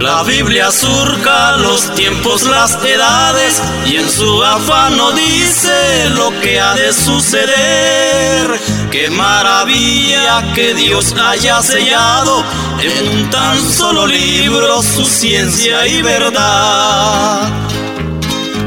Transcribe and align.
La 0.00 0.22
Biblia 0.24 0.70
surca 0.70 1.56
los 1.56 1.94
tiempos, 1.94 2.42
las 2.42 2.74
edades 2.84 3.62
y 3.86 3.96
en 3.96 4.10
su 4.10 4.42
afán 4.42 4.96
no 4.96 5.10
dice 5.12 6.10
lo 6.10 6.30
que 6.40 6.60
ha 6.60 6.74
de 6.74 6.92
suceder. 6.92 8.60
Qué 8.90 9.08
maravilla 9.08 10.52
que 10.54 10.74
Dios 10.74 11.14
haya 11.18 11.62
sellado 11.62 12.44
en 12.78 13.08
un 13.08 13.30
tan 13.30 13.58
solo 13.72 14.06
libro 14.06 14.82
su 14.82 15.04
ciencia 15.04 15.86
y 15.86 16.02
verdad. 16.02 17.50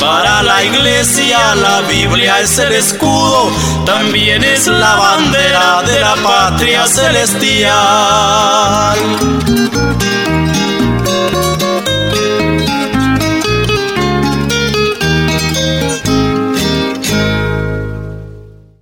Para 0.00 0.42
la 0.42 0.64
iglesia 0.64 1.54
la 1.56 1.82
Biblia 1.82 2.40
es 2.40 2.58
el 2.58 2.72
escudo, 2.72 3.50
también 3.84 4.42
es 4.42 4.66
la 4.66 4.96
bandera 4.96 5.82
de 5.82 6.00
la 6.00 6.14
patria 6.22 6.86
celestial. 6.86 7.70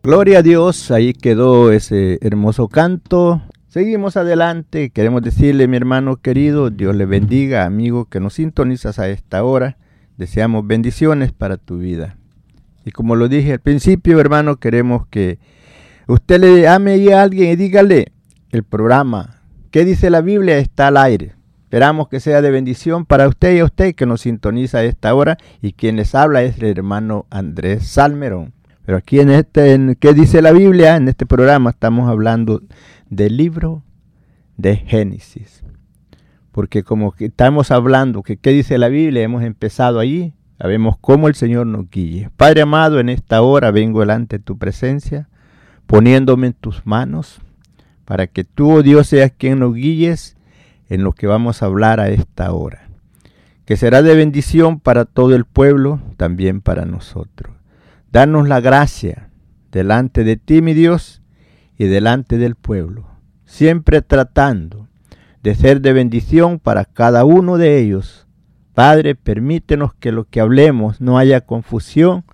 Gloria 0.04 0.38
a 0.38 0.42
Dios, 0.42 0.92
ahí 0.92 1.12
quedó 1.14 1.72
ese 1.72 2.18
hermoso 2.22 2.68
canto. 2.68 3.42
Seguimos 3.66 4.16
adelante, 4.16 4.90
queremos 4.90 5.22
decirle 5.22 5.66
mi 5.66 5.76
hermano 5.76 6.16
querido, 6.16 6.70
Dios 6.70 6.94
le 6.94 7.06
bendiga, 7.06 7.64
amigo 7.64 8.04
que 8.04 8.20
nos 8.20 8.34
sintonizas 8.34 9.00
a 9.00 9.08
esta 9.08 9.42
hora. 9.42 9.76
Deseamos 10.18 10.66
bendiciones 10.66 11.32
para 11.32 11.56
tu 11.58 11.78
vida. 11.78 12.16
Y 12.84 12.90
como 12.90 13.14
lo 13.14 13.28
dije 13.28 13.52
al 13.52 13.60
principio, 13.60 14.18
hermano, 14.18 14.56
queremos 14.56 15.06
que 15.06 15.38
usted 16.08 16.40
le 16.40 16.66
ame 16.66 17.14
a 17.14 17.22
alguien 17.22 17.52
y 17.52 17.56
dígale 17.56 18.10
el 18.50 18.64
programa. 18.64 19.42
¿Qué 19.70 19.84
dice 19.84 20.10
la 20.10 20.20
Biblia? 20.20 20.58
Está 20.58 20.88
al 20.88 20.96
aire. 20.96 21.36
Esperamos 21.62 22.08
que 22.08 22.18
sea 22.18 22.42
de 22.42 22.50
bendición 22.50 23.06
para 23.06 23.28
usted 23.28 23.54
y 23.54 23.58
a 23.60 23.64
usted 23.64 23.94
que 23.94 24.06
nos 24.06 24.22
sintoniza 24.22 24.78
a 24.78 24.84
esta 24.84 25.14
hora 25.14 25.38
y 25.62 25.72
quien 25.72 25.94
les 25.94 26.16
habla 26.16 26.42
es 26.42 26.58
el 26.58 26.64
hermano 26.64 27.26
Andrés 27.30 27.86
Salmerón. 27.86 28.54
Pero 28.84 28.98
aquí 28.98 29.20
en 29.20 29.30
este, 29.30 29.74
en, 29.74 29.94
¿qué 30.00 30.14
dice 30.14 30.42
la 30.42 30.50
Biblia? 30.50 30.96
En 30.96 31.06
este 31.06 31.26
programa 31.26 31.70
estamos 31.70 32.08
hablando 32.08 32.62
del 33.08 33.36
libro 33.36 33.84
de 34.56 34.78
Génesis 34.78 35.62
porque 36.58 36.82
como 36.82 37.14
estamos 37.20 37.70
hablando 37.70 38.24
que 38.24 38.36
qué 38.36 38.50
dice 38.50 38.78
la 38.78 38.88
Biblia, 38.88 39.22
hemos 39.22 39.44
empezado 39.44 40.00
allí, 40.00 40.34
sabemos 40.58 40.96
cómo 41.00 41.28
el 41.28 41.36
Señor 41.36 41.68
nos 41.68 41.88
guíe. 41.88 42.30
Padre 42.36 42.62
amado, 42.62 42.98
en 42.98 43.10
esta 43.10 43.42
hora 43.42 43.70
vengo 43.70 44.00
delante 44.00 44.38
de 44.38 44.44
tu 44.44 44.58
presencia, 44.58 45.28
poniéndome 45.86 46.48
en 46.48 46.54
tus 46.54 46.84
manos, 46.84 47.40
para 48.04 48.26
que 48.26 48.42
tú, 48.42 48.72
oh 48.72 48.82
Dios, 48.82 49.06
seas 49.06 49.30
quien 49.30 49.60
nos 49.60 49.72
guíes 49.72 50.36
en 50.88 51.04
lo 51.04 51.12
que 51.12 51.28
vamos 51.28 51.62
a 51.62 51.66
hablar 51.66 52.00
a 52.00 52.08
esta 52.08 52.50
hora, 52.50 52.88
que 53.64 53.76
será 53.76 54.02
de 54.02 54.16
bendición 54.16 54.80
para 54.80 55.04
todo 55.04 55.36
el 55.36 55.44
pueblo, 55.44 56.00
también 56.16 56.60
para 56.60 56.84
nosotros. 56.84 57.54
Danos 58.10 58.48
la 58.48 58.58
gracia 58.58 59.30
delante 59.70 60.24
de 60.24 60.36
ti, 60.36 60.60
mi 60.60 60.74
Dios, 60.74 61.22
y 61.76 61.84
delante 61.84 62.36
del 62.36 62.56
pueblo, 62.56 63.06
siempre 63.44 64.02
tratando 64.02 64.87
de 65.48 65.54
ser 65.54 65.80
de 65.80 65.94
bendición 65.94 66.58
para 66.58 66.84
cada 66.84 67.24
uno 67.24 67.56
de 67.56 67.78
ellos. 67.78 68.26
Padre, 68.74 69.14
permítenos 69.14 69.94
que 69.94 70.12
lo 70.12 70.24
que 70.24 70.42
hablemos 70.42 71.00
no 71.00 71.16
haya 71.16 71.40
confusión 71.40 72.24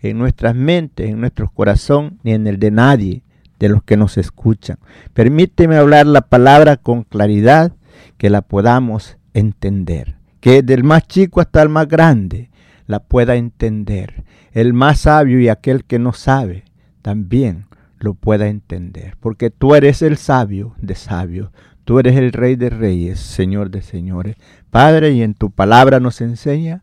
en 0.00 0.18
nuestras 0.18 0.56
mentes, 0.56 1.08
en 1.08 1.20
nuestro 1.20 1.48
corazón, 1.50 2.18
ni 2.24 2.32
en 2.32 2.48
el 2.48 2.58
de 2.58 2.72
nadie 2.72 3.22
de 3.60 3.68
los 3.68 3.84
que 3.84 3.96
nos 3.96 4.18
escuchan. 4.18 4.78
Permíteme 5.12 5.76
hablar 5.76 6.08
la 6.08 6.22
palabra 6.22 6.76
con 6.76 7.04
claridad, 7.04 7.70
que 8.18 8.28
la 8.28 8.42
podamos 8.42 9.18
entender. 9.34 10.16
Que 10.40 10.62
del 10.62 10.82
más 10.82 11.06
chico 11.06 11.40
hasta 11.40 11.62
el 11.62 11.68
más 11.68 11.86
grande 11.86 12.50
la 12.88 12.98
pueda 12.98 13.36
entender. 13.36 14.24
El 14.50 14.72
más 14.72 14.98
sabio 14.98 15.38
y 15.38 15.48
aquel 15.48 15.84
que 15.84 16.00
no 16.00 16.12
sabe 16.12 16.64
también 17.02 17.66
lo 18.00 18.14
pueda 18.14 18.48
entender. 18.48 19.16
Porque 19.20 19.50
tú 19.50 19.76
eres 19.76 20.02
el 20.02 20.16
sabio 20.16 20.74
de 20.82 20.96
sabios. 20.96 21.50
Tú 21.84 21.98
eres 21.98 22.16
el 22.16 22.32
Rey 22.32 22.56
de 22.56 22.70
Reyes, 22.70 23.20
Señor 23.20 23.70
de 23.70 23.82
Señores. 23.82 24.36
Padre, 24.70 25.12
y 25.12 25.22
en 25.22 25.34
tu 25.34 25.50
palabra 25.50 26.00
nos 26.00 26.20
enseña 26.20 26.82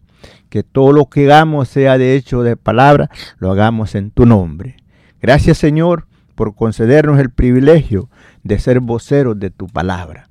que 0.50 0.64
todo 0.64 0.92
lo 0.92 1.08
que 1.08 1.26
hagamos 1.26 1.70
sea 1.70 1.98
de 1.98 2.16
hecho 2.16 2.44
de 2.44 2.56
palabra, 2.56 3.10
lo 3.40 3.52
hagamos 3.52 3.96
en 3.96 4.12
tu 4.12 4.26
nombre. 4.26 4.78
Gracias, 5.20 5.58
Señor, 5.58 6.06
por 6.36 6.56
concedernos 6.56 7.20
el 7.20 7.32
privilegio 7.32 8.10
de 8.44 8.60
ser 8.60 8.80
voceros 8.80 9.40
de 9.40 9.50
tu 9.50 9.68
palabra. 9.68 10.30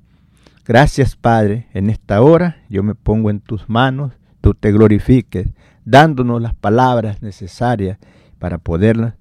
Gracias, 0.65 1.15
Padre, 1.15 1.67
en 1.73 1.89
esta 1.89 2.21
hora 2.21 2.57
yo 2.69 2.83
me 2.83 2.95
pongo 2.95 3.29
en 3.29 3.41
tus 3.41 3.67
manos, 3.67 4.13
tú 4.39 4.53
te 4.53 4.71
glorifiques, 4.71 5.47
dándonos 5.83 6.41
las 6.41 6.53
palabras 6.53 7.21
necesarias 7.21 7.97
para 8.39 8.57
poder 8.57 9.15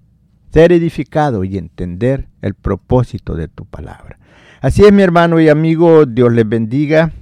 ser 0.52 0.72
edificados 0.72 1.46
y 1.46 1.58
entender 1.58 2.28
el 2.42 2.54
propósito 2.54 3.34
de 3.34 3.48
tu 3.48 3.64
palabra. 3.64 4.18
Así 4.62 4.84
es, 4.84 4.92
mi 4.92 5.02
hermano 5.02 5.40
y 5.40 5.48
amigo, 5.48 6.04
Dios 6.04 6.30
les 6.34 6.46
bendiga. 6.46 7.12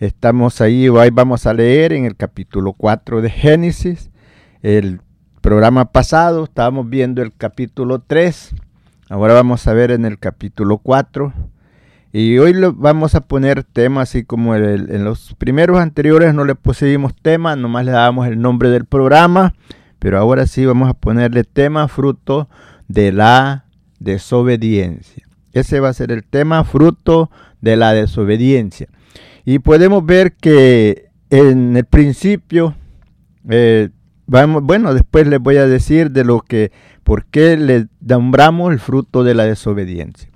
Estamos 0.00 0.60
ahí, 0.60 0.88
hoy 0.88 1.10
vamos 1.10 1.46
a 1.46 1.54
leer 1.54 1.92
en 1.92 2.06
el 2.06 2.16
capítulo 2.16 2.72
4 2.72 3.20
de 3.20 3.30
Génesis. 3.30 4.10
El 4.62 5.00
programa 5.40 5.92
pasado 5.92 6.42
estábamos 6.42 6.90
viendo 6.90 7.22
el 7.22 7.32
capítulo 7.32 8.00
3, 8.00 8.56
ahora 9.10 9.32
vamos 9.32 9.64
a 9.68 9.74
ver 9.74 9.92
en 9.92 10.04
el 10.04 10.18
capítulo 10.18 10.78
4. 10.78 11.32
Y 12.12 12.38
hoy 12.38 12.52
vamos 12.74 13.14
a 13.14 13.20
poner 13.20 13.62
temas 13.62 14.08
así 14.08 14.24
como 14.24 14.56
en 14.56 15.04
los 15.04 15.36
primeros 15.38 15.78
anteriores 15.78 16.34
no 16.34 16.44
le 16.44 16.56
pusimos 16.56 17.14
tema, 17.14 17.54
nomás 17.54 17.84
le 17.84 17.92
dábamos 17.92 18.26
el 18.26 18.40
nombre 18.40 18.70
del 18.70 18.86
programa, 18.86 19.54
pero 20.00 20.18
ahora 20.18 20.48
sí 20.48 20.66
vamos 20.66 20.90
a 20.90 20.94
ponerle 20.94 21.44
tema 21.44 21.86
fruto 21.86 22.48
de 22.88 23.12
la 23.12 23.66
desobediencia. 24.00 25.28
Ese 25.52 25.80
va 25.80 25.90
a 25.90 25.94
ser 25.94 26.12
el 26.12 26.24
tema 26.24 26.64
fruto 26.64 27.30
de 27.60 27.76
la 27.76 27.92
desobediencia. 27.92 28.88
Y 29.44 29.58
podemos 29.58 30.04
ver 30.04 30.34
que 30.34 31.10
en 31.30 31.76
el 31.76 31.84
principio, 31.84 32.74
eh, 33.48 33.88
vamos, 34.26 34.62
bueno, 34.62 34.94
después 34.94 35.26
les 35.26 35.40
voy 35.40 35.56
a 35.56 35.66
decir 35.66 36.10
de 36.10 36.24
lo 36.24 36.40
que, 36.40 36.72
por 37.02 37.24
qué 37.26 37.56
le 37.56 37.86
nombramos 38.00 38.72
el 38.72 38.78
fruto 38.78 39.24
de 39.24 39.34
la 39.34 39.44
desobediencia. 39.44 40.28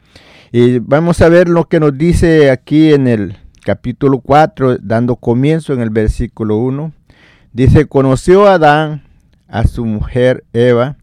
Y 0.52 0.78
vamos 0.78 1.20
a 1.20 1.28
ver 1.28 1.48
lo 1.48 1.64
que 1.64 1.80
nos 1.80 1.96
dice 1.96 2.50
aquí 2.50 2.92
en 2.92 3.08
el 3.08 3.36
capítulo 3.64 4.20
4, 4.20 4.78
dando 4.78 5.16
comienzo 5.16 5.72
en 5.72 5.80
el 5.80 5.90
versículo 5.90 6.56
1. 6.56 6.92
Dice, 7.52 7.86
conoció 7.86 8.46
Adán 8.46 9.02
a 9.48 9.66
su 9.66 9.84
mujer 9.84 10.44
Eva, 10.52 10.96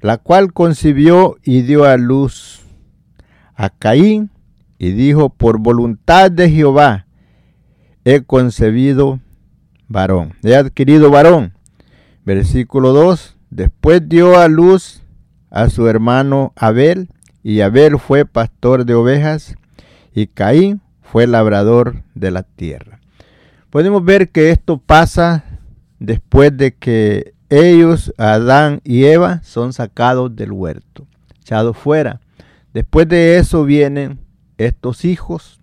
la 0.00 0.18
cual 0.18 0.52
concibió 0.52 1.36
y 1.42 1.62
dio 1.62 1.84
a 1.84 1.96
luz 1.96 2.63
a 3.54 3.70
Caín 3.70 4.30
y 4.78 4.92
dijo, 4.92 5.30
por 5.30 5.58
voluntad 5.58 6.30
de 6.30 6.50
Jehová 6.50 7.06
he 8.04 8.22
concebido 8.22 9.20
varón, 9.88 10.34
he 10.42 10.54
adquirido 10.54 11.10
varón. 11.10 11.52
Versículo 12.24 12.92
2, 12.92 13.36
después 13.50 14.08
dio 14.08 14.38
a 14.38 14.48
luz 14.48 15.02
a 15.50 15.68
su 15.70 15.88
hermano 15.88 16.52
Abel, 16.56 17.08
y 17.42 17.60
Abel 17.60 17.98
fue 17.98 18.24
pastor 18.24 18.86
de 18.86 18.94
ovejas, 18.94 19.56
y 20.14 20.26
Caín 20.26 20.80
fue 21.02 21.26
labrador 21.26 22.02
de 22.14 22.30
la 22.30 22.42
tierra. 22.42 23.00
Podemos 23.70 24.04
ver 24.04 24.30
que 24.30 24.50
esto 24.50 24.78
pasa 24.78 25.44
después 25.98 26.56
de 26.56 26.74
que 26.74 27.34
ellos, 27.50 28.12
Adán 28.18 28.80
y 28.84 29.04
Eva, 29.04 29.42
son 29.42 29.72
sacados 29.72 30.34
del 30.34 30.52
huerto, 30.52 31.06
echados 31.40 31.76
fuera. 31.76 32.20
Después 32.74 33.08
de 33.08 33.38
eso 33.38 33.64
vienen 33.64 34.18
estos 34.58 35.04
hijos. 35.04 35.60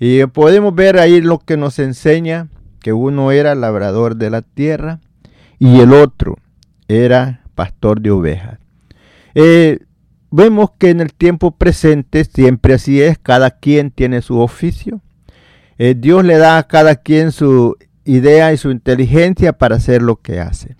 Y 0.00 0.24
podemos 0.26 0.74
ver 0.74 0.98
ahí 0.98 1.20
lo 1.20 1.38
que 1.38 1.56
nos 1.56 1.78
enseña 1.78 2.48
que 2.80 2.92
uno 2.92 3.30
era 3.30 3.54
labrador 3.54 4.16
de 4.16 4.30
la 4.30 4.42
tierra 4.42 5.00
y 5.58 5.80
el 5.80 5.92
otro 5.92 6.36
era 6.88 7.42
pastor 7.54 8.00
de 8.00 8.10
ovejas. 8.10 8.58
Eh, 9.34 9.78
vemos 10.30 10.70
que 10.78 10.90
en 10.90 11.00
el 11.00 11.12
tiempo 11.12 11.52
presente 11.52 12.24
siempre 12.24 12.74
así 12.74 13.00
es, 13.00 13.18
cada 13.18 13.50
quien 13.50 13.90
tiene 13.90 14.22
su 14.22 14.38
oficio. 14.38 15.00
Eh, 15.78 15.94
Dios 15.96 16.24
le 16.24 16.38
da 16.38 16.58
a 16.58 16.66
cada 16.66 16.96
quien 16.96 17.32
su 17.32 17.76
idea 18.04 18.52
y 18.52 18.56
su 18.56 18.70
inteligencia 18.70 19.52
para 19.52 19.76
hacer 19.76 20.02
lo 20.02 20.16
que 20.16 20.40
hace. 20.40 20.76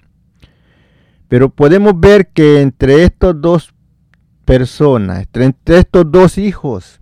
Pero 1.28 1.50
podemos 1.50 1.98
ver 1.98 2.28
que 2.28 2.60
entre 2.60 3.04
estos 3.04 3.40
dos 3.40 3.73
personas, 4.44 5.26
entre 5.34 5.78
estos 5.78 6.10
dos 6.10 6.38
hijos, 6.38 7.00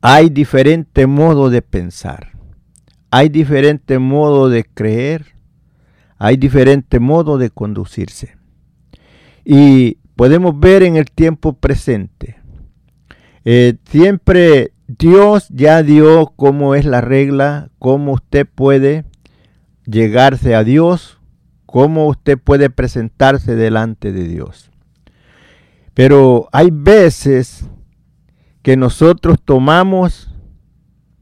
hay 0.00 0.30
diferente 0.30 1.06
modo 1.06 1.48
de 1.48 1.62
pensar, 1.62 2.32
hay 3.10 3.28
diferente 3.28 3.98
modo 3.98 4.48
de 4.48 4.64
creer, 4.64 5.34
hay 6.18 6.36
diferente 6.36 6.98
modo 6.98 7.38
de 7.38 7.50
conducirse. 7.50 8.36
Y 9.44 9.98
podemos 10.16 10.58
ver 10.58 10.82
en 10.82 10.96
el 10.96 11.10
tiempo 11.10 11.52
presente, 11.54 12.40
eh, 13.44 13.76
siempre 13.84 14.72
Dios 14.86 15.48
ya 15.50 15.82
dio 15.82 16.32
cómo 16.34 16.74
es 16.74 16.84
la 16.84 17.00
regla, 17.00 17.70
cómo 17.78 18.12
usted 18.12 18.46
puede 18.46 19.04
llegarse 19.86 20.54
a 20.54 20.64
Dios, 20.64 21.18
cómo 21.64 22.08
usted 22.08 22.38
puede 22.38 22.70
presentarse 22.70 23.54
delante 23.54 24.12
de 24.12 24.26
Dios. 24.26 24.71
Pero 25.94 26.48
hay 26.52 26.70
veces 26.72 27.66
que 28.62 28.76
nosotros 28.76 29.38
tomamos 29.44 30.30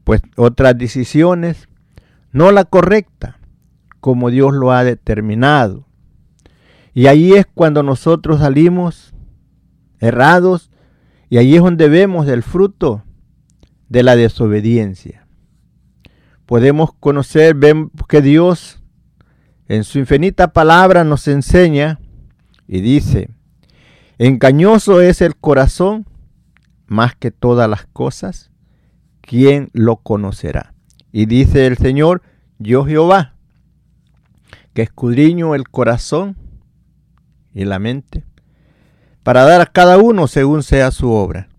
pues 0.03 0.21
otras 0.35 0.77
decisiones, 0.77 1.67
no 2.31 2.51
la 2.51 2.65
correcta, 2.65 3.39
como 3.99 4.29
Dios 4.29 4.53
lo 4.53 4.71
ha 4.71 4.83
determinado. 4.83 5.85
Y 6.93 7.07
ahí 7.07 7.33
es 7.33 7.45
cuando 7.45 7.83
nosotros 7.83 8.39
salimos 8.39 9.13
errados 9.99 10.71
y 11.29 11.37
ahí 11.37 11.55
es 11.55 11.61
donde 11.61 11.87
vemos 11.87 12.27
el 12.27 12.43
fruto 12.43 13.03
de 13.87 14.03
la 14.03 14.15
desobediencia. 14.15 15.27
Podemos 16.45 16.93
conocer, 16.93 17.55
ven 17.55 17.89
que 18.09 18.21
Dios 18.21 18.81
en 19.67 19.85
su 19.85 19.99
infinita 19.99 20.51
palabra 20.51 21.05
nos 21.05 21.27
enseña 21.29 21.99
y 22.67 22.81
dice, 22.81 23.29
engañoso 24.27 25.01
es 25.01 25.19
el 25.21 25.35
corazón 25.35 26.05
más 26.85 27.15
que 27.15 27.31
todas 27.31 27.67
las 27.67 27.87
cosas, 27.87 28.51
¿quién 29.21 29.71
lo 29.73 29.95
conocerá? 29.97 30.75
Y 31.11 31.25
dice 31.25 31.65
el 31.65 31.77
Señor, 31.77 32.21
yo 32.59 32.85
Jehová, 32.85 33.33
que 34.75 34.83
escudriño 34.83 35.55
el 35.55 35.67
corazón 35.69 36.37
y 37.55 37.65
la 37.65 37.79
mente, 37.79 38.23
para 39.23 39.43
dar 39.43 39.59
a 39.61 39.65
cada 39.65 39.97
uno 39.97 40.27
según 40.27 40.61
sea 40.61 40.91
su 40.91 41.09
obra. 41.09 41.49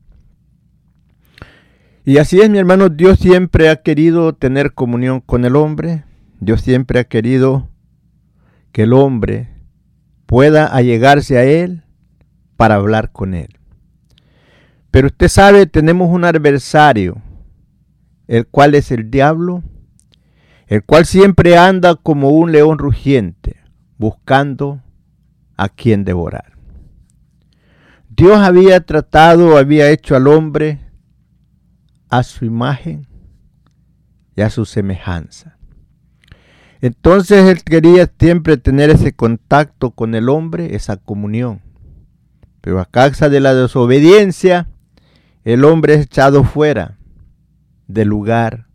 Y 2.04 2.18
así 2.18 2.40
es, 2.40 2.48
mi 2.48 2.58
hermano, 2.58 2.90
Dios 2.90 3.18
siempre 3.18 3.70
ha 3.70 3.82
querido 3.82 4.34
tener 4.34 4.72
comunión 4.72 5.20
con 5.20 5.44
el 5.44 5.56
hombre, 5.56 6.04
Dios 6.38 6.60
siempre 6.60 7.00
ha 7.00 7.04
querido 7.04 7.68
que 8.70 8.84
el 8.84 8.92
hombre 8.92 9.48
pueda 10.26 10.72
allegarse 10.72 11.38
a 11.38 11.44
Él 11.44 11.82
para 12.62 12.76
hablar 12.76 13.10
con 13.10 13.34
Él. 13.34 13.58
Pero 14.92 15.08
usted 15.08 15.26
sabe, 15.26 15.66
tenemos 15.66 16.10
un 16.10 16.24
adversario, 16.24 17.20
el 18.28 18.46
cual 18.46 18.76
es 18.76 18.92
el 18.92 19.10
diablo, 19.10 19.64
el 20.68 20.84
cual 20.84 21.04
siempre 21.04 21.58
anda 21.58 21.96
como 21.96 22.28
un 22.28 22.52
león 22.52 22.78
rugiente, 22.78 23.56
buscando 23.98 24.80
a 25.56 25.70
quien 25.70 26.04
devorar. 26.04 26.52
Dios 28.08 28.38
había 28.38 28.78
tratado, 28.86 29.58
había 29.58 29.90
hecho 29.90 30.14
al 30.14 30.28
hombre 30.28 30.78
a 32.10 32.22
su 32.22 32.44
imagen 32.44 33.08
y 34.36 34.42
a 34.42 34.50
su 34.50 34.66
semejanza. 34.66 35.58
Entonces 36.80 37.44
él 37.48 37.64
quería 37.64 38.08
siempre 38.20 38.56
tener 38.56 38.88
ese 38.90 39.12
contacto 39.14 39.90
con 39.90 40.14
el 40.14 40.28
hombre, 40.28 40.76
esa 40.76 40.96
comunión. 40.96 41.71
Pero 42.62 42.80
a 42.80 42.86
causa 42.86 43.28
de 43.28 43.40
la 43.40 43.54
desobediencia, 43.54 44.68
el 45.44 45.64
hombre 45.64 45.94
es 45.94 46.06
echado 46.06 46.44
fuera 46.44 46.96
del 47.88 48.08
lugar 48.08 48.66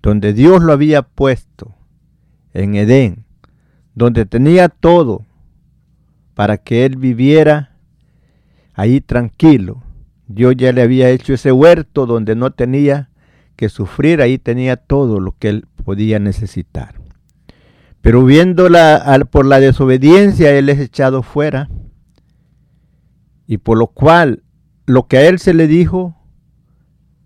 donde 0.00 0.32
Dios 0.32 0.62
lo 0.62 0.72
había 0.72 1.02
puesto, 1.02 1.74
en 2.54 2.76
Edén, 2.76 3.24
donde 3.94 4.24
tenía 4.24 4.68
todo 4.68 5.26
para 6.34 6.56
que 6.56 6.86
él 6.86 6.96
viviera 6.96 7.76
ahí 8.74 9.00
tranquilo. 9.00 9.82
Dios 10.28 10.54
ya 10.56 10.72
le 10.72 10.82
había 10.82 11.10
hecho 11.10 11.34
ese 11.34 11.50
huerto 11.50 12.06
donde 12.06 12.36
no 12.36 12.52
tenía 12.52 13.10
que 13.56 13.68
sufrir, 13.68 14.22
ahí 14.22 14.38
tenía 14.38 14.76
todo 14.76 15.18
lo 15.18 15.34
que 15.36 15.48
él 15.48 15.66
podía 15.84 16.20
necesitar. 16.20 16.94
Pero 18.00 18.24
viéndola 18.24 19.26
por 19.32 19.44
la 19.44 19.58
desobediencia, 19.58 20.52
él 20.52 20.68
es 20.68 20.78
echado 20.78 21.24
fuera, 21.24 21.68
y 23.48 23.58
por 23.58 23.78
lo 23.78 23.88
cual 23.88 24.44
lo 24.84 25.08
que 25.08 25.16
a 25.16 25.26
él 25.26 25.38
se 25.38 25.54
le 25.54 25.66
dijo, 25.66 26.14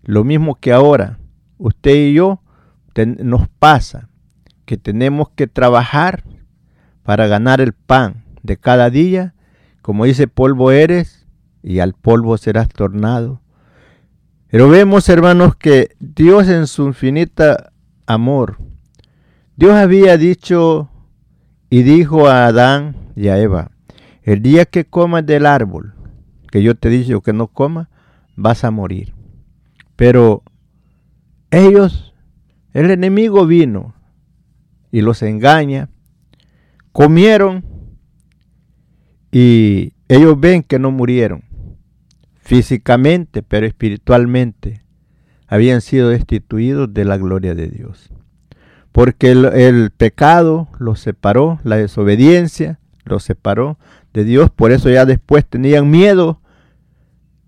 lo 0.03 0.23
mismo 0.23 0.55
que 0.55 0.71
ahora, 0.71 1.19
usted 1.57 1.93
y 1.93 2.13
yo, 2.13 2.41
nos 2.95 3.49
pasa, 3.49 4.09
que 4.65 4.77
tenemos 4.77 5.29
que 5.35 5.47
trabajar 5.47 6.23
para 7.03 7.27
ganar 7.27 7.59
el 7.59 7.73
pan 7.73 8.23
de 8.41 8.55
cada 8.55 8.89
día, 8.89 9.35
como 9.81 10.05
dice, 10.05 10.27
polvo 10.29 10.71
eres 10.71 11.27
y 11.61 11.79
al 11.79 11.93
polvo 11.93 12.37
serás 12.37 12.69
tornado. 12.69 13.41
Pero 14.47 14.69
vemos, 14.69 15.09
hermanos, 15.09 15.57
que 15.57 15.89
Dios 15.99 16.47
en 16.47 16.67
su 16.67 16.87
infinita 16.87 17.73
amor, 18.05 18.59
Dios 19.57 19.73
había 19.73 20.17
dicho 20.17 20.89
y 21.69 21.83
dijo 21.83 22.29
a 22.29 22.45
Adán 22.45 22.95
y 23.17 23.27
a 23.27 23.37
Eva, 23.37 23.71
el 24.21 24.41
día 24.41 24.63
que 24.63 24.85
comas 24.85 25.25
del 25.25 25.45
árbol, 25.45 25.95
que 26.53 26.61
yo 26.61 26.75
te 26.75 26.87
he 26.87 26.91
dicho 26.91 27.21
que 27.21 27.33
no 27.33 27.47
coma, 27.47 27.89
vas 28.35 28.63
a 28.63 28.69
morir. 28.69 29.15
Pero 29.95 30.43
ellos, 31.49 32.13
el 32.73 32.91
enemigo 32.91 33.47
vino 33.47 33.95
y 34.91 35.01
los 35.01 35.23
engaña, 35.23 35.89
comieron 36.91 37.65
y 39.31 39.93
ellos 40.07 40.39
ven 40.39 40.61
que 40.61 40.77
no 40.77 40.91
murieron 40.91 41.43
físicamente, 42.35 43.41
pero 43.41 43.65
espiritualmente 43.65 44.83
habían 45.47 45.81
sido 45.81 46.09
destituidos 46.09 46.93
de 46.93 47.03
la 47.03 47.17
gloria 47.17 47.55
de 47.55 47.67
Dios. 47.67 48.11
Porque 48.91 49.31
el, 49.31 49.45
el 49.45 49.89
pecado 49.89 50.69
los 50.77 50.99
separó, 50.99 51.59
la 51.63 51.77
desobediencia 51.77 52.79
los 53.05 53.23
separó 53.23 53.79
de 54.13 54.23
Dios, 54.23 54.51
por 54.51 54.71
eso 54.71 54.91
ya 54.91 55.07
después 55.07 55.47
tenían 55.47 55.89
miedo 55.89 56.41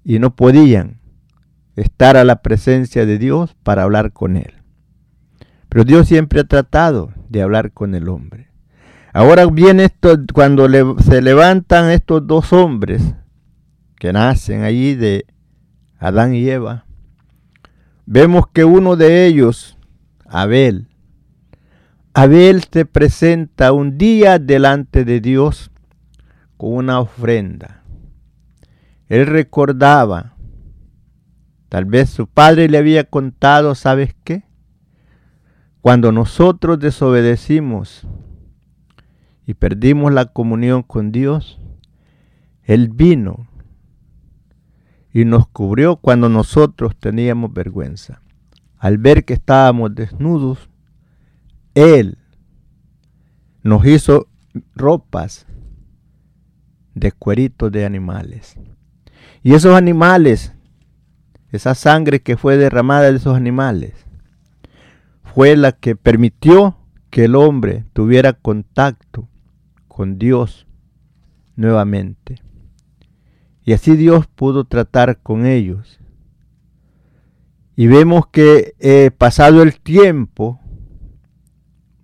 y 0.06 0.20
no 0.20 0.36
podían 0.36 1.02
estar 1.76 2.16
a 2.16 2.24
la 2.24 2.42
presencia 2.42 3.06
de 3.06 3.18
Dios 3.18 3.56
para 3.64 3.84
hablar 3.84 4.14
con 4.14 4.38
Él. 4.38 4.54
Pero 5.68 5.84
Dios 5.84 6.08
siempre 6.08 6.40
ha 6.40 6.44
tratado 6.46 7.12
de 7.28 7.42
hablar 7.42 7.72
con 7.74 7.96
el 7.96 8.08
hombre. 8.08 8.52
Ahora 9.12 9.46
viene 9.48 9.86
esto, 9.86 10.18
cuando 10.34 10.68
se 11.00 11.22
levantan 11.22 11.90
estos 11.90 12.26
dos 12.28 12.54
hombres 12.54 13.02
que 13.98 14.14
nacen 14.14 14.62
allí 14.62 14.94
de 14.94 15.26
Adán 15.98 16.36
y 16.36 16.48
Eva, 16.50 16.86
vemos 18.06 18.46
que 18.54 18.64
uno 18.64 18.96
de 18.96 19.26
ellos, 19.26 19.78
Abel, 20.28 20.88
Abel 22.14 22.64
se 22.72 22.86
presenta 22.86 23.72
un 23.72 23.98
día 23.98 24.38
delante 24.38 25.04
de 25.04 25.20
Dios 25.20 25.72
con 26.58 26.74
una 26.74 27.00
ofrenda. 27.00 27.85
Él 29.08 29.28
recordaba, 29.28 30.36
tal 31.70 31.86
vez 31.86 32.10
su 32.10 32.28
padre 32.28 32.68
le 32.68 32.78
había 32.78 33.04
contado, 33.04 33.76
¿sabes 33.76 34.16
qué? 34.24 34.44
Cuando 35.82 36.12
nosotros 36.12 36.80
desobedecimos 36.80 38.08
y 39.46 39.54
perdimos 39.54 40.12
la 40.12 40.26
comunión 40.26 40.82
con 40.82 41.12
Dios, 41.12 41.62
Él 42.64 42.90
vino 42.90 43.48
y 45.14 45.26
nos 45.26 45.48
cubrió 45.48 45.98
cuando 45.98 46.28
nosotros 46.28 46.98
teníamos 46.98 47.54
vergüenza. 47.54 48.22
Al 48.78 48.98
ver 48.98 49.24
que 49.24 49.34
estábamos 49.34 49.94
desnudos, 49.94 50.70
Él 51.76 52.18
nos 53.62 53.86
hizo 53.86 54.28
ropas 54.76 55.46
de 56.96 57.12
cueritos 57.12 57.72
de 57.72 57.86
animales. 57.86 58.58
Y 59.46 59.54
esos 59.54 59.76
animales, 59.76 60.54
esa 61.52 61.76
sangre 61.76 62.20
que 62.20 62.36
fue 62.36 62.58
derramada 62.58 63.12
de 63.12 63.18
esos 63.18 63.36
animales, 63.36 63.94
fue 65.24 65.56
la 65.56 65.72
que 65.72 65.96
permitió 65.96 66.80
que 67.12 67.26
el 67.26 67.36
hombre 67.36 67.86
tuviera 67.94 68.34
contacto 68.34 69.30
con 69.88 70.18
Dios 70.18 70.66
nuevamente. 71.56 72.42
Y 73.64 73.74
así 73.74 73.96
Dios 73.96 74.26
pudo 74.26 74.64
tratar 74.64 75.20
con 75.22 75.46
ellos. 75.46 76.00
Y 77.76 77.86
vemos 77.86 78.26
que 78.26 78.74
eh, 78.80 79.12
pasado 79.16 79.62
el 79.62 79.80
tiempo, 79.80 80.60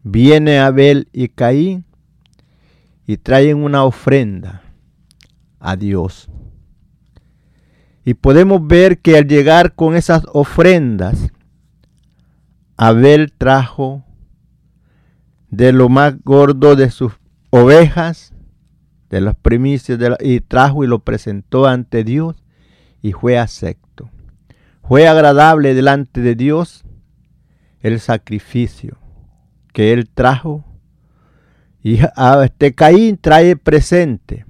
viene 0.03 0.59
Abel 0.59 1.09
y 1.11 1.29
Caín 1.29 1.85
y 3.07 3.17
traen 3.17 3.63
una 3.63 3.83
ofrenda 3.83 4.61
a 5.59 5.75
Dios. 5.75 6.29
Y 8.03 8.15
podemos 8.15 8.65
ver 8.65 8.99
que 8.99 9.17
al 9.17 9.27
llegar 9.27 9.75
con 9.75 9.95
esas 9.95 10.23
ofrendas, 10.33 11.31
Abel 12.75 13.31
trajo 13.31 14.03
de 15.49 15.71
lo 15.71 15.87
más 15.87 16.15
gordo 16.23 16.75
de 16.75 16.89
sus 16.89 17.13
ovejas, 17.51 18.33
de 19.09 19.21
las 19.21 19.35
primicias, 19.35 19.99
de 19.99 20.15
y 20.19 20.39
trajo 20.39 20.83
y 20.83 20.87
lo 20.87 20.99
presentó 20.99 21.67
ante 21.67 22.03
Dios 22.03 22.43
y 23.03 23.11
fue 23.11 23.37
acepto. 23.37 24.09
Fue 24.83 25.07
agradable 25.07 25.75
delante 25.75 26.21
de 26.21 26.33
Dios 26.33 26.83
el 27.81 27.99
sacrificio 27.99 28.97
que 29.73 29.93
él 29.93 30.09
trajo. 30.09 30.65
Y 31.83 31.99
a 32.15 32.43
este 32.43 32.73
Caín 32.73 33.17
trae 33.17 33.55
presente, 33.55 34.45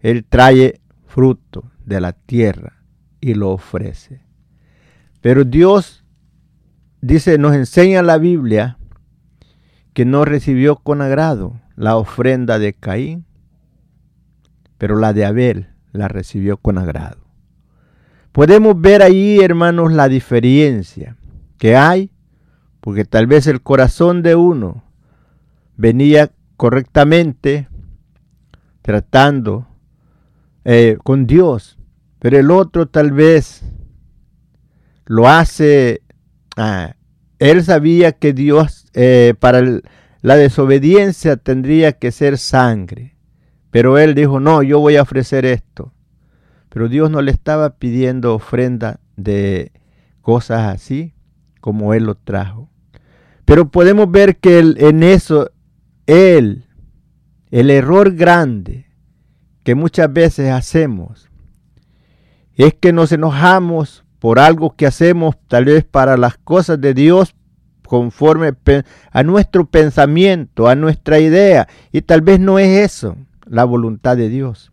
él 0.00 0.24
trae 0.28 0.80
fruto 1.06 1.70
de 1.84 2.00
la 2.00 2.12
tierra 2.12 2.79
y 3.20 3.34
lo 3.34 3.50
ofrece. 3.50 4.20
Pero 5.20 5.44
Dios 5.44 6.04
dice, 7.00 7.38
nos 7.38 7.54
enseña 7.54 8.02
la 8.02 8.18
Biblia 8.18 8.78
que 9.92 10.04
no 10.04 10.24
recibió 10.24 10.76
con 10.76 11.02
agrado 11.02 11.60
la 11.76 11.96
ofrenda 11.96 12.58
de 12.58 12.72
Caín, 12.72 13.24
pero 14.78 14.96
la 14.96 15.12
de 15.12 15.24
Abel 15.24 15.68
la 15.92 16.08
recibió 16.08 16.56
con 16.56 16.78
agrado. 16.78 17.18
Podemos 18.32 18.80
ver 18.80 19.02
ahí, 19.02 19.40
hermanos, 19.40 19.92
la 19.92 20.08
diferencia 20.08 21.16
que 21.58 21.76
hay 21.76 22.10
porque 22.80 23.04
tal 23.04 23.26
vez 23.26 23.46
el 23.46 23.60
corazón 23.60 24.22
de 24.22 24.34
uno 24.34 24.82
venía 25.76 26.30
correctamente 26.56 27.68
tratando 28.82 29.66
eh, 30.64 30.98
con 31.02 31.26
Dios, 31.26 31.78
pero 32.20 32.38
el 32.38 32.50
otro 32.50 32.86
tal 32.86 33.12
vez 33.12 33.62
lo 35.06 35.28
hace, 35.28 36.02
ah, 36.56 36.94
él 37.38 37.64
sabía 37.64 38.12
que 38.12 38.32
Dios 38.32 38.86
eh, 38.92 39.34
para 39.40 39.62
la 40.20 40.36
desobediencia 40.36 41.36
tendría 41.36 41.92
que 41.92 42.12
ser 42.12 42.38
sangre, 42.38 43.16
pero 43.70 43.98
él 43.98 44.14
dijo, 44.14 44.38
no, 44.38 44.62
yo 44.62 44.78
voy 44.78 44.96
a 44.96 45.02
ofrecer 45.02 45.44
esto. 45.46 45.92
Pero 46.68 46.88
Dios 46.88 47.10
no 47.10 47.22
le 47.22 47.32
estaba 47.32 47.78
pidiendo 47.78 48.34
ofrenda 48.34 49.00
de 49.16 49.72
cosas 50.20 50.72
así 50.72 51.14
como 51.60 51.94
él 51.94 52.04
lo 52.04 52.14
trajo. 52.14 52.70
Pero 53.44 53.70
podemos 53.70 54.10
ver 54.10 54.36
que 54.36 54.58
en 54.60 55.02
eso, 55.02 55.50
él, 56.06 56.66
el 57.50 57.70
error 57.70 58.14
grande 58.14 58.86
que 59.64 59.74
muchas 59.74 60.12
veces 60.12 60.50
hacemos, 60.50 61.29
es 62.64 62.74
que 62.74 62.92
nos 62.92 63.10
enojamos 63.12 64.04
por 64.18 64.38
algo 64.38 64.76
que 64.76 64.86
hacemos 64.86 65.36
tal 65.48 65.64
vez 65.64 65.84
para 65.84 66.16
las 66.16 66.36
cosas 66.36 66.80
de 66.80 66.94
Dios 66.94 67.34
conforme 67.86 68.52
a 69.10 69.22
nuestro 69.22 69.66
pensamiento, 69.66 70.68
a 70.68 70.74
nuestra 70.74 71.18
idea, 71.18 71.66
y 71.90 72.02
tal 72.02 72.20
vez 72.20 72.38
no 72.38 72.58
es 72.58 72.68
eso 72.84 73.16
la 73.46 73.64
voluntad 73.64 74.16
de 74.16 74.28
Dios. 74.28 74.70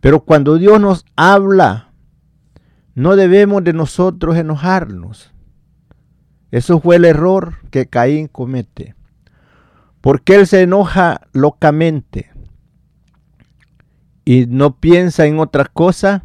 Pero 0.00 0.20
cuando 0.20 0.58
Dios 0.58 0.80
nos 0.80 1.06
habla, 1.16 1.90
no 2.94 3.16
debemos 3.16 3.64
de 3.64 3.72
nosotros 3.72 4.36
enojarnos. 4.36 5.32
Eso 6.50 6.80
fue 6.80 6.96
el 6.96 7.06
error 7.06 7.54
que 7.70 7.86
Caín 7.86 8.28
comete. 8.28 8.94
Porque 10.00 10.34
él 10.34 10.46
se 10.46 10.62
enoja 10.62 11.22
locamente 11.32 12.30
y 14.24 14.46
no 14.46 14.76
piensa 14.76 15.24
en 15.26 15.38
otra 15.38 15.64
cosa, 15.64 16.24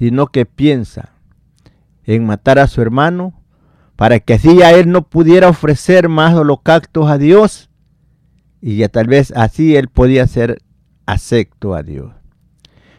sino 0.00 0.28
que 0.28 0.46
piensa 0.46 1.12
en 2.04 2.24
matar 2.24 2.58
a 2.58 2.68
su 2.68 2.80
hermano 2.80 3.34
para 3.96 4.18
que 4.18 4.32
así 4.32 4.62
a 4.62 4.72
él 4.72 4.90
no 4.90 5.06
pudiera 5.06 5.50
ofrecer 5.50 6.08
más 6.08 6.34
holocaustos 6.34 7.10
a 7.10 7.18
Dios 7.18 7.68
y 8.62 8.78
ya 8.78 8.88
tal 8.88 9.08
vez 9.08 9.30
así 9.36 9.76
él 9.76 9.88
podía 9.88 10.26
ser 10.26 10.62
acepto 11.04 11.74
a 11.74 11.82
Dios. 11.82 12.14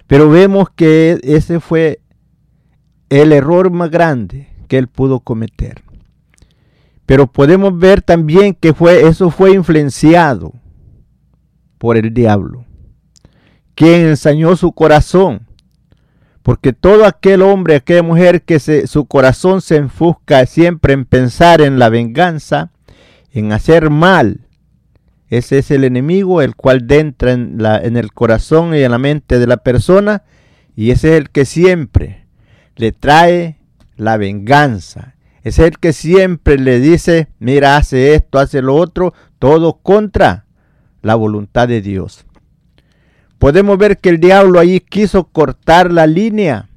Pero 0.05 0.29
vemos 0.29 0.69
que 0.69 1.19
ese 1.23 1.59
fue 1.59 2.01
el 3.09 3.31
error 3.31 3.71
más 3.71 3.89
grande 3.89 4.49
que 4.67 4.77
él 4.77 4.87
pudo 4.87 5.21
cometer. 5.21 5.81
Pero 7.07 7.25
podemos 7.25 7.75
ver 7.79 8.03
también 8.03 8.53
que 8.53 8.75
fue, 8.75 9.07
eso 9.07 9.31
fue 9.31 9.53
influenciado 9.55 10.53
por 11.79 11.97
el 11.97 12.13
diablo, 12.13 12.63
quien 13.73 14.01
ensañó 14.01 14.55
su 14.55 14.71
corazón. 14.71 15.47
Porque 16.43 16.73
todo 16.73 17.05
aquel 17.05 17.41
hombre, 17.41 17.75
aquella 17.75 18.03
mujer 18.03 18.41
que 18.41 18.59
se, 18.59 18.87
su 18.87 19.05
corazón 19.05 19.61
se 19.61 19.75
enfusca 19.75 20.45
siempre 20.45 20.93
en 20.93 21.05
pensar 21.05 21.61
en 21.61 21.77
la 21.77 21.89
venganza, 21.89 22.71
en 23.31 23.51
hacer 23.51 23.89
mal, 23.89 24.47
ese 25.29 25.59
es 25.59 25.71
el 25.71 25.85
enemigo, 25.85 26.41
el 26.41 26.55
cual 26.55 26.85
entra 26.89 27.31
en, 27.31 27.61
la, 27.61 27.77
en 27.77 27.95
el 27.95 28.11
corazón 28.11 28.75
y 28.75 28.81
en 28.81 28.91
la 28.91 28.97
mente 28.97 29.39
de 29.39 29.47
la 29.47 29.57
persona, 29.57 30.23
y 30.75 30.91
ese 30.91 31.13
es 31.13 31.21
el 31.21 31.29
que 31.29 31.45
siempre 31.45 32.25
le 32.75 32.91
trae 32.91 33.57
la 33.95 34.17
venganza, 34.17 35.15
es 35.43 35.57
el 35.59 35.77
que 35.79 35.93
siempre 35.93 36.57
le 36.57 36.79
dice, 36.79 37.29
mira, 37.39 37.77
hace 37.77 38.13
esto, 38.13 38.39
hace 38.39 38.61
lo 38.61 38.75
otro, 38.75 39.13
todo 39.39 39.79
contra 39.81 40.45
la 41.01 41.15
voluntad 41.15 41.67
de 41.67 41.81
Dios. 41.81 42.25
Podemos 43.41 43.75
ver 43.79 43.97
que 43.97 44.09
el 44.09 44.19
diablo 44.19 44.59
ahí 44.59 44.79
quiso 44.81 45.23
cortar 45.23 45.91
la 45.91 46.05
línea 46.05 46.69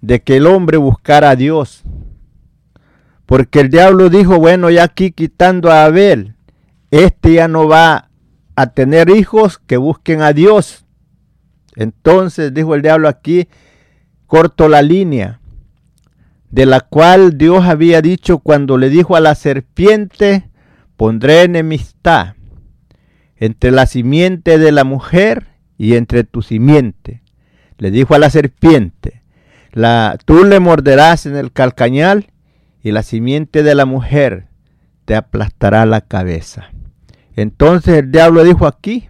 de 0.00 0.22
que 0.22 0.38
el 0.38 0.46
hombre 0.46 0.78
buscara 0.78 1.28
a 1.28 1.36
Dios. 1.36 1.82
Porque 3.26 3.60
el 3.60 3.68
diablo 3.68 4.08
dijo, 4.08 4.38
bueno, 4.38 4.70
ya 4.70 4.84
aquí 4.84 5.12
quitando 5.12 5.70
a 5.70 5.84
Abel, 5.84 6.34
este 6.90 7.34
ya 7.34 7.46
no 7.46 7.68
va 7.68 8.08
a 8.56 8.66
tener 8.68 9.10
hijos 9.10 9.58
que 9.58 9.76
busquen 9.76 10.22
a 10.22 10.32
Dios. 10.32 10.86
Entonces 11.76 12.54
dijo 12.54 12.74
el 12.74 12.80
diablo 12.80 13.06
aquí, 13.06 13.48
corto 14.26 14.66
la 14.66 14.80
línea 14.80 15.42
de 16.48 16.64
la 16.64 16.80
cual 16.80 17.36
Dios 17.36 17.66
había 17.66 18.00
dicho 18.00 18.38
cuando 18.38 18.78
le 18.78 18.88
dijo 18.88 19.14
a 19.14 19.20
la 19.20 19.34
serpiente, 19.34 20.48
pondré 20.96 21.42
enemistad 21.42 22.37
entre 23.38 23.70
la 23.70 23.86
simiente 23.86 24.58
de 24.58 24.72
la 24.72 24.84
mujer 24.84 25.48
y 25.76 25.94
entre 25.94 26.24
tu 26.24 26.42
simiente. 26.42 27.22
Le 27.78 27.90
dijo 27.90 28.14
a 28.14 28.18
la 28.18 28.30
serpiente, 28.30 29.22
la, 29.72 30.18
tú 30.24 30.44
le 30.44 30.60
morderás 30.60 31.26
en 31.26 31.36
el 31.36 31.52
calcañal 31.52 32.32
y 32.82 32.92
la 32.92 33.02
simiente 33.02 33.62
de 33.62 33.74
la 33.74 33.86
mujer 33.86 34.48
te 35.04 35.14
aplastará 35.14 35.86
la 35.86 36.00
cabeza. 36.00 36.70
Entonces 37.36 37.98
el 37.98 38.10
diablo 38.10 38.42
dijo 38.42 38.66
aquí, 38.66 39.08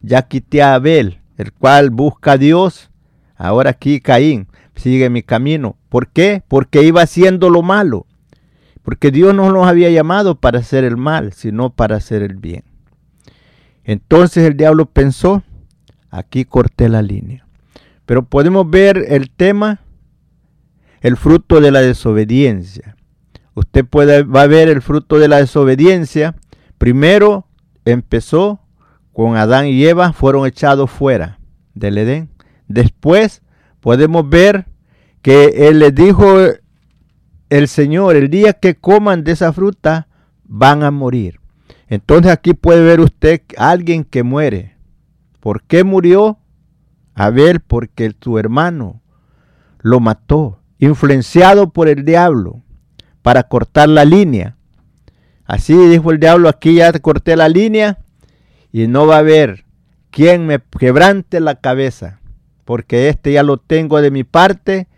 ya 0.00 0.22
quité 0.22 0.62
a 0.62 0.74
Abel, 0.74 1.20
el 1.36 1.52
cual 1.52 1.90
busca 1.90 2.32
a 2.32 2.38
Dios, 2.38 2.90
ahora 3.36 3.70
aquí 3.70 4.00
Caín, 4.00 4.46
sigue 4.76 5.10
mi 5.10 5.22
camino. 5.22 5.76
¿Por 5.88 6.08
qué? 6.08 6.42
Porque 6.46 6.82
iba 6.82 7.02
haciendo 7.02 7.50
lo 7.50 7.62
malo. 7.62 8.06
Porque 8.82 9.10
Dios 9.10 9.34
no 9.34 9.52
nos 9.52 9.66
había 9.66 9.90
llamado 9.90 10.36
para 10.36 10.60
hacer 10.60 10.84
el 10.84 10.96
mal, 10.96 11.32
sino 11.32 11.70
para 11.70 11.96
hacer 11.96 12.22
el 12.22 12.36
bien. 12.36 12.62
Entonces 13.88 14.44
el 14.44 14.54
diablo 14.54 14.84
pensó, 14.84 15.42
aquí 16.10 16.44
corté 16.44 16.90
la 16.90 17.00
línea. 17.00 17.46
Pero 18.04 18.22
podemos 18.22 18.68
ver 18.68 19.02
el 19.08 19.30
tema, 19.30 19.80
el 21.00 21.16
fruto 21.16 21.62
de 21.62 21.70
la 21.70 21.80
desobediencia. 21.80 22.96
Usted 23.54 23.86
puede, 23.86 24.24
va 24.24 24.42
a 24.42 24.46
ver 24.46 24.68
el 24.68 24.82
fruto 24.82 25.18
de 25.18 25.28
la 25.28 25.38
desobediencia. 25.38 26.34
Primero 26.76 27.46
empezó 27.86 28.60
con 29.14 29.36
Adán 29.36 29.68
y 29.68 29.82
Eva, 29.86 30.12
fueron 30.12 30.46
echados 30.46 30.90
fuera 30.90 31.38
del 31.72 31.96
Edén. 31.96 32.28
Después 32.66 33.40
podemos 33.80 34.28
ver 34.28 34.66
que 35.22 35.66
él 35.66 35.78
les 35.78 35.94
dijo 35.94 36.36
el 37.48 37.68
Señor, 37.68 38.16
el 38.16 38.28
día 38.28 38.52
que 38.52 38.74
coman 38.74 39.24
de 39.24 39.32
esa 39.32 39.50
fruta 39.54 40.08
van 40.44 40.82
a 40.82 40.90
morir. 40.90 41.37
Entonces 41.88 42.30
aquí 42.30 42.54
puede 42.54 42.82
ver 42.82 43.00
usted 43.00 43.40
a 43.56 43.70
alguien 43.70 44.04
que 44.04 44.22
muere. 44.22 44.76
¿Por 45.40 45.62
qué 45.62 45.84
murió? 45.84 46.38
A 47.14 47.30
ver, 47.30 47.60
porque 47.60 48.14
su 48.20 48.38
hermano 48.38 49.00
lo 49.80 50.00
mató, 50.00 50.60
influenciado 50.78 51.70
por 51.70 51.88
el 51.88 52.04
diablo 52.04 52.62
para 53.22 53.44
cortar 53.44 53.88
la 53.88 54.04
línea. 54.04 54.56
Así 55.44 55.74
dijo 55.74 56.10
el 56.10 56.20
diablo, 56.20 56.48
aquí 56.48 56.74
ya 56.74 56.92
corté 56.92 57.36
la 57.36 57.48
línea 57.48 57.98
y 58.70 58.86
no 58.86 59.06
va 59.06 59.16
a 59.16 59.20
haber 59.20 59.64
quien 60.10 60.46
me 60.46 60.60
quebrante 60.78 61.40
la 61.40 61.54
cabeza, 61.56 62.20
porque 62.64 63.08
este 63.08 63.32
ya 63.32 63.42
lo 63.42 63.56
tengo 63.56 64.00
de 64.02 64.10
mi 64.10 64.24
parte, 64.24 64.88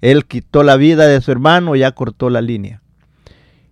él 0.00 0.26
quitó 0.26 0.62
la 0.62 0.76
vida 0.76 1.06
de 1.06 1.20
su 1.20 1.30
hermano, 1.30 1.76
ya 1.76 1.92
cortó 1.92 2.28
la 2.28 2.40
línea. 2.40 2.82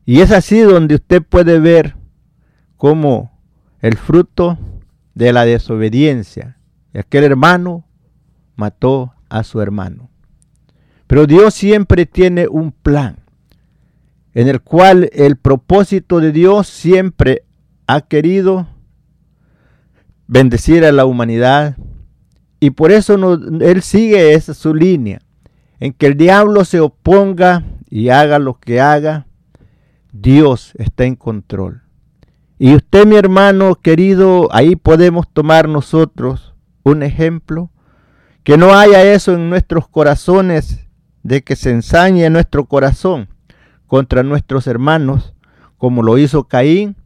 Y 0.07 0.21
es 0.21 0.31
así 0.31 0.61
donde 0.61 0.95
usted 0.95 1.23
puede 1.23 1.59
ver 1.59 1.98
cómo 2.79 3.31
el 3.81 3.99
fruto 3.99 4.57
de 5.15 5.33
la 5.33 5.45
desobediencia, 5.45 6.57
aquel 6.95 7.25
hermano 7.25 7.85
mató 8.57 9.13
a 9.29 9.45
su 9.45 9.61
hermano. 9.61 10.09
Pero 11.07 11.27
Dios 11.27 11.55
siempre 11.55 12.07
tiene 12.07 12.49
un 12.49 12.73
plan 12.73 13.19
en 14.35 14.49
el 14.49 14.61
cual 14.61 15.11
el 15.13 15.37
propósito 15.37 16.21
de 16.21 16.33
Dios 16.33 16.69
siempre 16.69 17.43
ha 17.87 18.03
querido 18.03 18.69
bendecir 20.27 20.85
a 20.85 20.93
la 20.93 21.07
humanidad 21.07 21.77
y 22.61 22.71
por 22.71 22.93
eso 22.93 23.15
Él 23.61 23.83
sigue 23.83 24.35
esa 24.35 24.55
su 24.55 24.75
línea, 24.75 25.21
en 25.81 25.93
que 25.93 26.07
el 26.07 26.17
diablo 26.17 26.65
se 26.65 26.81
oponga 26.81 27.65
y 27.89 28.11
haga 28.11 28.39
lo 28.39 28.59
que 28.59 28.81
haga, 28.81 29.27
Dios 30.13 30.73
está 30.77 31.05
en 31.05 31.17
control. 31.17 31.88
Y 32.59 32.75
usted, 32.75 33.07
mi 33.07 33.17
hermano 33.17 33.77
querido, 33.77 34.49
ahí 34.50 34.75
podemos 34.75 35.29
tomar 35.33 35.69
nosotros 35.69 36.55
un 36.83 37.03
ejemplo, 37.03 37.71
que 38.43 38.57
no 38.57 38.75
haya 38.75 39.05
eso 39.05 39.35
en 39.35 39.49
nuestros 39.49 39.88
corazones, 39.88 40.88
de 41.23 41.43
que 41.43 41.55
se 41.55 41.71
ensañe 41.71 42.29
nuestro 42.31 42.65
corazón, 42.65 43.29
contra 43.87 44.23
nuestros 44.23 44.67
hermanos, 44.67 45.35
como 45.77 46.03
lo 46.03 46.19
hizo 46.19 46.45
Caín, 46.45 46.97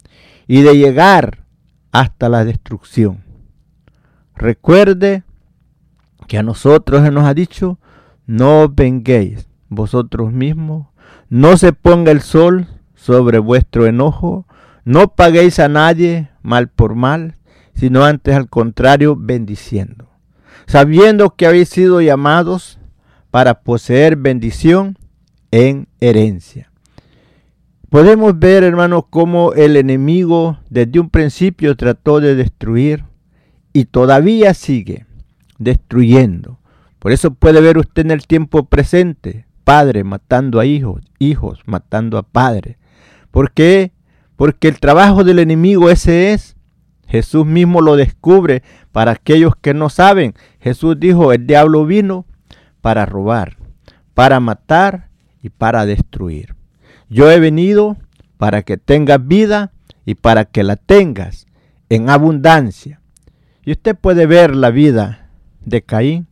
y 0.46 0.62
de 0.62 0.76
llegar 0.76 1.44
hasta 1.90 2.28
la 2.28 2.44
destrucción. 2.44 3.22
Recuerde 4.34 5.24
que 6.28 6.38
a 6.38 6.42
nosotros 6.42 7.02
se 7.02 7.10
nos 7.10 7.24
ha 7.24 7.34
dicho, 7.34 7.78
no 8.26 8.68
venguéis 8.68 9.48
vosotros 9.68 10.32
mismos, 10.32 10.88
no 11.28 11.56
se 11.56 11.72
ponga 11.72 12.10
el 12.10 12.22
sol 12.22 12.68
sobre 12.94 13.38
vuestro 13.38 13.86
enojo, 13.86 14.46
no 14.84 15.14
paguéis 15.14 15.58
a 15.58 15.68
nadie 15.68 16.30
mal 16.42 16.68
por 16.68 16.94
mal, 16.94 17.36
sino 17.74 18.04
antes 18.04 18.34
al 18.34 18.48
contrario, 18.48 19.16
bendiciendo, 19.16 20.08
sabiendo 20.66 21.34
que 21.36 21.46
habéis 21.46 21.68
sido 21.68 22.00
llamados 22.00 22.78
para 23.30 23.62
poseer 23.62 24.16
bendición 24.16 24.98
en 25.50 25.88
herencia. 26.00 26.70
Podemos 27.88 28.38
ver, 28.38 28.64
hermanos, 28.64 29.04
cómo 29.10 29.52
el 29.52 29.76
enemigo 29.76 30.58
desde 30.70 30.98
un 30.98 31.10
principio 31.10 31.76
trató 31.76 32.20
de 32.20 32.34
destruir 32.34 33.04
y 33.72 33.84
todavía 33.84 34.54
sigue 34.54 35.06
destruyendo. 35.58 36.58
Por 36.98 37.12
eso 37.12 37.34
puede 37.34 37.60
ver 37.60 37.78
usted 37.78 38.02
en 38.06 38.10
el 38.10 38.26
tiempo 38.26 38.64
presente, 38.64 39.46
padre 39.64 40.04
matando 40.04 40.58
a 40.58 40.64
hijos, 40.64 41.02
hijos 41.18 41.60
matando 41.66 42.16
a 42.16 42.22
padres. 42.22 42.76
¿Por 43.30 43.52
qué? 43.52 43.92
Porque 44.42 44.66
el 44.66 44.80
trabajo 44.80 45.22
del 45.22 45.38
enemigo 45.38 45.88
ese 45.88 46.32
es. 46.32 46.56
Jesús 47.06 47.46
mismo 47.46 47.80
lo 47.80 47.94
descubre 47.94 48.64
para 48.90 49.12
aquellos 49.12 49.54
que 49.54 49.72
no 49.72 49.88
saben. 49.88 50.34
Jesús 50.58 50.98
dijo, 50.98 51.32
el 51.32 51.46
diablo 51.46 51.86
vino 51.86 52.26
para 52.80 53.06
robar, 53.06 53.56
para 54.14 54.40
matar 54.40 55.10
y 55.44 55.50
para 55.50 55.86
destruir. 55.86 56.56
Yo 57.08 57.30
he 57.30 57.38
venido 57.38 57.96
para 58.36 58.62
que 58.62 58.78
tengas 58.78 59.24
vida 59.24 59.70
y 60.04 60.16
para 60.16 60.44
que 60.44 60.64
la 60.64 60.74
tengas 60.74 61.46
en 61.88 62.10
abundancia. 62.10 63.00
Y 63.64 63.70
usted 63.70 63.94
puede 63.94 64.26
ver 64.26 64.56
la 64.56 64.70
vida 64.70 65.30
de 65.64 65.82
Caín. 65.82 66.26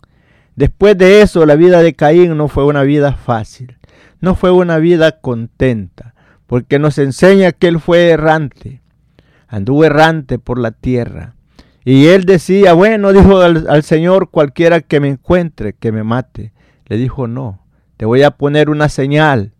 Después 0.56 0.98
de 0.98 1.22
eso, 1.22 1.46
la 1.46 1.54
vida 1.54 1.80
de 1.80 1.94
Caín 1.94 2.36
no 2.36 2.48
fue 2.48 2.64
una 2.64 2.82
vida 2.82 3.12
fácil, 3.12 3.78
no 4.20 4.34
fue 4.34 4.50
una 4.50 4.78
vida 4.78 5.20
contenta, 5.20 6.09
porque 6.50 6.80
nos 6.80 6.98
enseña 6.98 7.52
que 7.52 7.68
él 7.68 7.78
fue 7.78 8.08
errante, 8.08 8.80
anduvo 9.46 9.84
errante 9.84 10.40
por 10.40 10.58
la 10.58 10.72
tierra. 10.72 11.36
Y 11.84 12.06
él 12.06 12.24
decía, 12.24 12.72
bueno, 12.72 13.12
dijo 13.12 13.38
al, 13.38 13.84
Señor, 13.84 14.30
cualquiera 14.30 14.80
que 14.80 14.98
me 14.98 15.06
encuentre, 15.06 15.74
que 15.74 15.92
me 15.92 16.02
mate. 16.02 16.52
Le 16.86 16.96
dijo, 16.96 17.28
no, 17.28 17.64
te 17.96 18.04
voy 18.04 18.24
a 18.24 18.32
poner 18.32 18.68
una 18.68 18.88
señal 18.88 19.52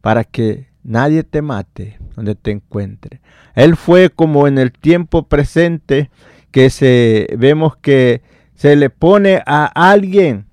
para 0.00 0.22
que 0.22 0.68
nadie 0.84 1.24
te 1.24 1.42
mate 1.42 1.98
donde 2.14 2.36
te 2.36 2.52
encuentre. 2.52 3.20
Él 3.56 3.74
fue 3.74 4.08
como 4.08 4.46
en 4.46 4.58
el 4.58 4.70
tiempo 4.70 5.24
presente 5.24 6.08
que 6.52 6.70
se 6.70 7.34
vemos 7.36 7.74
que 7.78 8.22
se 8.54 8.76
le 8.76 8.90
pone 8.90 9.42
a 9.44 9.64
alguien, 9.64 10.46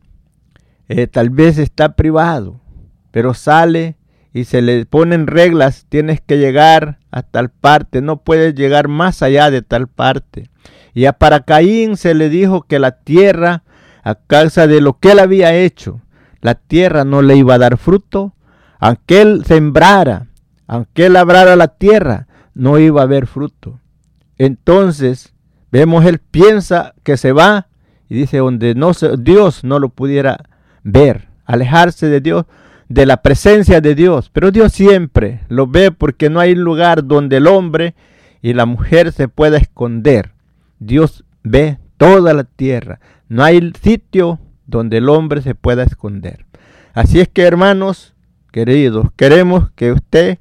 eh, 0.88 1.06
tal 1.06 1.30
vez 1.30 1.60
está 1.60 1.96
privado, 1.96 2.60
pero 3.12 3.36
sale 3.36 3.99
y 4.34 4.46
se 4.46 4.62
le 4.62 4.86
ponen 4.86 5.28
reglas, 5.28 5.86
tienes 5.90 6.22
que 6.22 6.38
llegar 6.38 7.00
a 7.12 7.24
tal 7.24 7.50
parte, 7.50 8.02
no 8.02 8.18
puedes 8.18 8.56
llegar 8.56 8.88
más 8.88 9.22
allá 9.24 9.50
de 9.52 9.62
tal 9.62 9.88
parte. 9.88 10.50
Y 10.94 11.06
a 11.06 11.14
para 11.14 11.42
Caín 11.42 11.98
se 11.98 12.14
le 12.14 12.30
dijo 12.30 12.64
que 12.64 12.80
la 12.80 12.92
tierra, 12.92 13.64
a 14.04 14.16
causa 14.16 14.68
de 14.68 14.82
lo 14.82 15.00
que 15.00 15.12
él 15.12 15.20
había 15.20 15.56
hecho, 15.56 16.02
la 16.42 16.56
tierra 16.56 17.04
no 17.04 17.22
le 17.22 17.36
iba 17.36 17.56
a 17.56 17.60
dar 17.60 17.78
fruto 17.78 18.34
aunque 18.80 19.22
él 19.22 19.44
sembrara, 19.46 20.28
aunque 20.66 21.08
él 21.08 21.14
labrara 21.14 21.56
la 21.56 21.68
tierra, 21.68 22.28
no 22.54 22.80
iba 22.80 23.02
a 23.02 23.04
haber 23.04 23.28
fruto. 23.28 23.80
Entonces, 24.38 25.34
vemos, 25.72 26.06
él 26.06 26.20
piensa 26.20 26.94
que 27.04 27.18
se 27.18 27.34
va 27.34 27.68
y 28.08 28.16
dice 28.16 28.38
donde 28.38 28.74
no 28.74 28.92
Dios 29.20 29.64
no 29.64 29.80
lo 29.80 29.90
pudiera 29.90 30.46
ver, 30.84 31.28
alejarse 31.46 32.08
de 32.08 32.22
Dios, 32.22 32.46
de 32.90 33.06
la 33.06 33.22
presencia 33.22 33.80
de 33.80 33.96
Dios. 33.96 34.30
Pero 34.34 34.52
Dios 34.52 34.74
siempre 34.74 35.42
lo 35.48 35.68
ve 35.68 35.92
porque 35.92 36.30
no 36.30 36.40
hay 36.40 36.56
lugar 36.56 37.06
donde 37.06 37.38
el 37.38 37.48
hombre 37.48 37.96
y 38.42 38.54
la 38.54 38.66
mujer 38.66 39.14
se 39.14 39.28
pueda 39.28 39.58
esconder. 39.58 40.32
Dios 40.80 41.24
ve 41.44 41.78
toda 41.98 42.34
la 42.34 42.44
tierra. 42.44 43.00
No 43.28 43.44
hay 43.44 43.72
sitio 43.82 44.40
donde 44.66 44.98
el 44.98 45.10
hombre 45.10 45.42
se 45.42 45.56
pueda 45.56 45.84
esconder. 45.84 46.46
Así 46.94 47.20
es 47.20 47.28
que 47.28 47.44
hermanos, 47.44 48.14
queridos, 48.52 49.08
queremos 49.16 49.70
que 49.72 49.92
usted 49.92 50.40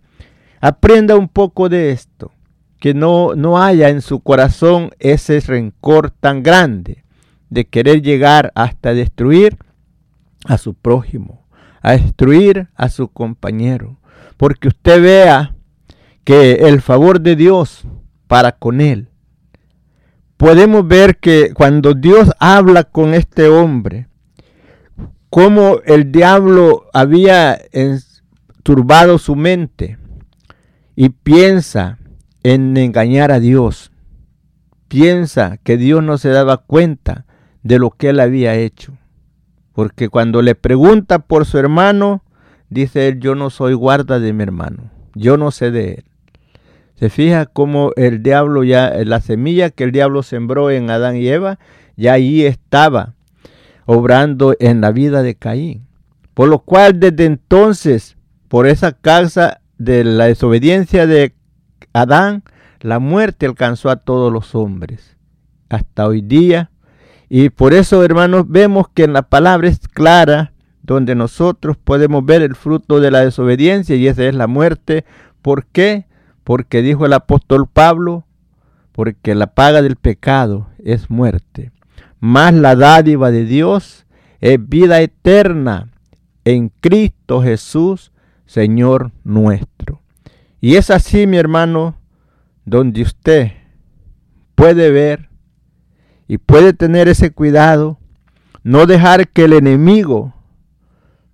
aprenda 0.61 1.17
un 1.17 1.29
poco 1.29 1.69
de 1.69 1.93
esto, 1.93 2.33
que 2.81 2.95
no, 2.95 3.35
no 3.35 3.63
haya 3.63 3.91
en 3.91 4.03
su 4.03 4.21
corazón 4.21 4.91
ese 4.99 5.41
rencor 5.41 6.11
tan 6.11 6.43
grande 6.43 7.05
de 7.51 7.67
querer 7.67 8.03
llegar 8.03 8.53
hasta 8.55 8.95
destruir 8.95 9.57
a 10.47 10.59
su 10.59 10.75
prójimo, 10.75 11.47
a 11.83 11.93
destruir 11.93 12.69
a 12.75 12.89
su 12.89 13.09
compañero, 13.09 13.99
porque 14.37 14.69
usted 14.69 15.03
vea 15.03 15.55
que 16.25 16.53
el 16.69 16.81
favor 16.81 17.21
de 17.21 17.37
Dios 17.37 17.87
para 18.27 18.53
con 18.53 18.81
él. 18.81 19.09
Podemos 20.37 20.87
ver 20.87 21.17
que 21.19 21.53
cuando 21.55 21.95
Dios 21.95 22.31
habla 22.39 22.85
con 22.85 23.15
este 23.15 23.49
hombre, 23.49 24.09
cómo 25.31 25.81
el 25.85 26.13
diablo 26.13 26.87
había 26.93 27.59
turbado 28.63 29.19
su 29.19 29.35
mente 29.35 29.99
y 30.95 31.09
piensa 31.09 31.99
en 32.43 32.77
engañar 32.77 33.33
a 33.33 33.41
Dios. 33.41 33.91
Piensa 34.89 35.59
que 35.59 35.77
Dios 35.77 36.03
no 36.03 36.19
se 36.19 36.29
daba 36.29 36.59
cuenta 36.59 37.27
de 37.63 37.79
lo 37.79 37.91
que 37.91 38.11
él 38.11 38.21
había 38.21 38.55
hecho. 38.55 38.97
Porque 39.79 40.09
cuando 40.09 40.43
le 40.43 40.57
pregunta 40.57 41.21
por 41.21 41.47
su 41.47 41.57
hermano, 41.57 42.25
dice 42.69 43.07
él, 43.07 43.21
yo 43.21 43.37
no 43.37 43.49
soy 43.49 43.75
guarda 43.75 44.19
de 44.19 44.33
mi 44.33 44.43
hermano, 44.43 44.91
yo 45.15 45.37
no 45.37 45.53
sé 45.53 45.71
de 45.71 45.93
él. 45.93 46.05
Se 46.97 47.11
fija 47.11 47.47
cómo 47.47 47.93
el 47.95 48.25
diablo 48.25 48.65
ya, 48.65 48.91
la 49.05 49.21
semilla 49.21 49.71
que 49.71 49.85
el 49.85 49.93
diablo 49.93 50.25
sembró 50.25 50.73
en 50.73 50.91
Adán 50.91 51.15
y 51.15 51.29
Eva, 51.29 51.61
ya 51.97 52.15
ahí 52.15 52.45
estaba 52.45 53.15
obrando 53.87 54.57
en 54.59 54.81
la 54.81 54.91
vida 54.91 55.23
de 55.23 55.37
Caín. 55.37 55.87
Por 56.35 56.49
lo 56.49 56.59
cual 56.59 56.99
desde 56.99 57.27
entonces, 57.27 58.17
por 58.49 58.67
esa 58.67 58.95
causa 58.95 59.61
de 59.79 60.03
la 60.03 60.25
desobediencia 60.25 61.07
de 61.07 61.37
Adán, 61.93 62.43
la 62.81 62.99
muerte 62.99 63.47
alcanzó 63.47 63.91
a 63.91 63.97
todos 63.99 64.33
los 64.33 64.57
hombres. 64.57 65.17
Hasta 65.69 66.09
hoy 66.09 66.21
día. 66.21 66.73
Y 67.29 67.51
por 67.51 67.75
eso, 67.75 68.03
hermanos, 68.03 68.45
vemos 68.49 68.89
que 68.89 69.05
en 69.05 69.13
la 69.13 69.23
palabra 69.23 69.69
es 69.69 69.81
clara, 69.89 70.53
donde 70.83 71.15
nosotros 71.15 71.77
podemos 71.77 72.25
ver 72.25 72.41
el 72.43 72.55
fruto 72.55 73.01
de 73.01 73.11
la 73.11 73.21
desobediencia 73.21 73.95
y 73.97 74.09
esa 74.09 74.25
es 74.25 74.35
la 74.35 74.47
muerte. 74.47 75.05
¿Por 75.43 75.67
qué? 75.67 76.07
Porque 76.45 76.81
dijo 76.81 77.05
el 77.05 77.13
apóstol 77.13 77.69
Pablo, 77.71 78.25
porque 78.93 79.35
la 79.35 79.49
paga 79.49 79.83
del 79.83 79.97
pecado 79.97 80.69
es 80.83 81.11
muerte. 81.11 81.73
Más 82.21 82.55
la 82.55 82.75
dádiva 82.75 83.31
de 83.31 83.45
Dios 83.45 84.07
es 84.41 84.59
vida 84.67 85.01
eterna 85.03 85.91
en 86.45 86.71
Cristo 86.81 87.43
Jesús, 87.43 88.13
Señor 88.47 89.13
nuestro. 89.25 90.01
Y 90.61 90.77
es 90.77 90.91
así, 90.91 91.27
mi 91.27 91.37
hermano, 91.37 91.97
donde 92.65 93.03
usted 93.03 93.53
puede 94.55 94.91
ver 94.91 95.28
y 96.29 96.39
puede 96.39 96.75
tener 96.75 97.09
ese 97.09 97.33
cuidado, 97.33 97.99
no 98.63 98.87
dejar 98.87 99.29
que 99.29 99.45
el 99.45 99.55
enemigo 99.55 100.35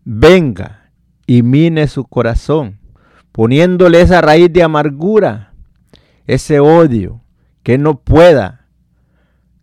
venga 0.05 0.91
y 1.27 1.43
mine 1.43 1.89
su 1.89 2.05
corazón, 2.05 2.79
poniéndole 3.33 4.01
esa 4.01 4.21
raíz 4.21 4.53
de 4.53 4.63
amargura, 4.63 5.53
ese 6.27 6.61
odio, 6.61 7.21
que 7.65 7.77
no 7.77 7.99
pueda 7.99 8.69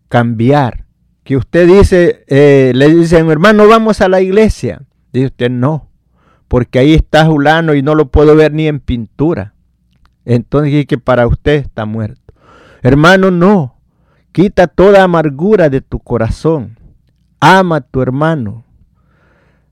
cambiar. 0.08 0.84
Que 1.24 1.36
usted 1.36 1.66
dice, 1.66 2.24
eh, 2.26 2.72
le 2.74 2.88
dicen, 2.92 3.30
hermano, 3.30 3.66
vamos 3.68 4.00
a 4.00 4.08
la 4.08 4.20
iglesia. 4.20 4.82
Dice 5.12 5.26
usted, 5.26 5.50
no, 5.50 5.88
porque 6.48 6.78
ahí 6.80 6.94
está 6.94 7.24
Julano 7.24 7.74
y 7.74 7.82
no 7.82 7.94
lo 7.94 8.10
puedo 8.10 8.36
ver 8.36 8.52
ni 8.52 8.66
en 8.66 8.80
pintura. 8.80 9.54
Entonces 10.24 10.84
que 10.86 10.98
para 10.98 11.26
usted 11.26 11.54
está 11.54 11.86
muerto. 11.86 12.34
Hermano, 12.82 13.30
no. 13.30 13.78
Quita 14.32 14.66
toda 14.66 15.04
amargura 15.04 15.68
de 15.68 15.82
tu 15.82 15.98
corazón. 15.98 16.78
Ama 17.38 17.76
a 17.76 17.80
tu 17.82 18.00
hermano. 18.00 18.64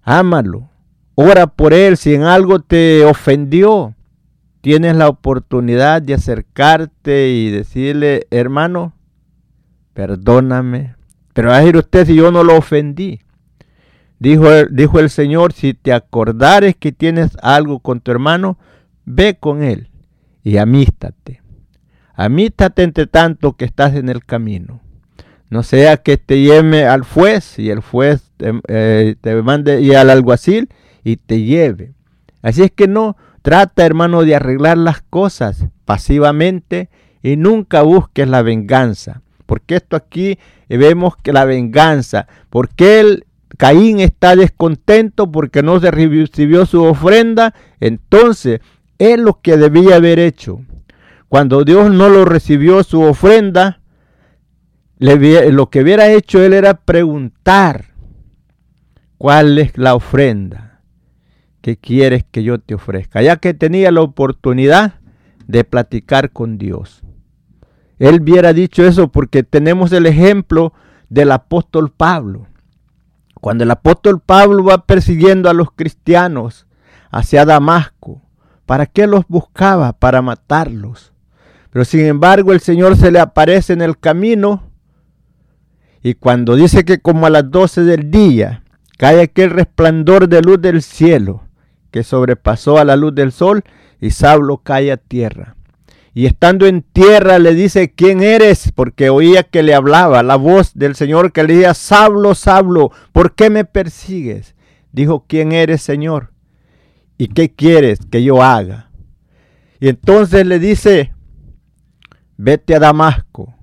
Ámalo. 0.03 0.69
Ora 1.15 1.47
por 1.47 1.73
él. 1.73 1.97
Si 1.97 2.15
en 2.15 2.23
algo 2.23 2.61
te 2.61 3.05
ofendió, 3.05 3.95
tienes 4.61 4.97
la 4.97 5.09
oportunidad 5.09 6.03
de 6.03 6.15
acercarte 6.15 7.31
y 7.31 7.51
decirle, 7.51 8.27
hermano, 8.31 8.93
perdóname. 9.95 10.95
Pero 11.33 11.49
va 11.49 11.57
a 11.57 11.61
decir 11.61 11.77
usted 11.79 12.07
si 12.07 12.15
yo 12.15 12.31
no 12.31 12.45
lo 12.45 12.57
ofendí. 12.57 13.21
Dijo, 14.19 14.47
dijo 14.71 15.01
el 15.01 15.09
Señor, 15.09 15.55
si 15.55 15.73
te 15.73 15.95
acordares 15.95 16.77
que 16.77 16.93
tienes 16.93 17.39
algo 17.43 17.79
con 17.79 18.01
tu 18.01 18.11
hermano, 18.11 18.59
ve 19.07 19.39
con 19.41 19.63
él 19.63 19.89
y 20.43 20.59
amístate. 20.59 21.40
Amístate 22.23 22.83
entre 22.83 23.07
tanto 23.07 23.55
que 23.55 23.65
estás 23.65 23.95
en 23.95 24.11
el 24.11 24.27
camino. 24.27 24.83
No 25.49 25.63
sea 25.63 25.97
que 25.97 26.19
te 26.19 26.43
lleve 26.43 26.85
al 26.85 27.01
juez 27.01 27.59
y 27.59 27.71
el 27.71 27.81
juez 27.81 28.31
te, 28.37 28.53
eh, 28.69 29.15
te 29.19 29.41
mande 29.41 29.81
y 29.81 29.95
al 29.95 30.11
alguacil 30.11 30.69
y 31.03 31.17
te 31.17 31.41
lleve. 31.41 31.95
Así 32.43 32.63
es 32.63 32.73
que 32.73 32.89
no 32.89 33.17
trata, 33.41 33.87
hermano, 33.87 34.23
de 34.23 34.35
arreglar 34.35 34.77
las 34.77 35.01
cosas 35.01 35.65
pasivamente 35.87 36.91
y 37.23 37.39
nunca 37.39 37.81
busques 37.81 38.29
la 38.29 38.43
venganza. 38.43 39.23
Porque 39.47 39.77
esto 39.77 39.97
aquí 39.97 40.39
vemos 40.69 41.17
que 41.17 41.33
la 41.33 41.47
venganza, 41.47 42.27
porque 42.51 43.01
el 43.01 43.25
Caín 43.57 43.99
está 43.99 44.37
descontento 44.37 45.33
porque 45.33 45.63
no 45.63 45.81
se 45.81 45.91
recibió 45.91 46.67
su 46.67 46.85
ofrenda, 46.85 47.55
entonces 47.81 48.61
es 48.99 49.19
lo 49.19 49.41
que 49.41 49.57
debía 49.57 49.97
haber 49.97 50.19
hecho. 50.19 50.61
Cuando 51.31 51.63
Dios 51.63 51.93
no 51.93 52.09
lo 52.09 52.25
recibió 52.25 52.83
su 52.83 53.03
ofrenda, 53.03 53.83
lo 54.99 55.71
que 55.71 55.81
hubiera 55.81 56.11
hecho 56.11 56.43
él 56.43 56.53
era 56.53 56.75
preguntar, 56.75 57.95
¿cuál 59.17 59.57
es 59.59 59.79
la 59.79 59.95
ofrenda 59.95 60.81
que 61.61 61.77
quieres 61.77 62.25
que 62.29 62.43
yo 62.43 62.59
te 62.59 62.75
ofrezca? 62.75 63.23
Ya 63.23 63.37
que 63.37 63.55
tenía 63.55 63.93
la 63.93 64.01
oportunidad 64.01 64.95
de 65.47 65.63
platicar 65.63 66.33
con 66.33 66.59
Dios. 66.59 67.01
Él 68.01 68.23
hubiera 68.23 68.53
dicho 68.53 68.85
eso 68.85 69.07
porque 69.07 69.45
tenemos 69.45 69.93
el 69.93 70.07
ejemplo 70.07 70.73
del 71.11 71.31
apóstol 71.31 71.93
Pablo. 71.93 72.49
Cuando 73.41 73.63
el 73.63 73.71
apóstol 73.71 74.19
Pablo 74.19 74.65
va 74.65 74.85
persiguiendo 74.85 75.49
a 75.49 75.55
los 75.55 75.71
cristianos 75.71 76.67
hacia 77.13 77.45
Damasco, 77.45 78.21
¿para 78.67 78.87
qué 78.87 79.07
los 79.07 79.29
buscaba? 79.29 79.93
Para 79.93 80.23
matarlos. 80.23 81.11
Pero 81.71 81.85
sin 81.85 82.01
embargo 82.01 82.53
el 82.53 82.61
Señor 82.61 82.97
se 82.97 83.11
le 83.11 83.21
aparece 83.21 83.73
en 83.73 83.83
el 83.83 83.99
camino 83.99 84.71
y 86.03 86.15
cuando 86.15 86.57
dice 86.57 86.85
que 86.85 87.01
como 87.01 87.27
a 87.27 87.31
las 87.31 87.51
12 87.51 87.83
del 87.83 88.11
día 88.11 88.65
cae 88.97 89.23
aquel 89.23 89.51
resplandor 89.51 90.29
de 90.29 90.43
luz 90.43 90.61
del 90.61 90.83
cielo 90.83 91.45
que 91.91 92.03
sobrepasó 92.03 92.79
a 92.79 92.85
la 92.85 92.97
luz 92.97 93.15
del 93.15 93.33
sol 93.33 93.63
y 94.01 94.11
Saulo 94.11 94.59
cae 94.59 94.93
a 94.93 94.97
tierra. 94.97 95.57
Y 96.13 96.27
estando 96.27 96.67
en 96.67 96.83
tierra 96.83 97.39
le 97.39 97.55
dice, 97.55 97.93
¿quién 97.93 98.23
eres? 98.23 98.73
Porque 98.75 99.11
oía 99.11 99.45
que 99.45 99.63
le 99.63 99.75
hablaba 99.75 100.23
la 100.23 100.37
voz 100.37 100.73
del 100.75 100.97
Señor 100.97 101.33
que 101.33 101.45
le 101.45 101.55
decía, 101.55 101.75
Sablo, 101.75 102.35
Sablo, 102.35 102.91
¿por 103.13 103.35
qué 103.35 103.49
me 103.49 103.65
persigues? 103.65 104.57
Dijo, 104.93 105.25
¿quién 105.29 105.53
eres, 105.53 105.83
Señor? 105.83 106.33
¿Y 107.17 107.29
qué 107.29 107.53
quieres 107.53 108.01
que 108.11 108.25
yo 108.25 108.43
haga? 108.43 108.91
Y 109.79 109.89
entonces 109.89 110.47
le 110.47 110.59
dice, 110.59 111.13
vete 112.43 112.75
a 112.75 112.79
Damasco 112.79 113.55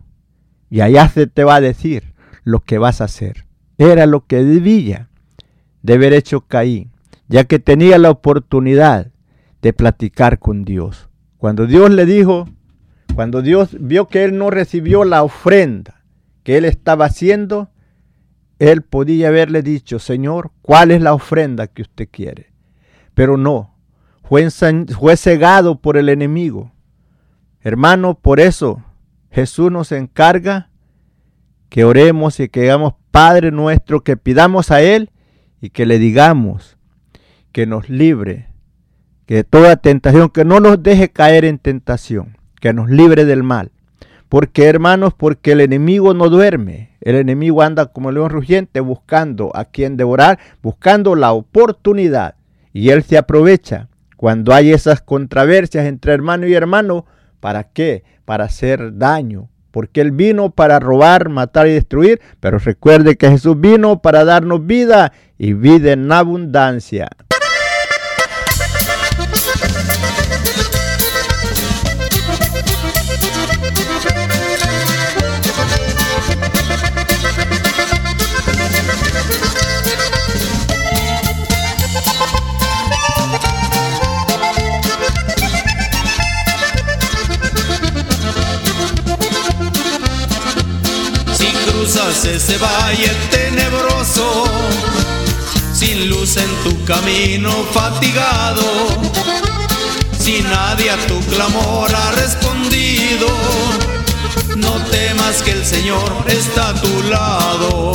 y 0.69 0.81
allá 0.81 1.09
se 1.09 1.25
te 1.25 1.43
va 1.43 1.55
a 1.55 1.61
decir 1.61 2.13
lo 2.43 2.59
que 2.59 2.77
vas 2.77 3.01
a 3.01 3.05
hacer. 3.05 3.47
Era 3.79 4.05
lo 4.05 4.27
que 4.27 4.43
debía 4.43 5.09
de 5.81 5.93
haber 5.95 6.13
hecho 6.13 6.41
Caín, 6.41 6.91
ya 7.27 7.45
que 7.45 7.57
tenía 7.57 7.97
la 7.97 8.11
oportunidad 8.11 9.11
de 9.63 9.73
platicar 9.73 10.37
con 10.37 10.63
Dios. 10.63 11.09
Cuando 11.37 11.65
Dios 11.65 11.89
le 11.89 12.05
dijo, 12.05 12.47
cuando 13.15 13.41
Dios 13.41 13.75
vio 13.79 14.07
que 14.07 14.23
él 14.23 14.37
no 14.37 14.51
recibió 14.51 15.03
la 15.05 15.23
ofrenda 15.23 16.03
que 16.43 16.57
él 16.57 16.65
estaba 16.65 17.05
haciendo, 17.05 17.69
él 18.59 18.83
podía 18.83 19.29
haberle 19.29 19.63
dicho, 19.63 19.97
Señor, 19.97 20.51
¿cuál 20.61 20.91
es 20.91 21.01
la 21.01 21.13
ofrenda 21.13 21.67
que 21.67 21.81
usted 21.81 22.07
quiere? 22.11 22.53
Pero 23.15 23.37
no, 23.37 23.75
fue, 24.23 24.47
fue 24.51 25.17
cegado 25.17 25.81
por 25.81 25.97
el 25.97 26.09
enemigo. 26.09 26.71
Hermano, 27.67 28.17
por 28.17 28.39
eso 28.39 28.81
Jesús 29.29 29.69
nos 29.69 29.91
encarga 29.91 30.69
que 31.67 31.83
oremos 31.83 32.39
y 32.39 32.47
que 32.47 32.61
digamos, 32.61 32.93
Padre 33.11 33.51
nuestro, 33.51 34.05
que 34.05 34.15
pidamos 34.15 34.71
a 34.71 34.81
Él 34.81 35.11
y 35.59 35.71
que 35.71 35.85
le 35.85 35.99
digamos 35.99 36.77
que 37.51 37.65
nos 37.65 37.89
libre 37.89 38.47
que 39.25 39.43
toda 39.43 39.75
tentación, 39.75 40.29
que 40.29 40.45
no 40.45 40.61
nos 40.61 40.81
deje 40.81 41.09
caer 41.09 41.43
en 41.43 41.59
tentación, 41.59 42.37
que 42.61 42.71
nos 42.71 42.89
libre 42.89 43.25
del 43.25 43.43
mal. 43.43 43.71
Porque 44.29 44.63
hermanos, 44.63 45.13
porque 45.13 45.51
el 45.51 45.59
enemigo 45.59 46.13
no 46.13 46.29
duerme, 46.29 46.91
el 47.01 47.17
enemigo 47.17 47.63
anda 47.63 47.87
como 47.87 48.13
león 48.13 48.29
rugiente 48.29 48.79
buscando 48.79 49.51
a 49.53 49.65
quien 49.65 49.97
devorar, 49.97 50.39
buscando 50.61 51.15
la 51.15 51.33
oportunidad. 51.33 52.35
Y 52.71 52.91
él 52.91 53.03
se 53.03 53.17
aprovecha 53.17 53.89
cuando 54.15 54.53
hay 54.53 54.71
esas 54.71 55.01
controversias 55.01 55.85
entre 55.85 56.13
hermano 56.13 56.47
y 56.47 56.53
hermano. 56.53 57.05
¿Para 57.39 57.65
qué? 57.65 58.03
Para 58.25 58.45
hacer 58.45 58.97
daño. 58.97 59.49
Porque 59.71 60.01
Él 60.01 60.11
vino 60.11 60.49
para 60.49 60.79
robar, 60.79 61.29
matar 61.29 61.67
y 61.67 61.73
destruir. 61.73 62.19
Pero 62.39 62.57
recuerde 62.57 63.15
que 63.15 63.29
Jesús 63.29 63.59
vino 63.59 64.01
para 64.01 64.25
darnos 64.25 64.65
vida 64.65 65.13
y 65.37 65.53
vida 65.53 65.91
en 65.91 66.11
abundancia. 66.11 67.09
Ese 92.27 92.57
valle 92.57 93.09
tenebroso, 93.31 94.45
sin 95.73 96.09
luz 96.09 96.37
en 96.37 96.49
tu 96.63 96.83
camino 96.85 97.51
fatigado, 97.71 98.63
si 100.19 100.41
nadie 100.41 100.91
a 100.91 100.97
tu 101.07 101.19
clamor 101.21 101.93
ha 101.93 102.11
respondido, 102.11 103.27
no 104.57 104.73
temas 104.91 105.41
que 105.43 105.51
el 105.51 105.65
Señor 105.65 106.11
está 106.27 106.69
a 106.69 106.81
tu 106.81 107.03
lado. 107.03 107.93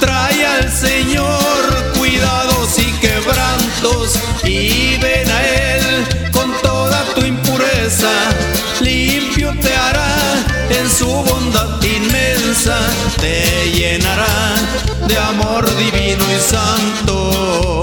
Trae 0.00 0.46
al 0.46 0.72
Señor 0.72 1.92
cuidados 1.96 2.78
y 2.78 2.90
quebrantos 3.00 4.18
y 4.44 4.96
ven 4.96 5.30
a 5.30 5.42
Él 5.42 5.74
limpio 8.80 9.52
te 9.60 9.74
hará 9.74 10.16
en 10.70 10.88
su 10.88 11.06
bondad 11.06 11.82
inmensa, 11.82 12.78
te 13.20 13.70
llenará 13.72 14.54
de 15.06 15.18
amor 15.18 15.66
divino 15.76 16.24
y 16.34 16.40
santo. 16.40 17.74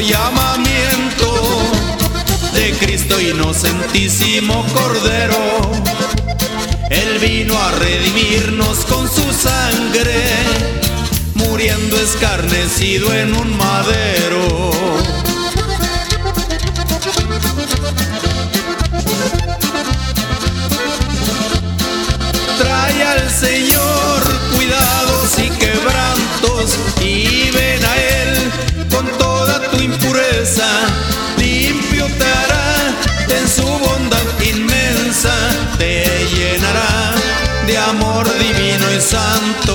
Llamamiento 0.00 1.42
de 2.52 2.72
Cristo 2.78 3.20
inocentísimo 3.20 4.64
Cordero. 4.74 5.70
Él 6.90 7.18
vino 7.20 7.58
a 7.58 7.70
redimirnos 7.72 8.84
con 8.86 9.08
su 9.08 9.32
sangre, 9.32 10.22
muriendo 11.34 11.96
escarnecido 11.96 13.12
en 13.14 13.34
un 13.34 13.56
madero. 13.56 14.70
Trae 22.58 23.02
al 23.02 23.30
Señor 23.30 24.22
cuidados 24.54 25.38
y 25.38 25.50
quebrantos 25.50 26.78
y 27.00 27.50
ven 27.50 27.84
a 27.84 27.96
Él 27.96 28.73
con 28.94 29.06
toda 29.18 29.70
tu 29.70 29.80
impureza. 29.80 30.66
Limpio 31.38 32.06
te 32.18 32.24
hará 32.24 32.66
en 33.38 33.48
su 33.48 33.66
bondad 33.66 34.26
inmensa, 34.40 35.34
te 35.78 36.04
llenará 36.34 37.14
de 37.66 37.78
amor 37.78 38.26
divino 38.38 38.86
y 38.96 39.00
santo. 39.00 39.73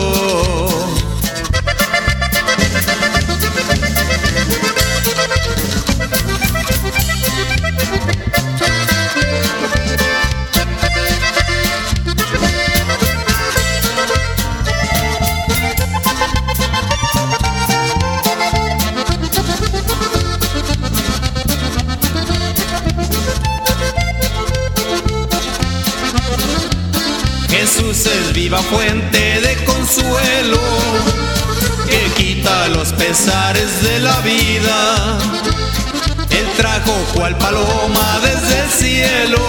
Jesús 27.90 28.06
es 28.06 28.34
viva 28.34 28.60
fuente 28.60 29.42
de 29.42 29.56
consuelo 29.66 30.60
que 31.88 32.24
quita 32.24 32.68
los 32.68 32.94
pesares 32.94 33.82
de 33.82 34.00
la 34.00 34.20
vida. 34.20 35.18
Él 36.30 36.46
trajo 36.56 36.94
cual 37.16 37.36
paloma 37.38 38.20
desde 38.22 38.60
el 38.60 38.70
cielo 38.70 39.40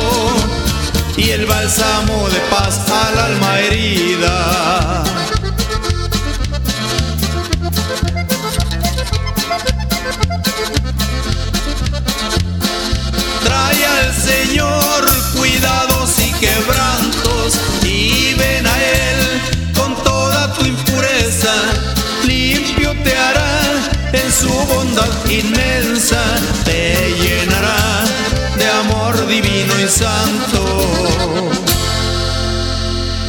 y 1.19 1.31
el 1.31 1.45
bálsamo 1.45 2.29
de 2.31 2.41
paz 2.51 2.81
al 2.89 3.19
alma 3.19 3.61
herida. 3.61 5.05
Trae 13.45 13.87
al 13.87 14.15
Señor 14.15 15.11
cuidados 15.35 16.19
y 16.19 16.33
quebrantos 16.41 17.10
ven 18.41 18.67
a 18.67 18.77
Él 18.83 19.21
con 19.77 19.95
toda 20.03 20.53
tu 20.55 20.65
impureza. 20.65 21.53
Limpio 22.27 22.93
te 23.05 23.15
hará 23.17 23.61
en 24.13 24.33
su 24.33 24.53
bondad 24.73 25.11
inmensa, 25.31 26.23
te 26.65 26.95
llenará 27.23 28.05
de 28.59 28.67
amor 28.83 29.27
divino 29.27 29.73
y 29.85 29.89
santo. 29.89 30.61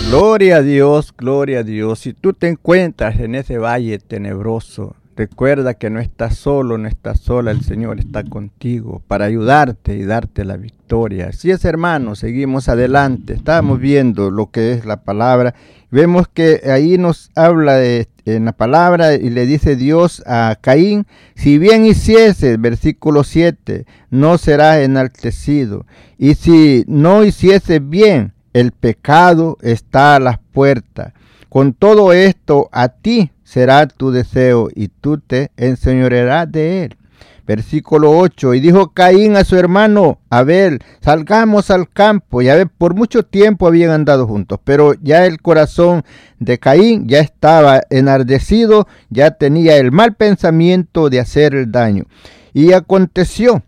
Gloria 0.10 0.58
a 0.58 0.62
Dios, 0.62 1.13
gloria 1.17 1.60
a 1.60 1.63
Dios. 1.63 2.00
Si 2.00 2.13
tú 2.13 2.34
te 2.34 2.50
encuentras 2.50 3.19
en 3.19 3.36
ese 3.36 3.58
valle 3.58 3.97
tenebroso, 3.97 4.95
recuerda 5.15 5.74
que 5.74 5.89
no 5.89 6.00
estás 6.00 6.38
solo, 6.38 6.78
no 6.78 6.88
estás 6.88 7.19
sola, 7.19 7.52
el 7.52 7.62
Señor 7.63 8.00
está 8.00 8.24
contigo 8.24 9.02
para 9.08 9.26
ayudarte 9.26 9.95
y 9.95 10.06
darte 10.06 10.45
la 10.45 10.58
victoria. 10.58 11.28
Así 11.30 11.52
es, 11.52 11.65
hermano, 11.65 12.15
seguimos 12.15 12.69
adelante. 12.69 13.34
Estábamos 13.34 13.80
viendo 13.80 14.32
lo 14.32 14.52
que 14.52 14.74
es 14.74 14.86
la 14.86 15.04
palabra. 15.04 15.54
Vemos 15.89 16.28
que 16.28 16.62
ahí 16.71 16.97
nos 16.97 17.32
habla 17.36 17.82
en 17.84 18.45
la 18.45 18.54
palabra 18.54 19.15
y 19.15 19.30
le 19.30 19.45
dice 19.45 19.76
Dios 19.76 20.24
a 20.26 20.58
Caín, 20.62 21.06
si 21.36 21.58
bien 21.58 21.86
hiciese, 21.86 22.58
versículo 22.58 23.24
7, 23.24 23.86
no 24.10 24.38
serás 24.38 24.80
enaltecido. 24.80 25.86
Y 26.17 26.36
si 26.36 26.86
no 26.88 27.24
hiciese 27.24 27.80
bien, 27.80 28.34
el 28.54 28.71
pecado 28.71 29.58
está 29.62 30.15
a 30.15 30.19
las 30.19 30.39
puertas. 30.39 31.13
Con 31.50 31.74
todo 31.74 32.13
esto, 32.13 32.69
a 32.71 32.89
ti 32.89 33.32
será 33.51 33.85
tu 33.85 34.11
deseo 34.11 34.69
y 34.73 34.87
tú 34.87 35.17
te 35.17 35.51
enseñorearás 35.57 36.49
de 36.49 36.85
él. 36.85 36.97
Versículo 37.45 38.17
8. 38.17 38.53
Y 38.53 38.61
dijo 38.61 38.93
Caín 38.93 39.35
a 39.35 39.43
su 39.43 39.57
hermano 39.57 40.19
Abel, 40.29 40.79
salgamos 41.01 41.69
al 41.69 41.89
campo. 41.89 42.41
Y 42.41 42.47
a 42.47 42.55
ver, 42.55 42.69
por 42.69 42.95
mucho 42.95 43.23
tiempo 43.23 43.67
habían 43.67 43.91
andado 43.91 44.25
juntos, 44.25 44.57
pero 44.63 44.93
ya 45.01 45.25
el 45.25 45.41
corazón 45.41 46.03
de 46.39 46.59
Caín 46.59 47.09
ya 47.09 47.19
estaba 47.19 47.81
enardecido, 47.89 48.87
ya 49.09 49.31
tenía 49.31 49.75
el 49.75 49.91
mal 49.91 50.15
pensamiento 50.15 51.09
de 51.09 51.19
hacer 51.19 51.53
el 51.53 51.73
daño. 51.73 52.05
Y 52.53 52.71
aconteció 52.71 53.63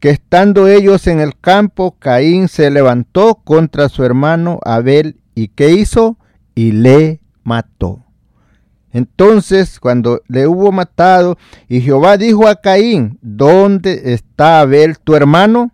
que 0.00 0.10
estando 0.10 0.66
ellos 0.66 1.06
en 1.06 1.20
el 1.20 1.38
campo, 1.38 1.94
Caín 2.00 2.48
se 2.48 2.72
levantó 2.72 3.36
contra 3.44 3.88
su 3.88 4.02
hermano 4.02 4.58
Abel 4.64 5.20
y 5.36 5.46
¿qué 5.46 5.70
hizo? 5.70 6.18
Y 6.56 6.72
le 6.72 7.20
mató. 7.44 8.07
Entonces, 8.92 9.80
cuando 9.80 10.22
le 10.28 10.46
hubo 10.46 10.72
matado, 10.72 11.36
y 11.68 11.80
Jehová 11.80 12.16
dijo 12.16 12.48
a 12.48 12.56
Caín, 12.56 13.18
¿dónde 13.20 14.14
está 14.14 14.60
Abel 14.60 14.98
tu 14.98 15.14
hermano? 15.14 15.72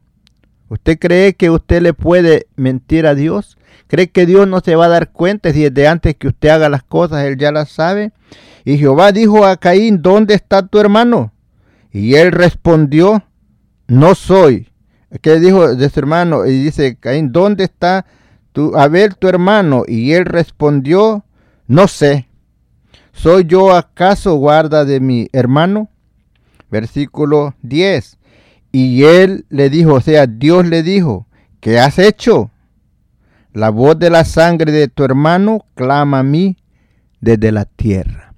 ¿Usted 0.69 0.99
cree 0.99 1.35
que 1.35 1.51
usted 1.51 1.83
le 1.83 1.95
puede 1.95 2.47
mentir 2.57 3.07
a 3.07 3.15
Dios? 3.15 3.57
¿Cree 3.87 4.11
que 4.11 4.27
Dios 4.27 4.49
no 4.49 4.61
se 4.61 4.75
va 4.75 4.87
a 4.87 4.89
dar 4.89 5.13
cuenta 5.13 5.53
si 5.53 5.63
desde 5.63 5.87
antes 5.87 6.17
que 6.17 6.29
usted 6.29 6.49
haga 6.49 6.69
las 6.69 6.83
cosas, 6.83 7.25
Él 7.25 7.37
ya 7.37 7.53
las 7.53 7.71
sabe? 7.71 8.13
Y 8.65 8.79
Jehová 8.79 9.13
dijo 9.13 9.45
a 9.45 9.57
Caín, 9.57 10.01
¿dónde 10.01 10.35
está 10.35 10.67
tu 10.67 10.79
hermano? 10.79 11.33
Y 11.93 12.15
él 12.15 12.33
respondió, 12.33 13.23
no 13.87 14.15
soy. 14.15 14.69
¿Qué 15.21 15.39
dijo 15.39 15.77
de 15.77 15.89
su 15.91 16.01
hermano? 16.01 16.47
Y 16.47 16.65
dice 16.65 16.97
Caín, 16.97 17.31
¿dónde 17.31 17.65
está 17.65 18.07
tu, 18.53 18.77
Abel 18.77 19.17
tu 19.17 19.29
hermano? 19.29 19.85
Y 19.87 20.13
él 20.13 20.25
respondió, 20.25 21.25
no 21.69 21.87
sé. 21.87 22.27
¿Soy 23.15 23.45
yo 23.45 23.75
acaso 23.75 24.35
guarda 24.35 24.85
de 24.85 25.01
mi 25.01 25.29
hermano? 25.33 25.89
Versículo 26.71 27.55
10. 27.63 28.19
Y 28.73 29.05
él 29.05 29.47
le 29.49 29.71
dijo, 29.71 29.95
o 29.95 30.01
sea, 30.01 30.27
Dios 30.27 30.67
le 30.67 30.83
dijo, 30.83 31.27
¿qué 31.61 31.79
has 31.79 31.99
hecho? 31.99 32.51
La 33.53 33.71
voz 33.71 33.99
de 33.99 34.11
la 34.11 34.25
sangre 34.25 34.73
de 34.73 34.89
tu 34.89 35.05
hermano 35.05 35.65
clama 35.75 36.19
a 36.19 36.23
mí 36.25 36.59
desde 37.21 37.53
la 37.53 37.65
tierra. 37.65 38.35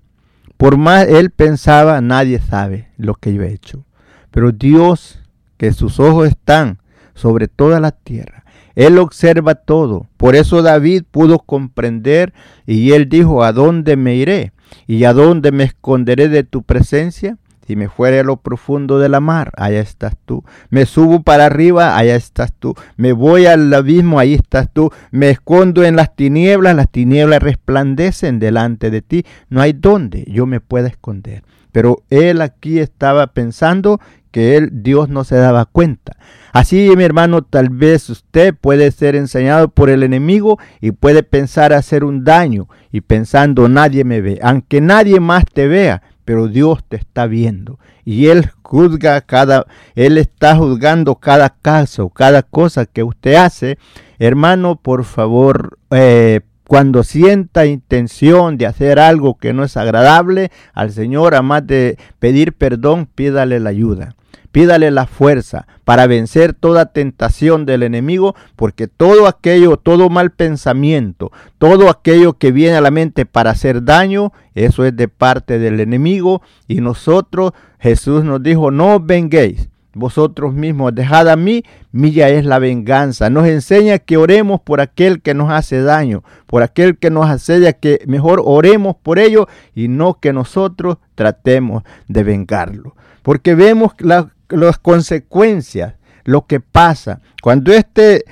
Por 0.58 0.76
más 0.76 1.08
él 1.08 1.30
pensaba, 1.30 2.00
nadie 2.02 2.38
sabe 2.38 2.90
lo 2.98 3.14
que 3.14 3.32
yo 3.32 3.42
he 3.42 3.52
hecho. 3.52 3.84
Pero 4.30 4.52
Dios, 4.52 5.20
que 5.56 5.72
sus 5.72 5.98
ojos 5.98 6.28
están 6.28 6.78
sobre 7.14 7.48
toda 7.48 7.80
la 7.80 7.92
tierra, 7.92 8.44
él 8.74 8.98
observa 8.98 9.54
todo. 9.54 10.06
Por 10.18 10.36
eso 10.36 10.62
David 10.62 11.04
pudo 11.10 11.38
comprender 11.38 12.34
y 12.66 12.92
él 12.92 13.08
dijo, 13.08 13.42
¿a 13.42 13.52
dónde 13.52 13.96
me 13.96 14.14
iré? 14.16 14.52
¿Y 14.86 15.04
a 15.04 15.12
dónde 15.12 15.52
me 15.52 15.64
esconderé 15.64 16.28
de 16.28 16.44
tu 16.44 16.62
presencia? 16.62 17.38
Si 17.66 17.74
me 17.74 17.88
fuere 17.88 18.20
a 18.20 18.22
lo 18.22 18.36
profundo 18.36 19.00
de 19.00 19.08
la 19.08 19.18
mar, 19.18 19.50
allá 19.56 19.80
estás 19.80 20.14
tú. 20.24 20.44
Me 20.70 20.86
subo 20.86 21.22
para 21.22 21.46
arriba, 21.46 21.96
allá 21.96 22.14
estás 22.14 22.52
tú. 22.52 22.74
Me 22.96 23.12
voy 23.12 23.46
al 23.46 23.74
abismo, 23.74 24.20
ahí 24.20 24.34
estás 24.34 24.72
tú. 24.72 24.92
Me 25.10 25.30
escondo 25.30 25.82
en 25.82 25.96
las 25.96 26.14
tinieblas, 26.14 26.76
las 26.76 26.88
tinieblas 26.88 27.42
resplandecen 27.42 28.38
delante 28.38 28.90
de 28.90 29.02
ti. 29.02 29.24
No 29.48 29.60
hay 29.60 29.72
dónde 29.72 30.24
yo 30.28 30.46
me 30.46 30.60
pueda 30.60 30.86
esconder. 30.86 31.42
pero 31.72 32.04
él 32.08 32.40
aquí 32.40 32.78
estaba 32.78 33.26
pensando 33.26 34.00
que 34.30 34.56
él, 34.56 34.70
Dios 34.72 35.08
no 35.08 35.24
se 35.24 35.36
daba 35.36 35.64
cuenta. 35.64 36.16
Así, 36.52 36.90
mi 36.96 37.04
hermano, 37.04 37.42
tal 37.42 37.68
vez 37.68 38.08
usted 38.08 38.54
puede 38.54 38.90
ser 38.90 39.14
enseñado 39.14 39.68
por 39.68 39.90
el 39.90 40.02
enemigo 40.02 40.58
y 40.80 40.92
puede 40.92 41.22
pensar 41.22 41.72
hacer 41.72 42.04
un 42.04 42.24
daño 42.24 42.68
y 42.92 43.02
pensando 43.02 43.68
nadie 43.68 44.04
me 44.04 44.20
ve, 44.20 44.38
aunque 44.42 44.80
nadie 44.80 45.20
más 45.20 45.44
te 45.44 45.66
vea, 45.66 46.02
pero 46.24 46.48
Dios 46.48 46.82
te 46.88 46.96
está 46.96 47.26
viendo 47.26 47.78
y 48.06 48.28
él 48.28 48.50
juzga 48.62 49.20
cada 49.20 49.66
él 49.94 50.16
está 50.16 50.56
juzgando 50.56 51.16
cada 51.16 51.50
caso, 51.50 52.08
cada 52.08 52.42
cosa 52.42 52.86
que 52.86 53.02
usted 53.02 53.34
hace. 53.34 53.78
Hermano, 54.18 54.76
por 54.76 55.04
favor, 55.04 55.78
eh, 55.90 56.40
cuando 56.66 57.04
sienta 57.04 57.66
intención 57.66 58.58
de 58.58 58.66
hacer 58.66 58.98
algo 58.98 59.36
que 59.36 59.52
no 59.52 59.64
es 59.64 59.76
agradable 59.76 60.50
al 60.72 60.92
Señor, 60.92 61.34
además 61.34 61.66
de 61.66 61.96
pedir 62.18 62.52
perdón, 62.52 63.06
pídale 63.06 63.60
la 63.60 63.70
ayuda. 63.70 64.16
Pídale 64.50 64.90
la 64.90 65.06
fuerza 65.06 65.66
para 65.84 66.06
vencer 66.06 66.54
toda 66.54 66.86
tentación 66.86 67.66
del 67.66 67.82
enemigo, 67.82 68.34
porque 68.56 68.88
todo 68.88 69.26
aquello, 69.26 69.76
todo 69.76 70.08
mal 70.08 70.30
pensamiento, 70.30 71.30
todo 71.58 71.90
aquello 71.90 72.38
que 72.38 72.52
viene 72.52 72.76
a 72.76 72.80
la 72.80 72.90
mente 72.90 73.26
para 73.26 73.50
hacer 73.50 73.84
daño, 73.84 74.32
eso 74.54 74.86
es 74.86 74.96
de 74.96 75.08
parte 75.08 75.58
del 75.58 75.78
enemigo. 75.78 76.40
Y 76.68 76.80
nosotros, 76.80 77.52
Jesús 77.78 78.24
nos 78.24 78.42
dijo, 78.42 78.70
no 78.70 78.98
venguéis 78.98 79.68
vosotros 79.96 80.52
mismos, 80.52 80.94
dejad 80.94 81.28
a 81.28 81.36
mí, 81.36 81.64
mía 81.90 82.28
es 82.28 82.44
la 82.44 82.58
venganza. 82.58 83.30
Nos 83.30 83.46
enseña 83.46 83.98
que 83.98 84.16
oremos 84.16 84.60
por 84.60 84.80
aquel 84.80 85.22
que 85.22 85.32
nos 85.32 85.50
hace 85.50 85.82
daño, 85.82 86.22
por 86.46 86.62
aquel 86.62 86.98
que 86.98 87.10
nos 87.10 87.28
asedia, 87.28 87.72
que 87.72 88.02
mejor 88.06 88.42
oremos 88.44 88.96
por 89.02 89.18
ello 89.18 89.48
y 89.74 89.88
no 89.88 90.20
que 90.20 90.32
nosotros 90.32 90.98
tratemos 91.14 91.82
de 92.08 92.22
vengarlo. 92.24 92.94
Porque 93.22 93.54
vemos 93.54 93.92
la, 93.98 94.30
las 94.50 94.78
consecuencias, 94.78 95.94
lo 96.24 96.46
que 96.46 96.60
pasa. 96.60 97.20
Cuando 97.42 97.72
este 97.72 98.24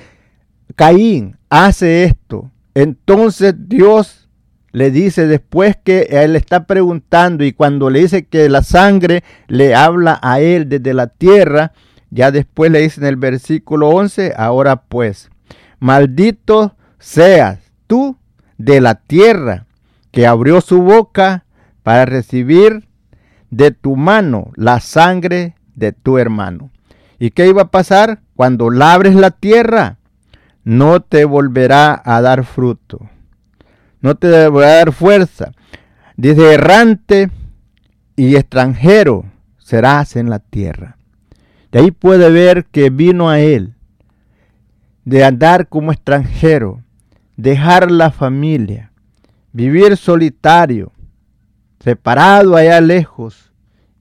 Caín 0.75 1.35
hace 1.49 2.03
esto, 2.03 2.51
entonces 2.75 3.55
Dios 3.57 4.24
le 4.75 4.91
dice 4.91 5.25
después 5.25 5.77
que 5.81 6.01
él 6.09 6.35
está 6.35 6.65
preguntando 6.65 7.45
y 7.45 7.53
cuando 7.53 7.89
le 7.89 8.01
dice 8.01 8.25
que 8.25 8.49
la 8.49 8.61
sangre 8.61 9.23
le 9.47 9.73
habla 9.73 10.19
a 10.21 10.41
él 10.41 10.67
desde 10.67 10.93
la 10.93 11.07
tierra, 11.07 11.71
ya 12.09 12.29
después 12.29 12.69
le 12.71 12.81
dice 12.81 12.99
en 12.99 13.07
el 13.07 13.15
versículo 13.15 13.87
11, 13.87 14.33
ahora 14.35 14.81
pues, 14.81 15.31
maldito 15.79 16.75
seas 16.99 17.59
tú 17.87 18.17
de 18.57 18.81
la 18.81 18.95
tierra 18.95 19.65
que 20.11 20.27
abrió 20.27 20.59
su 20.59 20.81
boca 20.81 21.45
para 21.81 22.03
recibir 22.03 22.85
de 23.51 23.71
tu 23.71 23.95
mano 23.95 24.51
la 24.57 24.81
sangre 24.81 25.55
de 25.73 25.93
tu 25.93 26.17
hermano. 26.17 26.69
¿Y 27.17 27.31
qué 27.31 27.47
iba 27.47 27.61
a 27.61 27.71
pasar? 27.71 28.19
Cuando 28.35 28.69
labres 28.69 29.15
la 29.15 29.31
tierra, 29.31 29.99
no 30.65 30.99
te 30.99 31.23
volverá 31.23 32.01
a 32.03 32.19
dar 32.19 32.43
fruto, 32.43 33.09
no 34.05 34.13
te 34.13 34.47
volverá 34.47 34.73
a 34.73 34.75
dar 34.75 34.93
fuerza. 34.93 35.51
Dice, 36.15 36.53
errante 36.53 37.31
y 38.15 38.35
extranjero 38.35 39.25
serás 39.57 40.15
en 40.15 40.29
la 40.29 40.37
tierra. 40.37 40.97
De 41.71 41.79
ahí 41.79 41.89
puede 41.89 42.29
ver 42.29 42.65
que 42.65 42.91
vino 42.91 43.29
a 43.29 43.39
él 43.39 43.73
de 45.05 45.23
andar 45.23 45.69
como 45.69 45.91
extranjero, 45.91 46.83
dejar 47.35 47.89
la 47.89 48.11
familia, 48.11 48.91
vivir 49.53 49.97
solitario, 49.97 50.91
separado 51.79 52.55
allá 52.55 52.81
lejos, 52.81 53.51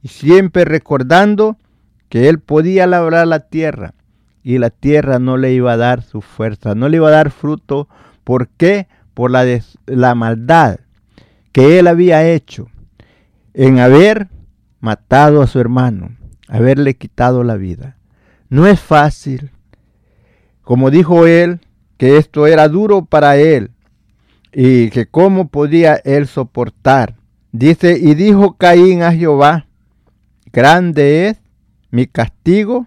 y 0.02 0.08
siempre 0.08 0.66
recordando 0.66 1.56
que 2.10 2.28
él 2.28 2.40
podía 2.40 2.86
labrar 2.86 3.26
la 3.26 3.40
tierra 3.40 3.94
y 4.42 4.58
la 4.58 4.68
tierra 4.68 5.18
no 5.18 5.38
le 5.38 5.54
iba 5.54 5.72
a 5.72 5.78
dar 5.78 6.02
su 6.02 6.20
fuerza, 6.20 6.74
no 6.74 6.90
le 6.90 6.98
iba 6.98 7.08
a 7.08 7.12
dar 7.12 7.30
fruto. 7.30 7.88
¿Por 8.22 8.48
qué? 8.48 8.86
Por 9.14 9.30
la, 9.30 9.44
la 9.86 10.14
maldad 10.14 10.80
que 11.52 11.78
él 11.78 11.86
había 11.86 12.28
hecho 12.28 12.68
en 13.54 13.78
haber 13.78 14.28
matado 14.80 15.40
a 15.40 15.46
su 15.46 15.60
hermano, 15.60 16.16
haberle 16.48 16.94
quitado 16.94 17.44
la 17.44 17.56
vida. 17.56 17.96
No 18.48 18.66
es 18.66 18.80
fácil. 18.80 19.50
Como 20.62 20.90
dijo 20.90 21.26
él, 21.26 21.60
que 21.96 22.18
esto 22.18 22.46
era 22.46 22.68
duro 22.68 23.04
para 23.04 23.36
él 23.36 23.70
y 24.52 24.90
que 24.90 25.06
cómo 25.06 25.48
podía 25.48 25.94
él 26.04 26.26
soportar. 26.26 27.16
Dice, 27.52 27.98
y 28.00 28.14
dijo 28.14 28.56
Caín 28.56 29.02
a 29.02 29.12
Jehová, 29.12 29.66
grande 30.52 31.28
es 31.28 31.38
mi 31.90 32.06
castigo 32.06 32.86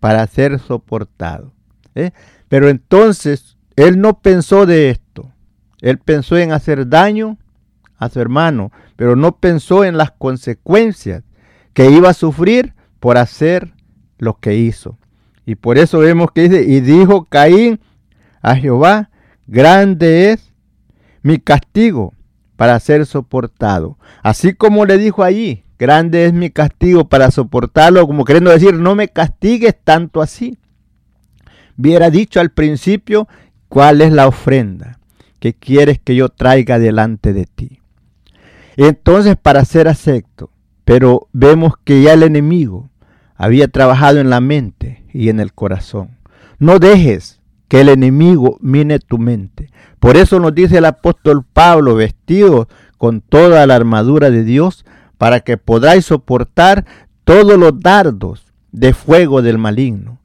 para 0.00 0.26
ser 0.26 0.58
soportado. 0.58 1.52
¿eh? 1.94 2.10
Pero 2.48 2.68
entonces 2.68 3.56
él 3.76 4.00
no 4.00 4.20
pensó 4.20 4.66
de 4.66 4.90
esto. 4.90 5.31
Él 5.82 5.98
pensó 5.98 6.38
en 6.38 6.52
hacer 6.52 6.88
daño 6.88 7.36
a 7.98 8.08
su 8.08 8.20
hermano, 8.20 8.72
pero 8.96 9.16
no 9.16 9.36
pensó 9.36 9.84
en 9.84 9.98
las 9.98 10.12
consecuencias 10.12 11.24
que 11.74 11.90
iba 11.90 12.08
a 12.08 12.14
sufrir 12.14 12.72
por 13.00 13.18
hacer 13.18 13.74
lo 14.16 14.38
que 14.38 14.56
hizo. 14.56 14.96
Y 15.44 15.56
por 15.56 15.76
eso 15.76 15.98
vemos 15.98 16.30
que 16.32 16.48
dice, 16.48 16.62
y 16.62 16.80
dijo 16.80 17.26
Caín 17.26 17.80
a 18.40 18.56
Jehová, 18.56 19.10
grande 19.46 20.30
es 20.30 20.54
mi 21.22 21.38
castigo 21.38 22.14
para 22.56 22.80
ser 22.80 23.04
soportado. 23.04 23.98
Así 24.22 24.54
como 24.54 24.86
le 24.86 24.96
dijo 24.96 25.22
allí, 25.22 25.64
Grande 25.82 26.26
es 26.26 26.32
mi 26.32 26.50
castigo 26.50 27.08
para 27.08 27.32
soportarlo, 27.32 28.06
como 28.06 28.24
queriendo 28.24 28.52
decir, 28.52 28.72
no 28.74 28.94
me 28.94 29.08
castigues 29.08 29.74
tanto 29.82 30.22
así. 30.22 30.56
Hubiera 31.76 32.08
dicho 32.08 32.38
al 32.38 32.50
principio 32.52 33.26
cuál 33.68 34.00
es 34.00 34.12
la 34.12 34.28
ofrenda 34.28 35.00
que 35.42 35.54
quieres 35.54 35.98
que 35.98 36.14
yo 36.14 36.28
traiga 36.28 36.78
delante 36.78 37.32
de 37.32 37.46
ti. 37.46 37.80
Entonces, 38.76 39.34
para 39.34 39.64
ser 39.64 39.88
acepto, 39.88 40.52
pero 40.84 41.26
vemos 41.32 41.72
que 41.82 42.00
ya 42.00 42.12
el 42.12 42.22
enemigo 42.22 42.90
había 43.34 43.66
trabajado 43.66 44.20
en 44.20 44.30
la 44.30 44.40
mente 44.40 45.02
y 45.12 45.30
en 45.30 45.40
el 45.40 45.52
corazón. 45.52 46.10
No 46.60 46.78
dejes 46.78 47.40
que 47.66 47.80
el 47.80 47.88
enemigo 47.88 48.56
mine 48.60 49.00
tu 49.00 49.18
mente. 49.18 49.68
Por 49.98 50.16
eso 50.16 50.38
nos 50.38 50.54
dice 50.54 50.78
el 50.78 50.84
apóstol 50.84 51.44
Pablo, 51.52 51.96
vestido 51.96 52.68
con 52.96 53.20
toda 53.20 53.66
la 53.66 53.74
armadura 53.74 54.30
de 54.30 54.44
Dios, 54.44 54.84
para 55.18 55.40
que 55.40 55.56
podáis 55.56 56.04
soportar 56.04 56.86
todos 57.24 57.58
los 57.58 57.80
dardos 57.80 58.46
de 58.70 58.94
fuego 58.94 59.42
del 59.42 59.58
maligno. 59.58 60.20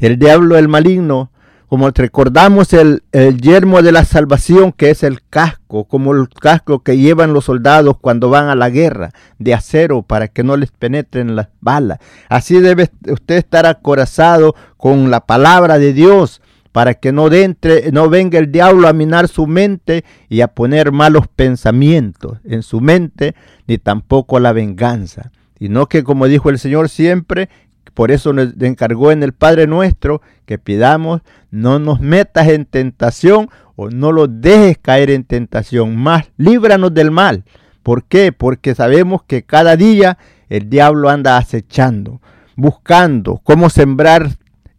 El 0.00 0.18
diablo, 0.18 0.56
el 0.56 0.68
maligno, 0.68 1.30
como 1.72 1.88
recordamos 1.88 2.74
el, 2.74 3.02
yermo 3.40 3.80
de 3.80 3.92
la 3.92 4.04
salvación, 4.04 4.72
que 4.72 4.90
es 4.90 5.02
el 5.02 5.22
casco, 5.22 5.84
como 5.84 6.12
el 6.12 6.28
casco 6.28 6.82
que 6.82 6.98
llevan 6.98 7.32
los 7.32 7.46
soldados 7.46 7.96
cuando 7.98 8.28
van 8.28 8.50
a 8.50 8.54
la 8.54 8.68
guerra, 8.68 9.12
de 9.38 9.54
acero 9.54 10.02
para 10.02 10.28
que 10.28 10.44
no 10.44 10.58
les 10.58 10.70
penetren 10.70 11.34
las 11.34 11.48
balas. 11.62 11.98
Así 12.28 12.60
debe 12.60 12.90
usted 13.10 13.36
estar 13.36 13.64
acorazado 13.64 14.54
con 14.76 15.10
la 15.10 15.20
palabra 15.20 15.78
de 15.78 15.94
Dios, 15.94 16.42
para 16.72 16.92
que 16.92 17.10
no, 17.10 17.32
entre, 17.32 17.90
no 17.90 18.10
venga 18.10 18.38
el 18.38 18.52
diablo 18.52 18.86
a 18.86 18.92
minar 18.92 19.28
su 19.28 19.46
mente 19.46 20.04
y 20.28 20.42
a 20.42 20.48
poner 20.48 20.92
malos 20.92 21.26
pensamientos 21.26 22.36
en 22.44 22.62
su 22.62 22.82
mente, 22.82 23.34
ni 23.66 23.78
tampoco 23.78 24.40
la 24.40 24.52
venganza. 24.52 25.32
Sino 25.58 25.86
que, 25.86 26.04
como 26.04 26.26
dijo 26.26 26.50
el 26.50 26.58
Señor 26.58 26.90
siempre, 26.90 27.48
por 27.94 28.10
eso 28.10 28.32
nos 28.32 28.54
encargó 28.60 29.12
en 29.12 29.22
el 29.22 29.32
Padre 29.32 29.66
nuestro 29.66 30.22
que 30.46 30.58
pidamos, 30.58 31.20
no 31.50 31.78
nos 31.78 32.00
metas 32.00 32.48
en 32.48 32.64
tentación 32.64 33.48
o 33.76 33.90
no 33.90 34.12
los 34.12 34.28
dejes 34.40 34.78
caer 34.78 35.10
en 35.10 35.24
tentación, 35.24 35.96
más 35.96 36.30
líbranos 36.36 36.94
del 36.94 37.10
mal. 37.10 37.44
¿Por 37.82 38.04
qué? 38.04 38.32
Porque 38.32 38.74
sabemos 38.74 39.22
que 39.24 39.42
cada 39.42 39.76
día 39.76 40.18
el 40.48 40.70
diablo 40.70 41.08
anda 41.08 41.36
acechando, 41.36 42.20
buscando 42.56 43.40
cómo 43.42 43.70
sembrar 43.70 44.30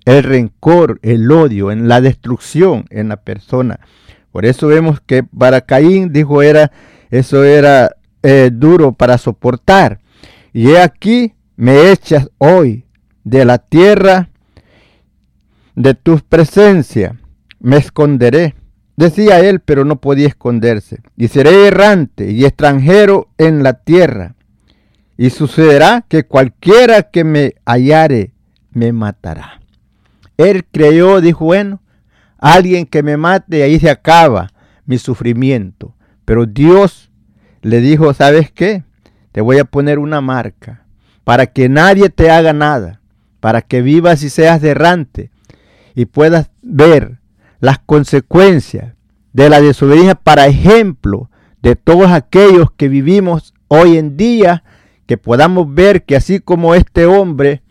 el 0.06 0.24
rencor, 0.24 1.00
el 1.02 1.32
odio, 1.32 1.72
en 1.72 1.88
la 1.88 2.02
destrucción 2.02 2.86
en 2.90 3.10
la 3.10 3.18
persona. 3.18 3.80
Por 4.32 4.46
eso 4.46 4.68
vemos 4.68 5.00
que 5.02 5.24
para 5.24 5.62
Caín 5.62 6.12
dijo 6.12 6.42
era 6.42 6.72
eso 7.12 7.44
era 7.44 7.96
eh, 8.24 8.50
duro 8.52 8.94
para 8.94 9.18
soportar. 9.18 10.00
Y 10.52 10.72
he 10.72 10.82
aquí 10.82 11.34
me 11.56 11.92
echas 11.92 12.30
hoy 12.38 12.86
de 13.24 13.46
la 13.46 13.58
tierra 13.58 14.30
de 15.76 15.94
tu 15.94 16.20
presencia, 16.20 17.20
me 17.60 17.78
esconderé. 17.78 18.56
Decía 18.96 19.40
él, 19.40 19.60
pero 19.60 19.86
no 19.86 20.00
podía 20.00 20.28
esconderse. 20.28 21.02
Y 21.18 21.28
seré 21.28 21.68
errante 21.68 22.32
y 22.32 22.46
extranjero 22.46 23.30
en 23.38 23.64
la 23.64 23.74
tierra. 23.74 24.36
Y 25.18 25.30
sucederá 25.30 26.06
que 26.08 26.26
cualquiera 26.26 27.04
que 27.04 27.24
me 27.24 27.56
hallare 27.66 28.34
me 28.72 28.92
matará. 28.92 29.62
Él 30.38 30.66
creyó, 30.72 31.22
dijo, 31.22 31.46
bueno, 31.46 31.82
alguien 32.38 32.86
que 32.86 33.04
me 33.04 33.18
mate 33.18 33.64
ahí 33.64 33.80
se 33.80 33.90
acaba 33.90 34.52
mi 34.86 34.98
sufrimiento. 34.98 35.96
Pero 36.26 36.46
Dios 36.46 37.12
le 37.62 37.82
dijo, 37.82 38.14
¿sabes 38.14 38.52
qué? 38.52 38.84
te 39.34 39.42
voy 39.42 39.58
a 39.58 39.66
poner 39.66 40.00
una 40.00 40.22
marca 40.22 40.86
para 41.26 41.48
que 41.48 41.68
nadie 41.68 42.10
te 42.10 42.30
haga 42.30 42.54
nada, 42.54 43.02
para 43.44 43.62
que 43.62 43.82
vivas 43.82 44.24
y 44.24 44.30
seas 44.30 44.64
errante 44.64 45.30
y 45.96 46.06
puedas 46.06 46.50
ver 46.62 47.20
las 47.60 47.78
consecuencias 47.78 48.94
de 49.34 49.50
la 49.50 49.60
desobediencia 49.60 50.16
para 50.16 50.48
ejemplo 50.48 51.30
de 51.62 51.76
todos 51.76 52.10
aquellos 52.10 52.72
que 52.72 52.88
vivimos 52.88 53.54
hoy 53.68 53.98
en 53.98 54.16
día, 54.16 54.64
que 55.08 55.18
podamos 55.18 55.74
ver 55.74 56.06
que 56.06 56.16
así 56.16 56.40
como 56.40 56.74
este 56.74 57.06
hombre 57.06 57.64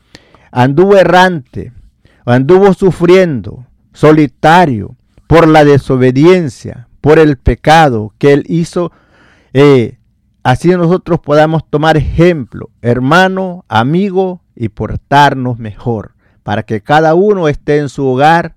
anduvo 0.51 0.95
errante, 0.99 1.73
anduvo 2.27 2.75
sufriendo, 2.75 3.65
solitario, 3.95 4.95
por 5.27 5.49
la 5.49 5.65
desobediencia, 5.65 6.89
por 7.01 7.19
el 7.19 7.39
pecado 7.39 8.13
que 8.19 8.35
él 8.35 8.45
hizo, 8.47 8.93
eh, 9.55 9.97
así 10.43 10.69
nosotros 10.69 11.21
podamos 11.21 11.63
tomar 11.71 11.97
ejemplo, 11.97 12.69
hermano, 12.83 13.65
amigo, 13.69 14.42
y 14.55 14.69
portarnos 14.69 15.59
mejor, 15.59 16.13
para 16.43 16.63
que 16.63 16.81
cada 16.81 17.15
uno 17.15 17.49
esté 17.49 17.79
en 17.79 17.89
su 17.89 18.07
hogar, 18.07 18.55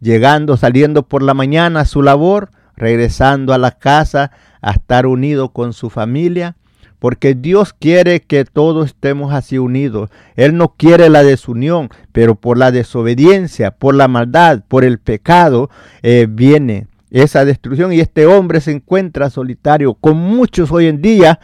llegando, 0.00 0.56
saliendo 0.56 1.04
por 1.04 1.22
la 1.22 1.34
mañana 1.34 1.80
a 1.80 1.84
su 1.84 2.02
labor, 2.02 2.50
regresando 2.76 3.52
a 3.52 3.58
la 3.58 3.72
casa 3.72 4.32
a 4.60 4.72
estar 4.72 5.06
unido 5.06 5.50
con 5.50 5.72
su 5.72 5.90
familia, 5.90 6.56
porque 6.98 7.34
Dios 7.34 7.72
quiere 7.72 8.20
que 8.20 8.44
todos 8.44 8.86
estemos 8.86 9.32
así 9.32 9.58
unidos. 9.58 10.10
Él 10.36 10.56
no 10.56 10.74
quiere 10.76 11.08
la 11.10 11.24
desunión, 11.24 11.88
pero 12.12 12.36
por 12.36 12.56
la 12.56 12.70
desobediencia, 12.70 13.72
por 13.72 13.96
la 13.96 14.06
maldad, 14.06 14.62
por 14.68 14.84
el 14.84 15.00
pecado, 15.00 15.68
eh, 16.02 16.28
viene 16.30 16.86
esa 17.10 17.44
destrucción 17.44 17.92
y 17.92 17.98
este 17.98 18.26
hombre 18.26 18.60
se 18.60 18.70
encuentra 18.70 19.30
solitario. 19.30 19.94
Con 19.94 20.16
muchos 20.16 20.70
hoy 20.70 20.86
en 20.86 21.02
día 21.02 21.40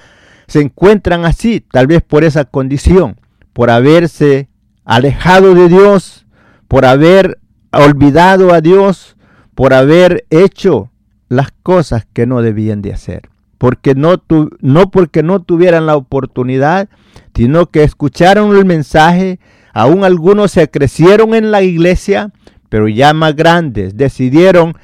se 0.46 0.60
encuentran 0.60 1.24
así, 1.24 1.60
tal 1.60 1.88
vez 1.88 2.02
por 2.02 2.22
esa 2.22 2.44
condición, 2.44 3.16
por 3.58 3.70
haberse 3.70 4.48
alejado 4.84 5.52
de 5.52 5.68
Dios, 5.68 6.26
por 6.68 6.84
haber 6.84 7.40
olvidado 7.72 8.54
a 8.54 8.60
Dios, 8.60 9.16
por 9.56 9.74
haber 9.74 10.24
hecho 10.30 10.92
las 11.28 11.50
cosas 11.64 12.06
que 12.12 12.24
no 12.24 12.40
debían 12.40 12.82
de 12.82 12.92
hacer. 12.92 13.22
Porque 13.58 13.96
no, 13.96 14.22
no 14.60 14.92
porque 14.92 15.24
no 15.24 15.42
tuvieran 15.42 15.86
la 15.86 15.96
oportunidad, 15.96 16.88
sino 17.34 17.66
que 17.66 17.82
escucharon 17.82 18.56
el 18.56 18.64
mensaje, 18.64 19.40
aún 19.72 20.04
algunos 20.04 20.52
se 20.52 20.70
crecieron 20.70 21.34
en 21.34 21.50
la 21.50 21.62
iglesia, 21.62 22.30
pero 22.68 22.86
ya 22.86 23.12
más 23.12 23.34
grandes 23.34 23.96
decidieron 23.96 24.74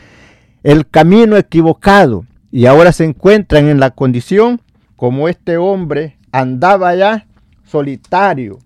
el 0.64 0.88
camino 0.88 1.36
equivocado 1.36 2.24
y 2.50 2.66
ahora 2.66 2.90
se 2.90 3.04
encuentran 3.04 3.68
en 3.68 3.78
la 3.78 3.90
condición 3.90 4.60
como 4.96 5.28
este 5.28 5.58
hombre 5.58 6.18
andaba 6.32 6.92
ya 6.96 7.28
solitario, 7.64 8.58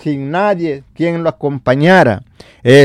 sin 0.00 0.30
nadie 0.30 0.84
quien 0.94 1.22
lo 1.22 1.28
acompañara. 1.28 2.22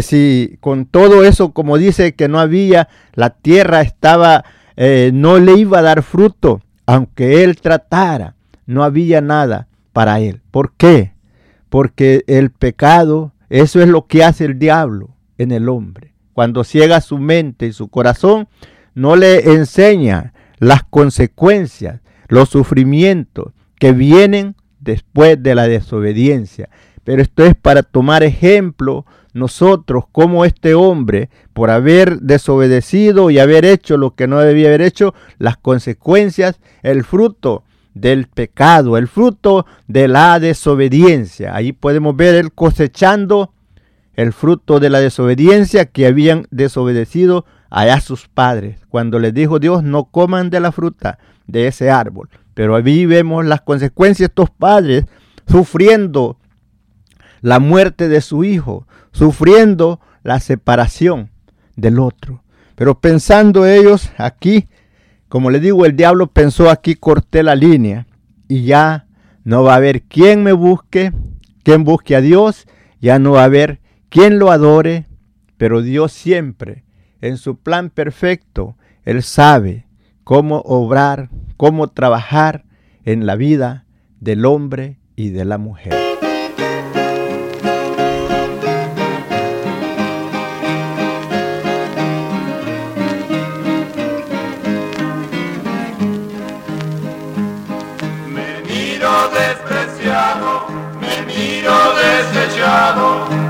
Si 0.02 0.58
con 0.60 0.86
todo 0.86 1.24
eso, 1.24 1.52
como 1.52 1.78
dice 1.78 2.16
que 2.16 2.28
no 2.28 2.40
había, 2.40 2.88
la 3.14 3.30
tierra 3.32 3.82
estaba 3.82 4.46
eh, 4.78 5.12
no 5.14 5.40
le 5.40 5.54
iba 5.54 5.80
a 5.80 5.84
dar 5.84 6.04
fruto, 6.04 6.62
aunque 6.86 7.44
él 7.44 7.60
tratara, 7.62 8.36
no 8.66 8.84
había 8.84 9.22
nada 9.22 9.68
para 9.94 10.20
él. 10.20 10.42
¿Por 10.52 10.74
qué? 10.74 11.14
Porque 11.70 12.24
el 12.28 12.52
pecado, 12.52 13.34
eso 13.50 13.82
es 13.82 13.88
lo 13.88 14.08
que 14.08 14.24
hace 14.24 14.46
el 14.46 14.60
diablo 14.60 15.16
en 15.38 15.52
el 15.52 15.70
hombre. 15.70 16.14
Cuando 16.34 16.64
ciega 16.64 17.00
su 17.00 17.18
mente 17.18 17.68
y 17.68 17.74
su 17.74 17.88
corazón, 17.88 18.48
no 18.94 19.16
le 19.16 19.54
enseña 19.54 20.34
las 20.58 20.84
consecuencias, 20.84 22.02
los 22.28 22.50
sufrimientos 22.50 23.54
que 23.80 23.94
vienen 23.94 24.56
después 24.80 25.42
de 25.42 25.56
la 25.56 25.68
desobediencia. 25.68 26.70
Pero 27.06 27.22
esto 27.22 27.46
es 27.46 27.56
para 27.56 27.84
tomar 27.84 28.24
ejemplo 28.24 29.06
nosotros 29.34 30.06
como 30.12 30.44
este 30.44 30.74
hombre, 30.74 31.30
por 31.54 31.70
haber 31.70 32.20
desobedecido 32.20 33.30
y 33.30 33.40
haber 33.40 33.64
hecho 33.64 33.96
lo 33.98 34.16
que 34.16 34.28
no 34.28 34.40
debía 34.40 34.68
haber 34.68 34.82
hecho, 34.82 35.14
las 35.38 35.56
consecuencias, 35.56 36.60
el 36.84 37.04
fruto 37.04 37.64
del 37.94 38.28
pecado, 38.28 38.98
el 38.98 39.08
fruto 39.08 39.66
de 39.88 40.08
la 40.08 40.40
desobediencia. 40.40 41.56
Ahí 41.56 41.72
podemos 41.72 42.16
ver 42.16 42.36
él 42.36 42.52
cosechando 42.52 43.54
el 44.16 44.34
fruto 44.34 44.80
de 44.80 44.90
la 44.90 45.00
desobediencia 45.00 45.86
que 45.86 46.08
habían 46.08 46.48
desobedecido 46.50 47.46
allá 47.70 48.00
sus 48.00 48.28
padres. 48.28 48.80
Cuando 48.90 49.20
les 49.20 49.34
dijo 49.34 49.60
Dios, 49.60 49.84
no 49.84 50.06
coman 50.06 50.50
de 50.50 50.60
la 50.60 50.72
fruta 50.72 51.20
de 51.46 51.68
ese 51.68 51.92
árbol. 51.92 52.30
Pero 52.54 52.76
ahí 52.76 53.06
vemos 53.06 53.46
las 53.46 53.62
consecuencias 53.62 54.30
estos 54.30 54.50
padres 54.50 55.06
sufriendo 55.48 56.38
la 57.46 57.60
muerte 57.60 58.10
de 58.10 58.22
su 58.22 58.44
hijo, 58.44 58.88
sufriendo 59.12 60.00
la 60.24 60.40
separación 60.40 61.30
del 61.76 62.00
otro. 62.00 62.42
Pero 62.74 63.00
pensando 63.00 63.68
ellos 63.68 64.10
aquí, 64.18 64.68
como 65.30 65.52
le 65.52 65.60
digo, 65.60 65.86
el 65.86 65.96
diablo 65.96 66.26
pensó 66.26 66.72
aquí, 66.72 66.96
corté 66.96 67.44
la 67.44 67.54
línea 67.54 68.08
y 68.48 68.64
ya 68.64 69.06
no 69.44 69.62
va 69.62 69.74
a 69.74 69.76
haber 69.76 70.02
quien 70.02 70.42
me 70.42 70.54
busque, 70.54 71.14
quien 71.62 71.84
busque 71.84 72.16
a 72.16 72.22
Dios, 72.22 72.66
ya 73.00 73.20
no 73.20 73.34
va 73.34 73.42
a 73.42 73.46
haber 73.46 73.80
quien 74.10 74.40
lo 74.40 74.50
adore, 74.50 75.06
pero 75.58 75.84
Dios 75.84 76.14
siempre, 76.14 76.84
en 77.22 77.38
su 77.38 77.58
plan 77.60 77.92
perfecto, 77.92 78.76
Él 79.04 79.22
sabe 79.22 79.86
cómo 80.24 80.64
obrar, 80.66 81.30
cómo 81.58 81.90
trabajar 81.90 82.66
en 83.04 83.28
la 83.28 83.36
vida 83.36 83.86
del 84.20 84.46
hombre 84.46 84.98
y 85.16 85.30
de 85.30 85.46
la 85.46 85.60
mujer. 85.60 86.05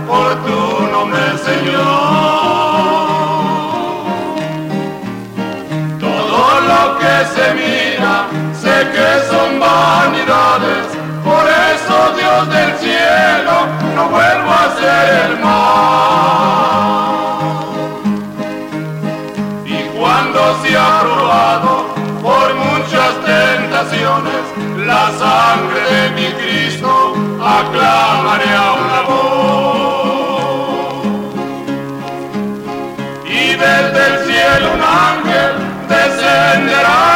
Por 0.07 0.35
tu 0.45 0.61
nombre, 0.91 1.37
Señor. 1.37 1.81
Todo 5.99 6.41
lo 6.71 6.81
que 6.99 7.15
se 7.33 7.45
mira, 7.61 8.13
sé 8.61 8.75
que 8.93 9.09
son 9.29 9.59
vanidades, 9.59 10.85
por 11.23 11.45
eso 11.71 11.95
Dios 12.17 12.41
del 12.49 12.71
cielo, 12.77 13.55
no 13.95 14.03
vuelvo 14.09 14.49
a 14.51 14.63
hacer 14.65 15.03
el 15.25 15.33
mal. 15.39 16.65
Y 19.65 19.79
cuando 19.97 20.39
se 20.61 20.77
ha 20.77 21.01
probado 21.01 21.84
that 36.45 36.85
I 36.85 37.14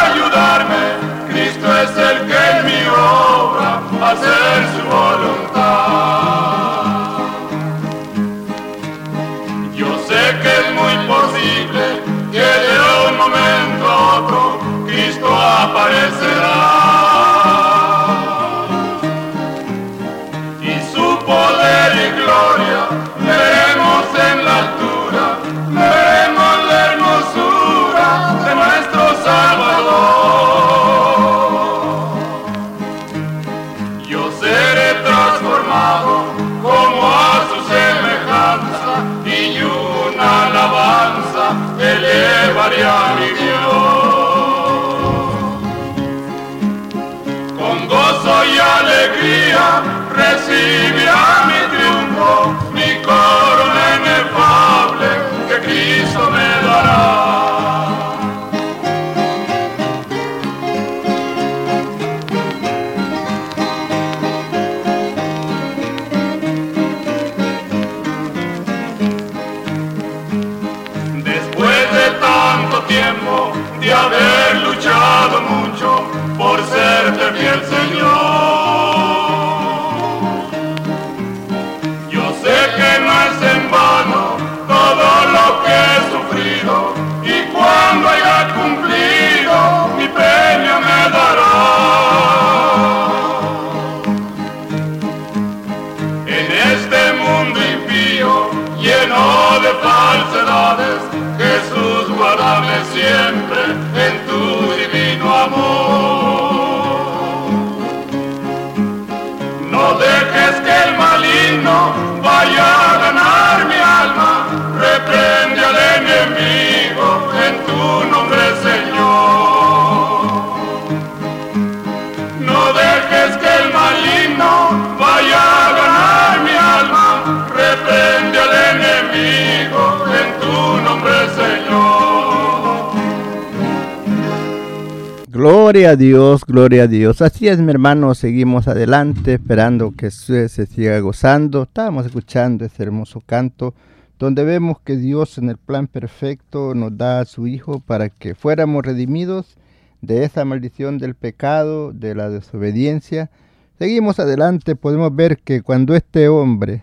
Gloria 135.70 135.92
a 135.92 135.96
Dios, 135.96 136.46
gloria 136.48 136.84
a 136.86 136.88
Dios. 136.88 137.22
Así 137.22 137.48
es, 137.48 137.60
mi 137.60 137.70
hermano, 137.70 138.16
seguimos 138.16 138.68
adelante 138.68 139.36
esperando 139.36 139.92
que 139.92 140.08
usted 140.08 140.48
se 140.48 140.66
siga 140.66 141.00
gozando. 141.00 141.62
Estábamos 141.62 142.08
escuchando 142.08 142.66
ese 142.66 142.82
hermoso 142.82 143.22
canto 143.24 143.76
donde 144.18 144.44
vemos 144.44 144.80
que 144.80 144.98
Dios 144.98 145.38
en 145.38 145.48
el 145.48 145.58
plan 145.58 145.86
perfecto 145.86 146.74
nos 146.74 146.98
da 146.98 147.20
a 147.20 147.26
su 147.26 147.46
Hijo 147.46 147.82
para 147.82 148.10
que 148.10 148.34
fuéramos 148.34 148.84
redimidos 148.84 149.58
de 150.02 150.24
esa 150.24 150.44
maldición 150.44 150.98
del 150.98 151.14
pecado, 151.14 151.94
de 151.94 152.16
la 152.16 152.32
desobediencia. 152.32 153.30
Seguimos 153.78 154.20
adelante, 154.20 154.76
podemos 154.76 155.16
ver 155.16 155.38
que 155.38 155.62
cuando 155.62 155.96
este 155.96 156.30
hombre, 156.30 156.82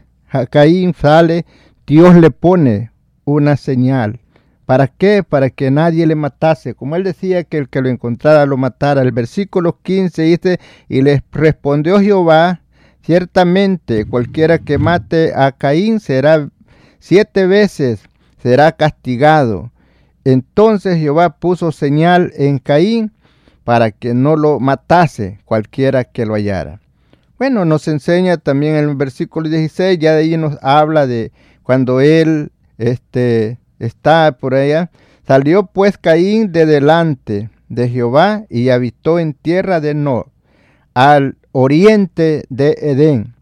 Caín, 0.48 0.94
sale, 0.94 1.44
Dios 1.88 2.14
le 2.14 2.30
pone 2.30 2.92
una 3.24 3.56
señal. 3.56 4.20
¿Para 4.66 4.88
qué? 4.88 5.22
Para 5.22 5.48
que 5.48 5.70
nadie 5.70 6.06
le 6.06 6.16
matase. 6.16 6.74
Como 6.74 6.96
él 6.96 7.04
decía 7.04 7.44
que 7.44 7.56
el 7.56 7.68
que 7.68 7.80
lo 7.80 7.88
encontrara 7.88 8.44
lo 8.46 8.56
matara. 8.56 9.00
El 9.02 9.12
versículo 9.12 9.78
15 9.80 10.22
dice, 10.22 10.60
y 10.88 11.02
les 11.02 11.22
respondió 11.30 12.00
Jehová, 12.00 12.60
ciertamente 13.02 14.04
cualquiera 14.04 14.58
que 14.58 14.78
mate 14.78 15.32
a 15.34 15.52
Caín 15.52 16.00
será 16.00 16.50
siete 16.98 17.46
veces, 17.46 18.00
será 18.42 18.72
castigado. 18.72 19.70
Entonces 20.24 20.98
Jehová 20.98 21.38
puso 21.38 21.70
señal 21.70 22.32
en 22.34 22.58
Caín 22.58 23.12
para 23.62 23.92
que 23.92 24.14
no 24.14 24.34
lo 24.34 24.58
matase 24.58 25.38
cualquiera 25.44 26.02
que 26.02 26.26
lo 26.26 26.34
hallara. 26.34 26.80
Bueno, 27.38 27.64
nos 27.64 27.86
enseña 27.86 28.36
también 28.36 28.74
el 28.74 28.96
versículo 28.96 29.48
16, 29.48 29.98
ya 30.00 30.14
de 30.14 30.22
ahí 30.22 30.36
nos 30.36 30.58
habla 30.62 31.06
de 31.06 31.30
cuando 31.62 32.00
él 32.00 32.50
este, 32.78 33.58
está 33.78 34.36
por 34.38 34.54
allá. 34.54 34.90
Salió 35.26 35.66
pues 35.66 35.98
Caín 35.98 36.52
de 36.52 36.66
delante 36.66 37.50
de 37.68 37.88
Jehová 37.88 38.44
y 38.48 38.68
habitó 38.68 39.18
en 39.18 39.34
tierra 39.34 39.80
de 39.80 39.94
Nod, 39.94 40.26
al 40.94 41.36
oriente 41.52 42.44
de 42.48 42.76
Edén. 42.80 43.34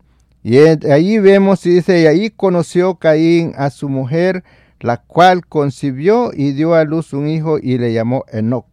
Y 0.43 0.59
ahí 0.59 1.19
vemos, 1.19 1.63
dice, 1.63 2.03
y 2.03 2.07
ahí 2.07 2.31
conoció 2.31 2.97
Caín 2.97 3.53
a 3.57 3.71
su 3.71 3.89
mujer, 3.89 4.45
la 4.81 4.99
cual 4.99 5.47
concibió 5.47 6.33
y 6.35 6.53
dio 6.53 6.75
a 6.75 6.85
luz 6.85 7.15
un 7.15 7.29
hijo 7.29 7.59
y 7.59 7.79
le 7.79 7.93
llamó 7.93 8.25
Enoch. 8.31 8.67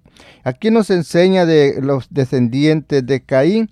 Aquí 0.43 0.71
nos 0.71 0.89
enseña 0.89 1.45
de 1.45 1.79
los 1.81 2.07
descendientes 2.09 3.05
de 3.05 3.21
Caín, 3.21 3.71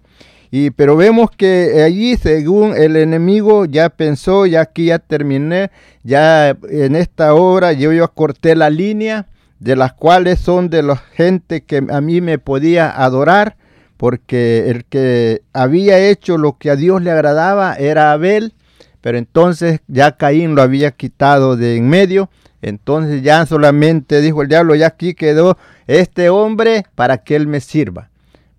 y, 0.52 0.72
pero 0.72 0.96
vemos 0.96 1.30
que 1.30 1.84
allí, 1.84 2.18
según 2.18 2.76
el 2.76 2.96
enemigo, 2.96 3.66
ya 3.66 3.90
pensó, 3.90 4.48
ya 4.48 4.62
aquí 4.62 4.86
ya 4.86 4.98
terminé, 4.98 5.70
ya 6.04 6.50
en 6.70 6.96
esta 6.96 7.36
hora 7.36 7.74
yo 7.74 7.94
ya 7.94 8.08
corté 8.08 8.56
la 8.56 8.72
línea 8.72 9.28
de 9.60 9.76
las 9.76 9.94
cuales 9.94 10.40
son 10.40 10.70
de 10.70 10.82
la 10.82 10.96
gente 10.96 11.62
que 11.62 11.86
a 11.90 12.02
mí 12.02 12.22
me 12.22 12.40
podía 12.40 12.90
adorar, 12.90 13.58
porque 13.98 14.70
el 14.70 14.86
que 14.86 15.44
había 15.54 16.00
hecho 16.00 16.38
lo 16.38 16.58
que 16.58 16.72
a 16.72 16.76
Dios 16.76 17.04
le 17.04 17.12
agradaba 17.12 17.76
era 17.76 18.12
Abel, 18.12 18.54
pero 19.02 19.18
entonces 19.20 19.82
ya 19.88 20.18
Caín 20.18 20.56
lo 20.56 20.64
había 20.64 20.92
quitado 20.92 21.58
de 21.58 21.76
en 21.76 21.90
medio, 21.90 22.30
entonces 22.62 23.22
ya 23.22 23.46
solamente 23.46 24.22
dijo 24.22 24.42
el 24.42 24.48
diablo, 24.48 24.74
ya 24.74 24.88
aquí 24.88 25.14
quedó 25.14 25.58
este 25.86 26.30
hombre 26.30 26.86
para 26.96 27.20
que 27.20 27.36
él 27.36 27.46
me 27.46 27.60
sirva 27.60 28.10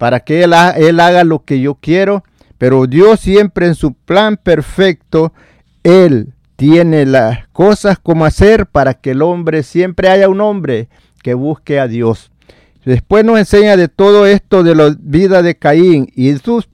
para 0.00 0.20
que 0.20 0.42
él, 0.44 0.54
haga 0.54 1.24
lo 1.24 1.44
que 1.44 1.60
yo 1.60 1.74
quiero, 1.74 2.24
pero 2.56 2.86
Dios 2.86 3.20
siempre 3.20 3.66
en 3.66 3.74
su 3.74 3.92
plan 3.92 4.38
perfecto, 4.38 5.34
Él 5.82 6.32
tiene 6.56 7.04
las 7.04 7.46
cosas 7.48 7.98
como 7.98 8.24
hacer 8.24 8.64
para 8.64 8.94
que 8.94 9.10
el 9.10 9.20
hombre 9.20 9.62
siempre 9.62 10.08
haya 10.08 10.30
un 10.30 10.40
hombre 10.40 10.88
que 11.22 11.34
busque 11.34 11.78
a 11.78 11.86
Dios. 11.86 12.30
Después 12.82 13.26
nos 13.26 13.38
enseña 13.38 13.76
de 13.76 13.88
todo 13.88 14.24
esto 14.24 14.62
de 14.62 14.74
la 14.74 14.96
vida 14.98 15.42
de 15.42 15.58
Caín 15.58 16.10
y 16.14 16.34
sus 16.38 16.70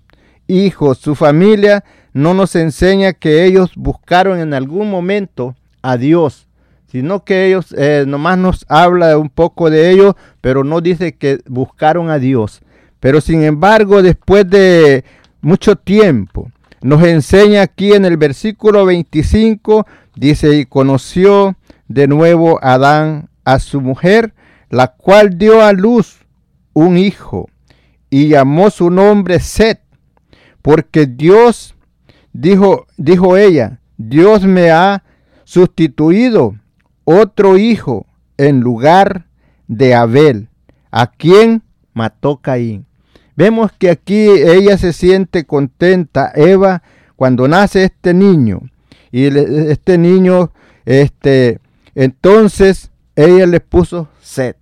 hijos, 0.46 0.98
su 0.98 1.16
familia, 1.16 1.82
no 2.12 2.32
nos 2.32 2.54
enseña 2.54 3.12
que 3.12 3.44
ellos 3.44 3.72
buscaron 3.74 4.38
en 4.38 4.54
algún 4.54 4.88
momento 4.88 5.56
a 5.82 5.96
Dios, 5.96 6.46
sino 6.86 7.24
que 7.24 7.48
ellos 7.48 7.74
eh, 7.76 8.04
nomás 8.06 8.38
nos 8.38 8.64
habla 8.68 9.18
un 9.18 9.30
poco 9.30 9.68
de 9.68 9.90
ellos, 9.90 10.14
pero 10.40 10.62
no 10.62 10.80
dice 10.80 11.16
que 11.16 11.40
buscaron 11.48 12.08
a 12.08 12.20
Dios. 12.20 12.62
Pero 13.06 13.20
sin 13.20 13.44
embargo, 13.44 14.02
después 14.02 14.50
de 14.50 15.04
mucho 15.40 15.76
tiempo, 15.76 16.50
nos 16.82 17.04
enseña 17.04 17.62
aquí 17.62 17.92
en 17.92 18.04
el 18.04 18.16
versículo 18.16 18.84
25, 18.84 19.86
dice, 20.16 20.56
y 20.56 20.66
conoció 20.66 21.56
de 21.86 22.08
nuevo 22.08 22.58
Adán 22.64 23.28
a 23.44 23.60
su 23.60 23.80
mujer, 23.80 24.34
la 24.70 24.88
cual 24.88 25.38
dio 25.38 25.62
a 25.62 25.72
luz 25.72 26.26
un 26.72 26.98
hijo, 26.98 27.48
y 28.10 28.26
llamó 28.26 28.70
su 28.70 28.90
nombre 28.90 29.38
Set, 29.38 29.80
porque 30.60 31.06
Dios, 31.06 31.76
dijo, 32.32 32.88
dijo 32.96 33.36
ella, 33.36 33.78
Dios 33.98 34.42
me 34.42 34.72
ha 34.72 35.04
sustituido 35.44 36.56
otro 37.04 37.56
hijo 37.56 38.04
en 38.36 38.58
lugar 38.58 39.26
de 39.68 39.94
Abel, 39.94 40.48
a 40.90 41.06
quien 41.06 41.62
mató 41.94 42.38
Caín. 42.38 42.85
Vemos 43.36 43.70
que 43.72 43.90
aquí 43.90 44.28
ella 44.28 44.78
se 44.78 44.92
siente 44.92 45.44
contenta, 45.44 46.32
Eva, 46.34 46.82
cuando 47.16 47.46
nace 47.48 47.84
este 47.84 48.14
niño. 48.14 48.62
Y 49.12 49.26
este 49.26 49.98
niño, 49.98 50.52
este, 50.84 51.60
entonces 51.94 52.90
ella 53.14 53.46
le 53.46 53.60
puso 53.60 54.08
sed. 54.20 54.56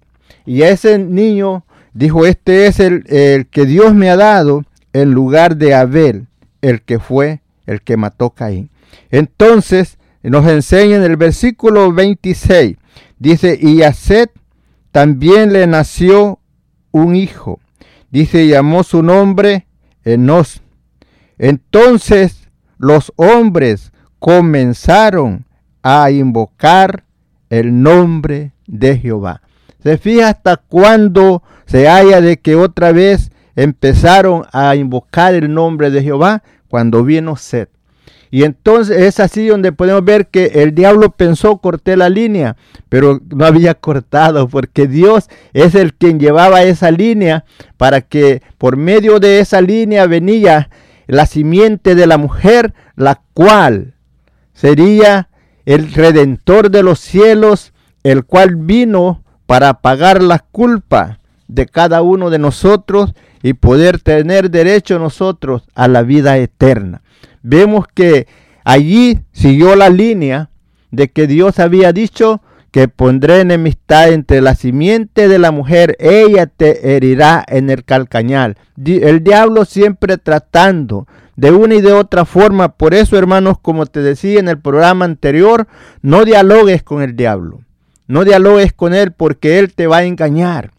Y 0.45 0.63
a 0.63 0.71
ese 0.71 0.99
niño 0.99 1.65
dijo, 1.93 2.27
este 2.27 2.67
es 2.67 2.81
el, 2.81 3.05
el 3.09 3.47
que 3.47 3.65
Dios 3.65 3.95
me 3.95 4.11
ha 4.11 4.17
dado 4.17 4.65
en 4.93 5.13
lugar 5.13 5.57
de 5.57 5.75
Abel, 5.75 6.27
el 6.61 6.83
que 6.83 6.99
fue 6.99 7.41
el 7.67 7.83
que 7.83 7.97
mató 7.97 8.31
Caín. 8.31 8.71
Entonces 9.11 9.99
nos 10.23 10.47
enseña 10.47 10.97
en 10.97 11.03
el 11.03 11.17
versículo 11.17 11.93
26, 11.93 12.77
dice, 13.19 13.59
y 13.61 13.83
a 13.83 13.93
Sed 13.93 14.31
también 14.91 15.53
le 15.53 15.67
nació 15.67 16.39
un 16.93 17.17
hijo. 17.17 17.61
Dice, 18.15 18.47
llamó 18.47 18.85
su 18.85 19.03
nombre 19.03 19.67
Enos. 20.05 20.63
Entonces 21.37 22.49
los 22.79 23.13
hombres 23.17 23.93
comenzaron 24.21 25.47
a 25.83 26.13
invocar 26.13 27.03
el 27.51 27.83
nombre 27.83 28.53
de 28.69 28.99
Jehová. 28.99 29.43
Se 29.83 29.99
fija 29.99 30.29
hasta 30.29 30.59
cuándo 30.59 31.43
se 31.67 31.89
halla 31.89 32.21
de 32.21 32.37
que 32.37 32.55
otra 32.55 32.93
vez 32.93 33.33
empezaron 33.57 34.45
a 34.53 34.77
invocar 34.77 35.35
el 35.35 35.53
nombre 35.53 35.91
de 35.91 36.01
Jehová 36.05 36.45
cuando 36.69 37.03
vino 37.03 37.35
Sed. 37.35 37.67
Y 38.35 38.43
entonces 38.43 39.01
es 39.01 39.21
así 39.21 39.47
donde 39.47 39.71
podemos 39.71 40.05
ver 40.05 40.27
que 40.27 40.47
el 40.55 40.75
diablo 40.75 41.13
pensó 41.13 41.59
corté 41.59 41.97
la 41.97 42.09
línea, 42.09 42.57
pero 42.89 43.21
no 43.33 43.47
había 43.47 43.75
cortado 43.75 44.49
porque 44.49 44.89
Dios 44.89 45.29
es 45.53 45.77
el 45.77 45.95
quien 45.95 46.19
llevaba 46.19 46.65
esa 46.65 46.91
línea 46.91 47.45
para 47.77 48.01
que 48.01 48.43
por 48.59 48.77
medio 48.77 49.21
de 49.21 49.39
esa 49.39 49.61
línea 49.61 50.09
venía 50.09 50.69
la 51.07 51.27
simiente 51.27 51.95
de 51.95 52.09
la 52.09 52.19
mujer, 52.19 52.75
la 52.97 53.23
cual 53.35 53.95
sería 54.53 55.29
el 55.65 55.93
redentor 55.93 56.73
de 56.73 56.83
los 56.83 56.99
cielos, 56.99 57.73
el 58.03 58.25
cual 58.25 58.57
vino 58.57 59.23
para 59.47 59.75
pagar 59.75 60.21
la 60.25 60.41
culpa 60.41 61.21
de 61.47 61.67
cada 61.67 62.03
uno 62.03 62.31
de 62.31 62.41
nosotros 62.41 63.15
y 63.45 63.53
poder 63.53 64.01
tener 64.01 64.51
derecho 64.51 64.99
nosotros 64.99 65.63
a 65.77 65.87
la 65.87 66.03
vida 66.03 66.37
eterna 66.37 67.03
vemos 67.45 67.87
que 67.95 68.27
allí 68.65 69.21
siguió 69.31 69.77
la 69.77 69.91
línea 69.91 70.51
de 70.91 71.09
que 71.09 71.29
Dios 71.29 71.61
había 71.61 71.93
dicho 71.93 72.43
que 72.73 72.89
pondré 72.89 73.41
enemistad 73.41 74.13
entre 74.13 74.41
la 74.41 74.57
simiente 74.57 75.29
de 75.29 75.39
la 75.39 75.53
mujer, 75.53 75.97
ella 76.01 76.47
te 76.47 76.97
herirá 76.97 77.45
en 77.47 77.71
el 77.71 77.85
calcañal. 77.85 78.57
El 78.85 79.23
diablo 79.23 79.65
siempre 79.65 80.19
tratando 80.19 81.07
de 81.37 81.53
una 81.53 81.77
y 81.77 81.81
de 81.81 81.93
otra 81.93 82.25
forma. 82.25 82.71
Por 82.71 82.95
eso, 82.95 83.17
hermanos, 83.17 83.59
como 83.61 83.87
te 83.87 84.01
decía 84.01 84.41
en 84.41 84.49
el 84.49 84.59
programa 84.59 85.05
anterior, 85.05 85.69
no 86.03 86.25
dialogues 86.25 86.83
con 86.83 87.01
el 87.01 87.15
diablo. 87.15 87.61
No 88.09 88.25
dialogues 88.25 88.73
con 88.73 88.93
él 88.93 89.13
porque 89.13 89.61
él 89.61 89.73
te 89.73 89.87
va 89.87 89.99
a 89.99 90.05
engañar. 90.05 90.73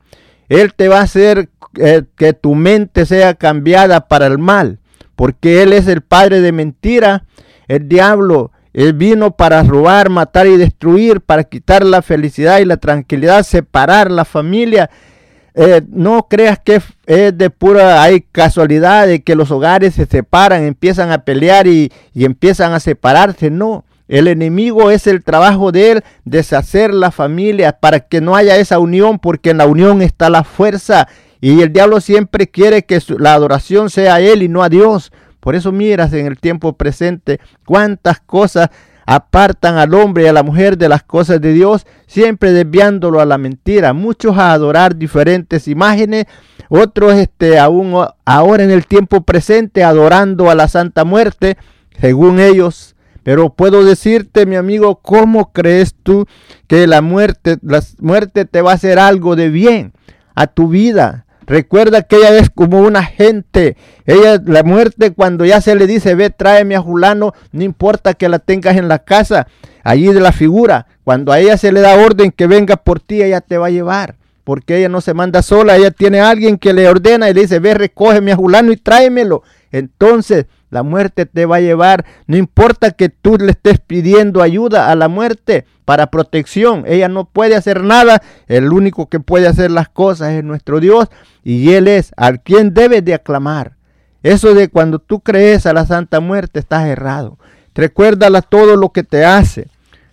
Él 0.49 0.74
te 0.74 0.89
va 0.89 0.99
a 0.99 1.03
hacer 1.03 1.49
eh, 1.78 2.03
que 2.18 2.34
tu 2.34 2.55
mente 2.55 3.05
sea 3.05 3.36
cambiada 3.36 4.07
para 4.07 4.28
el 4.28 4.38
mal, 4.38 4.80
porque 5.16 5.61
él 5.61 5.74
es 5.74 5.88
el 5.88 6.01
padre 6.01 6.41
de 6.41 6.51
mentira. 6.51 7.26
El 7.68 7.88
diablo, 7.88 8.51
él 8.74 8.93
vino 8.93 9.32
para 9.32 9.63
robar, 9.63 10.09
matar 10.09 10.47
y 10.47 10.57
destruir, 10.57 11.22
para 11.22 11.43
quitar 11.43 11.86
la 11.86 12.01
felicidad 12.01 12.59
y 12.59 12.66
la 12.66 12.78
tranquilidad, 12.78 13.43
separar 13.43 14.11
la 14.11 14.26
familia 14.26 14.89
eh, 15.57 15.82
no 15.89 16.28
creas 16.30 16.59
que 16.59 16.82
es 17.05 17.38
de 17.38 17.49
pura, 17.49 18.03
hay 18.03 18.22
casualidad 18.30 19.07
de 19.07 19.24
que 19.24 19.36
los 19.36 19.51
hogares 19.51 19.93
se 19.95 20.05
separan, 20.05 20.66
empiezan 20.66 21.11
a 21.13 21.20
pelear 21.20 21.66
y, 21.66 21.93
y 22.13 22.26
empiezan 22.26 22.74
a 22.74 22.82
separarse. 22.82 23.49
No, 23.49 23.86
el 24.09 24.28
enemigo 24.28 24.91
es 24.91 25.07
el 25.07 25.24
trabajo 25.24 25.72
de 25.72 25.91
él, 25.91 26.03
deshacer 26.26 26.93
la 26.93 27.09
familia 27.09 27.80
para 27.80 28.01
que 28.01 28.20
no 28.20 28.36
haya 28.36 28.57
esa 28.57 28.80
unión, 28.80 29.18
porque 29.18 29.51
en 29.51 29.57
la 29.59 29.66
unión 29.66 30.01
está 30.01 30.30
la 30.30 30.43
fuerza. 30.43 31.07
Y 31.46 31.62
el 31.62 31.72
diablo 31.72 32.02
siempre 32.02 32.48
quiere 32.48 32.86
que 32.86 33.00
la 33.20 33.36
adoración 33.36 33.91
sea 33.91 34.16
a 34.16 34.20
él 34.20 34.41
y 34.41 34.48
no 34.48 34.64
a 34.64 34.70
Dios. 34.70 35.12
Por 35.39 35.54
eso 35.54 35.72
miras 35.72 36.12
en 36.14 36.26
el 36.26 36.39
tiempo 36.39 36.74
presente 36.74 37.39
cuántas 37.68 38.20
cosas 38.20 38.72
apartan 39.06 39.78
al 39.78 39.93
hombre 39.93 40.24
y 40.24 40.26
a 40.26 40.34
la 40.34 40.41
mujer 40.41 40.76
de 40.76 40.89
las 40.89 41.04
cosas 41.04 41.39
de 41.39 41.54
Dios, 41.54 41.86
siempre 42.08 42.52
desviándolo 42.52 43.20
a 43.20 43.26
la 43.26 43.38
mentira. 43.38 43.93
Muchos 43.93 44.36
a 44.39 44.54
adorar 44.54 44.96
diferentes 44.96 45.68
imágenes, 45.68 46.26
otros 46.68 47.14
este, 47.14 47.60
aún 47.60 47.93
ahora 48.26 48.64
en 48.64 48.72
el 48.72 48.88
tiempo 48.88 49.22
presente 49.22 49.84
adorando 49.84 50.50
a 50.50 50.56
la 50.56 50.68
Santa 50.68 51.06
Muerte, 51.06 51.60
según 52.02 52.39
ellos. 52.39 52.96
Pero 53.22 53.54
puedo 53.54 53.86
decirte, 53.86 54.48
mi 54.48 54.56
amigo, 54.56 54.96
¿cómo 54.96 55.54
crees 55.54 55.93
tú 56.02 56.26
que 56.66 56.88
la 56.88 57.04
muerte, 57.04 57.60
la 57.62 57.84
muerte 58.00 58.46
te 58.46 58.64
va 58.64 58.72
a 58.72 58.76
hacer 58.76 58.98
algo 58.98 59.36
de 59.36 59.50
bien 59.50 59.93
a 60.34 60.48
tu 60.48 60.70
vida? 60.70 61.24
Recuerda 61.48 62.02
que 62.02 62.18
ella 62.18 62.38
es 62.38 62.50
como 62.50 62.80
una 62.80 63.04
gente. 63.04 63.78
Ella, 64.06 64.41
la 64.46 64.64
muerte, 64.64 65.12
cuando 65.12 65.46
ya 65.46 65.62
se 65.62 65.76
le 65.76 65.88
dice, 65.88 66.16
ve, 66.16 66.30
tráeme 66.30 66.76
a 66.76 66.82
Julano, 66.82 67.34
no 67.52 67.64
importa 67.64 68.16
que 68.16 68.30
la 68.30 68.39
tengas 68.39 68.78
en 68.78 68.88
la 68.88 69.00
casa, 69.00 69.48
allí 69.84 70.08
de 70.08 70.20
la 70.20 70.32
figura. 70.32 70.88
Cuando 71.04 71.32
a 71.32 71.39
ella 71.39 71.58
se 71.58 71.72
le 71.72 71.82
da 71.82 71.96
orden 71.96 72.32
que 72.32 72.48
venga 72.48 72.78
por 72.78 73.00
ti, 73.00 73.22
ella 73.22 73.41
te 73.41 73.58
va 73.58 73.68
a 73.68 73.72
llevar. 73.72 74.16
Porque 74.43 74.78
ella 74.78 74.89
no 74.89 75.02
se 75.02 75.14
manda 75.14 75.41
sola, 75.41 75.76
ella 75.76 75.91
tiene 75.91 76.20
a 76.20 76.30
alguien 76.30 76.58
que 76.58 76.74
le 76.74 76.88
ordena 76.88 77.30
y 77.30 77.34
le 77.34 77.41
dice, 77.41 77.60
ve, 77.60 77.74
recógeme 77.74 78.32
a 78.32 78.36
Julano 78.36 78.72
y 78.72 78.78
tráemelo. 78.78 79.43
Entonces, 79.72 80.46
la 80.70 80.84
muerte 80.84 81.26
te 81.26 81.45
va 81.45 81.57
a 81.57 81.61
llevar. 81.61 82.05
No 82.28 82.38
importa 82.38 82.91
que 82.91 83.09
tú 83.09 83.38
le 83.38 83.51
estés 83.51 83.80
pidiendo 83.80 84.41
ayuda 84.41 84.91
a 84.91 84.95
la 84.95 85.07
muerte 85.07 85.66
para 85.86 86.07
protección. 86.07 86.84
Ella 86.88 87.07
no 87.07 87.26
puede 87.26 87.55
hacer 87.55 87.84
nada. 87.84 88.22
El 88.47 88.72
único 88.74 89.07
que 89.07 89.20
puede 89.20 89.47
hacer 89.47 89.72
las 89.72 89.89
cosas 89.89 90.34
es 90.34 90.43
nuestro 90.43 90.80
Dios. 90.80 91.07
Y 91.43 91.74
Él 91.74 91.88
es 91.88 92.11
al 92.18 92.41
quien 92.41 92.74
debes 92.74 93.05
de 93.05 93.13
aclamar. 93.13 93.76
Eso 94.24 94.55
de 94.55 94.70
cuando 94.70 94.99
tú 94.99 95.20
crees 95.20 95.68
a 95.68 95.74
la 95.74 95.86
Santa 95.86 96.20
Muerte 96.20 96.59
estás 96.59 96.88
errado. 96.88 97.38
Recuérdala 97.76 98.41
todo 98.41 98.76
lo 98.76 98.89
que 98.89 99.03
te 99.03 99.24
hace. 99.24 99.68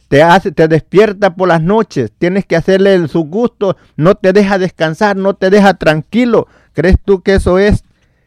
Te 0.09 0.23
hace, 0.23 0.53
te 0.53 0.69
despierta 0.69 1.35
por 1.35 1.49
las 1.49 1.63
noches. 1.63 2.13
Tienes 2.19 2.45
que 2.45 2.57
hacerle 2.57 3.09
su 3.09 3.25
gusto. 3.25 3.79
No 3.97 4.15
te 4.15 4.35
deja 4.35 4.59
descansar, 4.59 5.17
no 5.17 5.33
te 5.33 5.49
deja 5.49 5.75
tranquilo. 5.75 6.47
¿Crees 6.75 6.97
tú 7.03 7.23
que 7.23 7.37
eso 7.37 7.59
es? 7.59 7.85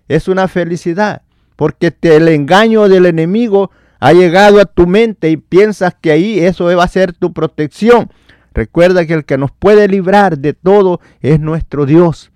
Es 0.07 0.28
una 0.28 0.47
felicidad 0.47 1.21
porque 1.56 1.93
el 2.01 2.28
engaño 2.28 2.88
del 2.88 3.06
enemigo 3.06 3.72
ha 3.99 4.14
llegado 4.14 4.60
a 4.60 4.66
tu 4.66 4.88
mente 4.88 5.30
y 5.30 5.38
piensas 5.38 5.95
que 5.99 6.12
ahí 6.12 6.39
eso 6.39 6.66
va 6.66 6.84
a 6.84 6.88
ser 6.88 7.14
tu 7.14 7.34
protección. 7.34 8.12
Recuerda 8.53 9.06
que 9.06 9.14
el 9.14 9.26
que 9.26 9.38
nos 9.38 9.51
puede 9.51 9.88
librar 9.88 10.38
de 10.38 10.53
todo 10.53 11.01
es 11.22 11.39
nuestro 11.39 11.86
Dios. 11.86 12.32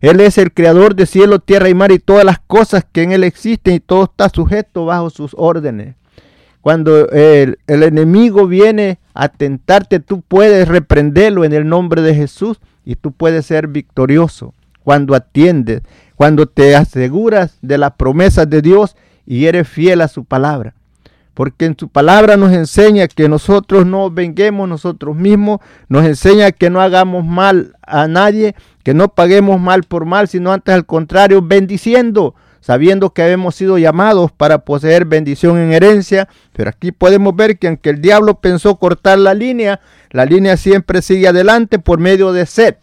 Él 0.00 0.20
es 0.20 0.38
el 0.38 0.52
creador 0.52 0.94
de 0.94 1.06
cielo, 1.06 1.38
tierra 1.38 1.68
y 1.68 1.74
mar 1.74 1.92
y 1.92 1.98
todas 1.98 2.24
las 2.24 2.38
cosas 2.38 2.84
que 2.90 3.02
en 3.02 3.12
Él 3.12 3.24
existen 3.24 3.74
y 3.74 3.80
todo 3.80 4.04
está 4.04 4.28
sujeto 4.28 4.84
bajo 4.86 5.10
sus 5.10 5.34
órdenes. 5.36 5.96
Cuando 6.60 7.08
el, 7.10 7.58
el 7.66 7.82
enemigo 7.82 8.46
viene 8.46 8.98
a 9.14 9.28
tentarte, 9.28 10.00
tú 10.00 10.22
puedes 10.22 10.66
reprenderlo 10.66 11.44
en 11.44 11.52
el 11.52 11.68
nombre 11.68 12.02
de 12.02 12.14
Jesús 12.14 12.58
y 12.84 12.96
tú 12.96 13.12
puedes 13.12 13.46
ser 13.46 13.68
victorioso 13.68 14.52
cuando 14.82 15.14
atiendes 15.14 15.82
cuando 16.16 16.46
te 16.46 16.74
aseguras 16.74 17.58
de 17.62 17.78
las 17.78 17.92
promesas 17.92 18.48
de 18.50 18.62
Dios 18.62 18.96
y 19.26 19.46
eres 19.46 19.68
fiel 19.68 20.00
a 20.00 20.08
su 20.08 20.24
palabra. 20.24 20.74
Porque 21.34 21.66
en 21.66 21.76
su 21.78 21.90
palabra 21.90 22.38
nos 22.38 22.52
enseña 22.54 23.08
que 23.08 23.28
nosotros 23.28 23.84
no 23.84 24.10
venguemos 24.10 24.66
nosotros 24.66 25.14
mismos, 25.14 25.60
nos 25.88 26.06
enseña 26.06 26.50
que 26.50 26.70
no 26.70 26.80
hagamos 26.80 27.26
mal 27.26 27.76
a 27.82 28.08
nadie, 28.08 28.54
que 28.82 28.94
no 28.94 29.08
paguemos 29.08 29.60
mal 29.60 29.82
por 29.82 30.06
mal, 30.06 30.28
sino 30.28 30.50
antes 30.50 30.74
al 30.74 30.86
contrario, 30.86 31.42
bendiciendo, 31.42 32.34
sabiendo 32.60 33.10
que 33.10 33.30
hemos 33.30 33.54
sido 33.54 33.76
llamados 33.76 34.32
para 34.32 34.60
poseer 34.64 35.04
bendición 35.04 35.58
en 35.58 35.74
herencia. 35.74 36.26
Pero 36.54 36.70
aquí 36.70 36.90
podemos 36.90 37.36
ver 37.36 37.58
que 37.58 37.68
aunque 37.68 37.90
el 37.90 38.00
diablo 38.00 38.40
pensó 38.40 38.76
cortar 38.76 39.18
la 39.18 39.34
línea, 39.34 39.80
la 40.12 40.24
línea 40.24 40.56
siempre 40.56 41.02
sigue 41.02 41.28
adelante 41.28 41.78
por 41.78 42.00
medio 42.00 42.32
de 42.32 42.46
sed 42.46 42.76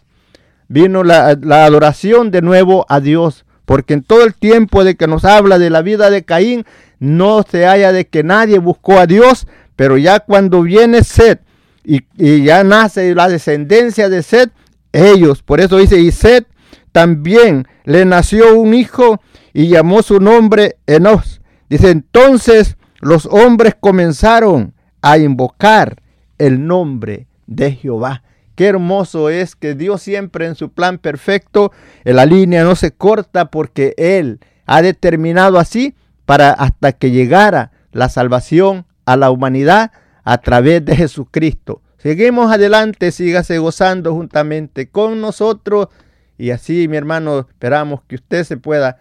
vino 0.68 1.04
la, 1.04 1.28
adoración 1.28 2.30
de 2.30 2.42
nuevo 2.42 2.86
a 2.88 3.00
Dios. 3.00 3.44
Porque 3.64 3.94
en 3.94 4.02
todo 4.02 4.24
el 4.24 4.34
tiempo 4.34 4.84
de 4.84 4.96
que 4.96 5.06
nos 5.06 5.24
habla 5.24 5.58
de 5.58 5.70
la 5.70 5.82
vida 5.82 6.10
de 6.10 6.24
Caín, 6.24 6.64
no 6.98 7.42
se 7.48 7.66
halla 7.66 7.92
de 7.92 8.06
que 8.06 8.22
nadie 8.22 8.58
buscó 8.58 8.98
a 8.98 9.06
Dios, 9.06 9.46
pero 9.76 9.96
ya 9.96 10.20
cuando 10.20 10.62
viene 10.62 11.02
Sed 11.02 11.38
y, 11.84 12.02
ya 12.44 12.64
nace 12.64 13.14
la 13.14 13.28
descendencia 13.28 14.08
de 14.08 14.22
Sed, 14.22 14.50
ellos, 14.92 15.42
por 15.42 15.60
eso 15.60 15.78
dice, 15.78 15.98
y 16.00 16.12
Sed 16.12 16.44
también 16.92 17.66
le 17.84 18.04
nació 18.04 18.58
un 18.58 18.74
hijo 18.74 19.20
y 19.52 19.68
llamó 19.68 20.02
su 20.02 20.20
nombre 20.20 20.76
Enos. 20.86 21.40
Dice, 21.68 21.90
entonces 21.90 22.76
los 23.00 23.26
hombres 23.26 23.74
comenzaron 23.78 24.74
a 25.02 25.18
invocar 25.18 26.00
el 26.38 26.66
nombre 26.66 27.26
de 27.46 27.72
Jehová. 27.72 28.22
Qué 28.54 28.66
hermoso 28.66 29.30
es 29.30 29.56
que 29.56 29.74
Dios 29.74 30.02
siempre 30.02 30.46
en 30.46 30.54
su 30.54 30.70
plan 30.70 30.98
perfecto, 30.98 31.72
en 32.04 32.16
la 32.16 32.26
línea 32.26 32.64
no 32.64 32.76
se 32.76 32.92
corta 32.92 33.50
porque 33.50 33.94
Él 33.96 34.40
ha 34.66 34.82
determinado 34.82 35.58
así 35.58 35.94
para 36.24 36.52
hasta 36.52 36.92
que 36.92 37.10
llegara 37.10 37.72
la 37.92 38.08
salvación 38.08 38.86
a 39.06 39.16
la 39.16 39.30
humanidad 39.30 39.92
a 40.24 40.38
través 40.38 40.84
de 40.84 40.96
Jesucristo. 40.96 41.82
Seguimos 41.98 42.52
adelante, 42.52 43.12
sígase 43.12 43.58
gozando 43.58 44.12
juntamente 44.12 44.88
con 44.88 45.20
nosotros 45.20 45.88
y 46.36 46.50
así, 46.50 46.88
mi 46.88 46.96
hermano, 46.96 47.46
esperamos 47.48 48.00
que 48.06 48.16
usted 48.16 48.44
se 48.44 48.56
pueda 48.56 48.98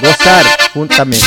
gozar 0.00 0.44
juntamente. 0.72 1.26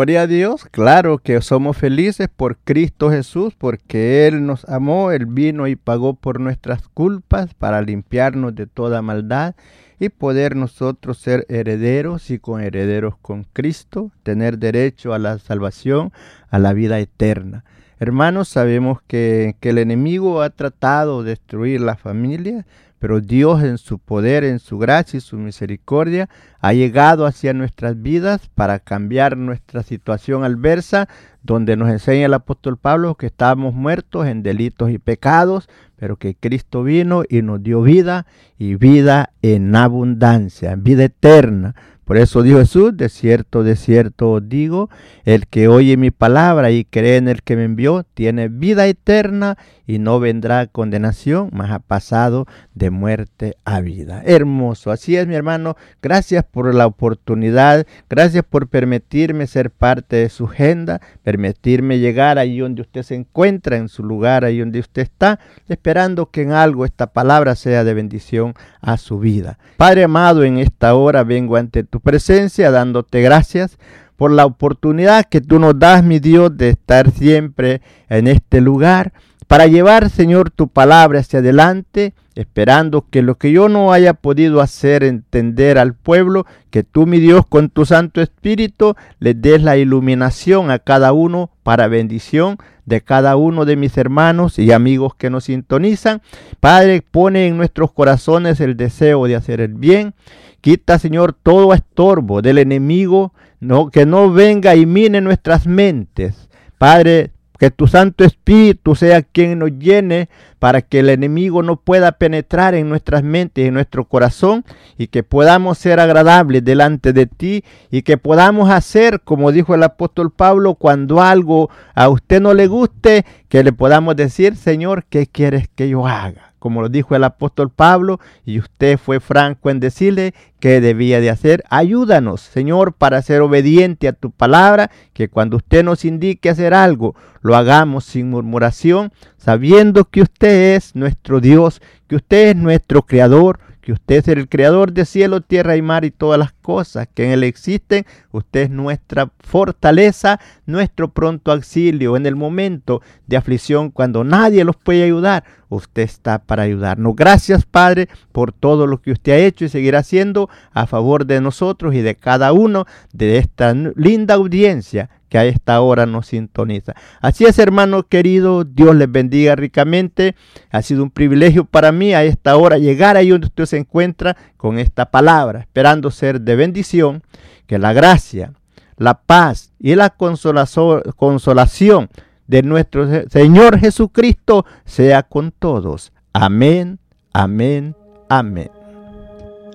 Gloria 0.00 0.22
a 0.22 0.26
Dios, 0.26 0.64
claro 0.70 1.18
que 1.18 1.42
somos 1.42 1.76
felices 1.76 2.30
por 2.34 2.56
Cristo 2.56 3.10
Jesús, 3.10 3.52
porque 3.54 4.26
Él 4.26 4.46
nos 4.46 4.66
amó, 4.66 5.10
Él 5.10 5.26
vino 5.26 5.66
y 5.66 5.76
pagó 5.76 6.14
por 6.14 6.40
nuestras 6.40 6.88
culpas 6.88 7.52
para 7.52 7.82
limpiarnos 7.82 8.54
de 8.54 8.66
toda 8.66 9.02
maldad 9.02 9.56
y 9.98 10.08
poder 10.08 10.56
nosotros 10.56 11.18
ser 11.18 11.44
herederos 11.50 12.30
y 12.30 12.38
con 12.38 12.62
herederos 12.62 13.18
con 13.20 13.44
Cristo, 13.52 14.10
tener 14.22 14.56
derecho 14.56 15.12
a 15.12 15.18
la 15.18 15.38
salvación, 15.38 16.14
a 16.48 16.58
la 16.58 16.72
vida 16.72 16.98
eterna. 16.98 17.66
Hermanos, 17.98 18.48
sabemos 18.48 19.02
que, 19.06 19.54
que 19.60 19.68
el 19.68 19.76
enemigo 19.76 20.40
ha 20.40 20.48
tratado 20.48 21.22
de 21.22 21.32
destruir 21.32 21.82
la 21.82 21.96
familia, 21.96 22.64
pero 23.00 23.20
Dios 23.20 23.64
en 23.64 23.78
su 23.78 23.98
poder, 23.98 24.44
en 24.44 24.60
su 24.60 24.78
gracia 24.78 25.16
y 25.16 25.20
su 25.22 25.36
misericordia 25.38 26.28
ha 26.60 26.74
llegado 26.74 27.26
hacia 27.26 27.54
nuestras 27.54 28.00
vidas 28.00 28.48
para 28.54 28.78
cambiar 28.78 29.38
nuestra 29.38 29.82
situación 29.82 30.44
adversa, 30.44 31.08
donde 31.42 31.76
nos 31.76 31.88
enseña 31.88 32.26
el 32.26 32.34
apóstol 32.34 32.76
Pablo 32.76 33.16
que 33.16 33.26
estábamos 33.26 33.74
muertos 33.74 34.26
en 34.26 34.42
delitos 34.42 34.90
y 34.90 34.98
pecados, 34.98 35.68
pero 35.96 36.16
que 36.16 36.34
Cristo 36.34 36.82
vino 36.82 37.22
y 37.28 37.40
nos 37.40 37.62
dio 37.62 37.82
vida 37.82 38.26
y 38.58 38.74
vida 38.74 39.32
en 39.40 39.74
abundancia, 39.74 40.76
vida 40.76 41.04
eterna. 41.04 41.74
Por 42.10 42.18
eso 42.18 42.42
dijo 42.42 42.58
Jesús, 42.58 42.96
de 42.96 43.08
cierto, 43.08 43.62
de 43.62 43.76
cierto 43.76 44.32
os 44.32 44.48
digo, 44.48 44.90
el 45.24 45.46
que 45.46 45.68
oye 45.68 45.96
mi 45.96 46.10
palabra 46.10 46.72
y 46.72 46.84
cree 46.84 47.16
en 47.18 47.28
el 47.28 47.42
que 47.44 47.54
me 47.54 47.62
envió, 47.62 48.04
tiene 48.14 48.48
vida 48.48 48.88
eterna 48.88 49.56
y 49.90 49.98
no 49.98 50.20
vendrá 50.20 50.68
condenación, 50.68 51.50
mas 51.52 51.72
ha 51.72 51.80
pasado 51.80 52.46
de 52.74 52.90
muerte 52.90 53.56
a 53.64 53.80
vida. 53.80 54.22
Hermoso, 54.24 54.92
así 54.92 55.16
es 55.16 55.26
mi 55.26 55.34
hermano, 55.34 55.76
gracias 56.00 56.44
por 56.44 56.72
la 56.72 56.86
oportunidad, 56.86 57.84
gracias 58.08 58.44
por 58.48 58.68
permitirme 58.68 59.48
ser 59.48 59.72
parte 59.72 60.14
de 60.14 60.28
su 60.28 60.44
agenda, 60.44 61.00
permitirme 61.24 61.98
llegar 61.98 62.38
ahí 62.38 62.60
donde 62.60 62.82
usted 62.82 63.02
se 63.02 63.16
encuentra, 63.16 63.78
en 63.78 63.88
su 63.88 64.04
lugar, 64.04 64.44
ahí 64.44 64.60
donde 64.60 64.78
usted 64.78 65.02
está, 65.02 65.40
esperando 65.68 66.26
que 66.26 66.42
en 66.42 66.52
algo 66.52 66.84
esta 66.84 67.08
palabra 67.08 67.56
sea 67.56 67.82
de 67.82 67.92
bendición 67.92 68.54
a 68.80 68.96
su 68.96 69.18
vida. 69.18 69.58
Padre 69.76 70.04
amado, 70.04 70.44
en 70.44 70.58
esta 70.58 70.94
hora 70.94 71.24
vengo 71.24 71.56
ante 71.56 71.82
tu 71.82 71.98
presencia 71.98 72.70
dándote 72.70 73.22
gracias 73.22 73.76
por 74.14 74.30
la 74.30 74.46
oportunidad 74.46 75.24
que 75.24 75.40
tú 75.40 75.58
nos 75.58 75.76
das, 75.76 76.04
mi 76.04 76.20
Dios, 76.20 76.56
de 76.56 76.68
estar 76.68 77.10
siempre 77.10 77.80
en 78.08 78.28
este 78.28 78.60
lugar 78.60 79.12
para 79.50 79.66
llevar, 79.66 80.10
Señor, 80.10 80.50
tu 80.50 80.68
palabra 80.68 81.18
hacia 81.18 81.40
adelante, 81.40 82.14
esperando 82.36 83.06
que 83.10 83.20
lo 83.20 83.34
que 83.34 83.50
yo 83.50 83.68
no 83.68 83.92
haya 83.92 84.14
podido 84.14 84.60
hacer 84.60 85.02
entender 85.02 85.76
al 85.76 85.94
pueblo, 85.94 86.46
que 86.70 86.84
tú, 86.84 87.04
mi 87.04 87.18
Dios, 87.18 87.44
con 87.48 87.68
tu 87.68 87.84
Santo 87.84 88.20
Espíritu, 88.20 88.94
les 89.18 89.42
des 89.42 89.60
la 89.60 89.76
iluminación 89.76 90.70
a 90.70 90.78
cada 90.78 91.12
uno 91.12 91.50
para 91.64 91.88
bendición 91.88 92.58
de 92.86 93.00
cada 93.00 93.34
uno 93.34 93.64
de 93.64 93.74
mis 93.74 93.98
hermanos 93.98 94.56
y 94.56 94.70
amigos 94.70 95.16
que 95.16 95.30
nos 95.30 95.46
sintonizan. 95.46 96.22
Padre, 96.60 97.02
pone 97.02 97.48
en 97.48 97.56
nuestros 97.56 97.90
corazones 97.90 98.60
el 98.60 98.76
deseo 98.76 99.26
de 99.26 99.34
hacer 99.34 99.60
el 99.60 99.74
bien. 99.74 100.14
Quita, 100.60 100.96
Señor, 101.00 101.32
todo 101.32 101.74
estorbo 101.74 102.40
del 102.40 102.58
enemigo, 102.58 103.32
no, 103.58 103.90
que 103.90 104.06
no 104.06 104.30
venga 104.32 104.76
y 104.76 104.86
mine 104.86 105.20
nuestras 105.20 105.66
mentes. 105.66 106.48
Padre, 106.78 107.32
que 107.60 107.70
tu 107.70 107.86
Santo 107.86 108.24
Espíritu 108.24 108.96
sea 108.96 109.20
quien 109.20 109.58
nos 109.58 109.70
llene 109.78 110.30
para 110.58 110.80
que 110.80 111.00
el 111.00 111.10
enemigo 111.10 111.62
no 111.62 111.76
pueda 111.76 112.12
penetrar 112.12 112.74
en 112.74 112.88
nuestras 112.88 113.22
mentes 113.22 113.62
y 113.62 113.68
en 113.68 113.74
nuestro 113.74 114.06
corazón 114.06 114.64
y 114.96 115.08
que 115.08 115.22
podamos 115.22 115.76
ser 115.76 116.00
agradables 116.00 116.64
delante 116.64 117.12
de 117.12 117.26
ti 117.26 117.62
y 117.90 118.00
que 118.00 118.16
podamos 118.16 118.70
hacer, 118.70 119.20
como 119.20 119.52
dijo 119.52 119.74
el 119.74 119.82
apóstol 119.82 120.32
Pablo, 120.32 120.74
cuando 120.74 121.20
algo 121.20 121.68
a 121.94 122.08
usted 122.08 122.40
no 122.40 122.54
le 122.54 122.66
guste, 122.66 123.26
que 123.50 123.62
le 123.62 123.74
podamos 123.74 124.16
decir, 124.16 124.56
Señor, 124.56 125.04
¿qué 125.10 125.26
quieres 125.26 125.68
que 125.68 125.90
yo 125.90 126.06
haga? 126.06 126.49
Como 126.60 126.82
lo 126.82 126.88
dijo 126.88 127.16
el 127.16 127.24
apóstol 127.24 127.70
Pablo, 127.70 128.20
y 128.44 128.60
usted 128.60 128.96
fue 128.96 129.18
franco 129.18 129.70
en 129.70 129.80
decirle 129.80 130.34
qué 130.60 130.80
debía 130.80 131.20
de 131.20 131.30
hacer. 131.30 131.64
Ayúdanos, 131.70 132.42
Señor, 132.42 132.92
para 132.92 133.20
ser 133.22 133.40
obediente 133.40 134.06
a 134.06 134.12
tu 134.12 134.30
palabra, 134.30 134.92
que 135.12 135.28
cuando 135.28 135.56
usted 135.56 135.82
nos 135.82 136.04
indique 136.04 136.48
hacer 136.48 136.72
algo, 136.72 137.16
lo 137.40 137.56
hagamos 137.56 138.04
sin 138.04 138.30
murmuración, 138.30 139.10
sabiendo 139.36 140.04
que 140.04 140.22
usted 140.22 140.76
es 140.76 140.94
nuestro 140.94 141.40
Dios, 141.40 141.82
que 142.06 142.16
usted 142.16 142.50
es 142.50 142.56
nuestro 142.56 143.02
Creador, 143.02 143.58
que 143.90 143.94
usted 143.94 144.16
es 144.18 144.28
el 144.28 144.48
creador 144.48 144.92
de 144.92 145.04
cielo, 145.04 145.40
tierra 145.40 145.76
y 145.76 145.82
mar 145.82 146.04
y 146.04 146.12
todas 146.12 146.38
las 146.38 146.52
cosas 146.52 147.08
que 147.12 147.24
en 147.24 147.32
él 147.32 147.42
existen. 147.42 148.06
Usted 148.30 148.60
es 148.60 148.70
nuestra 148.70 149.32
fortaleza, 149.40 150.38
nuestro 150.64 151.08
pronto 151.08 151.50
auxilio 151.50 152.16
en 152.16 152.24
el 152.24 152.36
momento 152.36 153.02
de 153.26 153.36
aflicción 153.36 153.90
cuando 153.90 154.22
nadie 154.22 154.62
los 154.62 154.76
puede 154.76 155.02
ayudar. 155.02 155.42
Usted 155.70 156.02
está 156.02 156.38
para 156.38 156.62
ayudarnos. 156.62 157.16
Gracias 157.16 157.66
Padre 157.66 158.08
por 158.30 158.52
todo 158.52 158.86
lo 158.86 159.02
que 159.02 159.10
usted 159.10 159.32
ha 159.32 159.38
hecho 159.38 159.64
y 159.64 159.68
seguirá 159.68 159.98
haciendo 159.98 160.48
a 160.70 160.86
favor 160.86 161.26
de 161.26 161.40
nosotros 161.40 161.92
y 161.92 162.00
de 162.00 162.14
cada 162.14 162.52
uno 162.52 162.86
de 163.12 163.38
esta 163.38 163.74
linda 163.74 164.34
audiencia 164.34 165.10
que 165.30 165.38
a 165.38 165.46
esta 165.46 165.80
hora 165.80 166.04
nos 166.04 166.26
sintoniza. 166.26 166.94
Así 167.20 167.46
es, 167.46 167.58
hermano 167.58 168.02
querido, 168.02 168.64
Dios 168.64 168.94
les 168.96 169.10
bendiga 169.10 169.56
ricamente. 169.56 170.34
Ha 170.70 170.82
sido 170.82 171.04
un 171.04 171.10
privilegio 171.10 171.64
para 171.64 171.92
mí 171.92 172.12
a 172.12 172.24
esta 172.24 172.56
hora 172.56 172.76
llegar 172.76 173.16
ahí 173.16 173.30
donde 173.30 173.46
usted 173.46 173.64
se 173.64 173.78
encuentra 173.78 174.36
con 174.58 174.78
esta 174.78 175.10
palabra, 175.10 175.60
esperando 175.60 176.10
ser 176.10 176.42
de 176.42 176.56
bendición, 176.56 177.22
que 177.66 177.78
la 177.78 177.92
gracia, 177.92 178.52
la 178.96 179.14
paz 179.14 179.72
y 179.78 179.94
la 179.94 180.10
consolación 180.10 182.10
de 182.48 182.62
nuestro 182.62 183.06
Señor 183.30 183.78
Jesucristo 183.78 184.66
sea 184.84 185.22
con 185.22 185.52
todos. 185.52 186.12
Amén, 186.32 186.98
amén, 187.32 187.94
amén. 188.28 188.70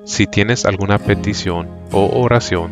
Si 0.03 0.27
tienes 0.27 0.65
alguna 0.65 0.99
petición 0.99 1.69
o 1.91 2.21
oración, 2.21 2.71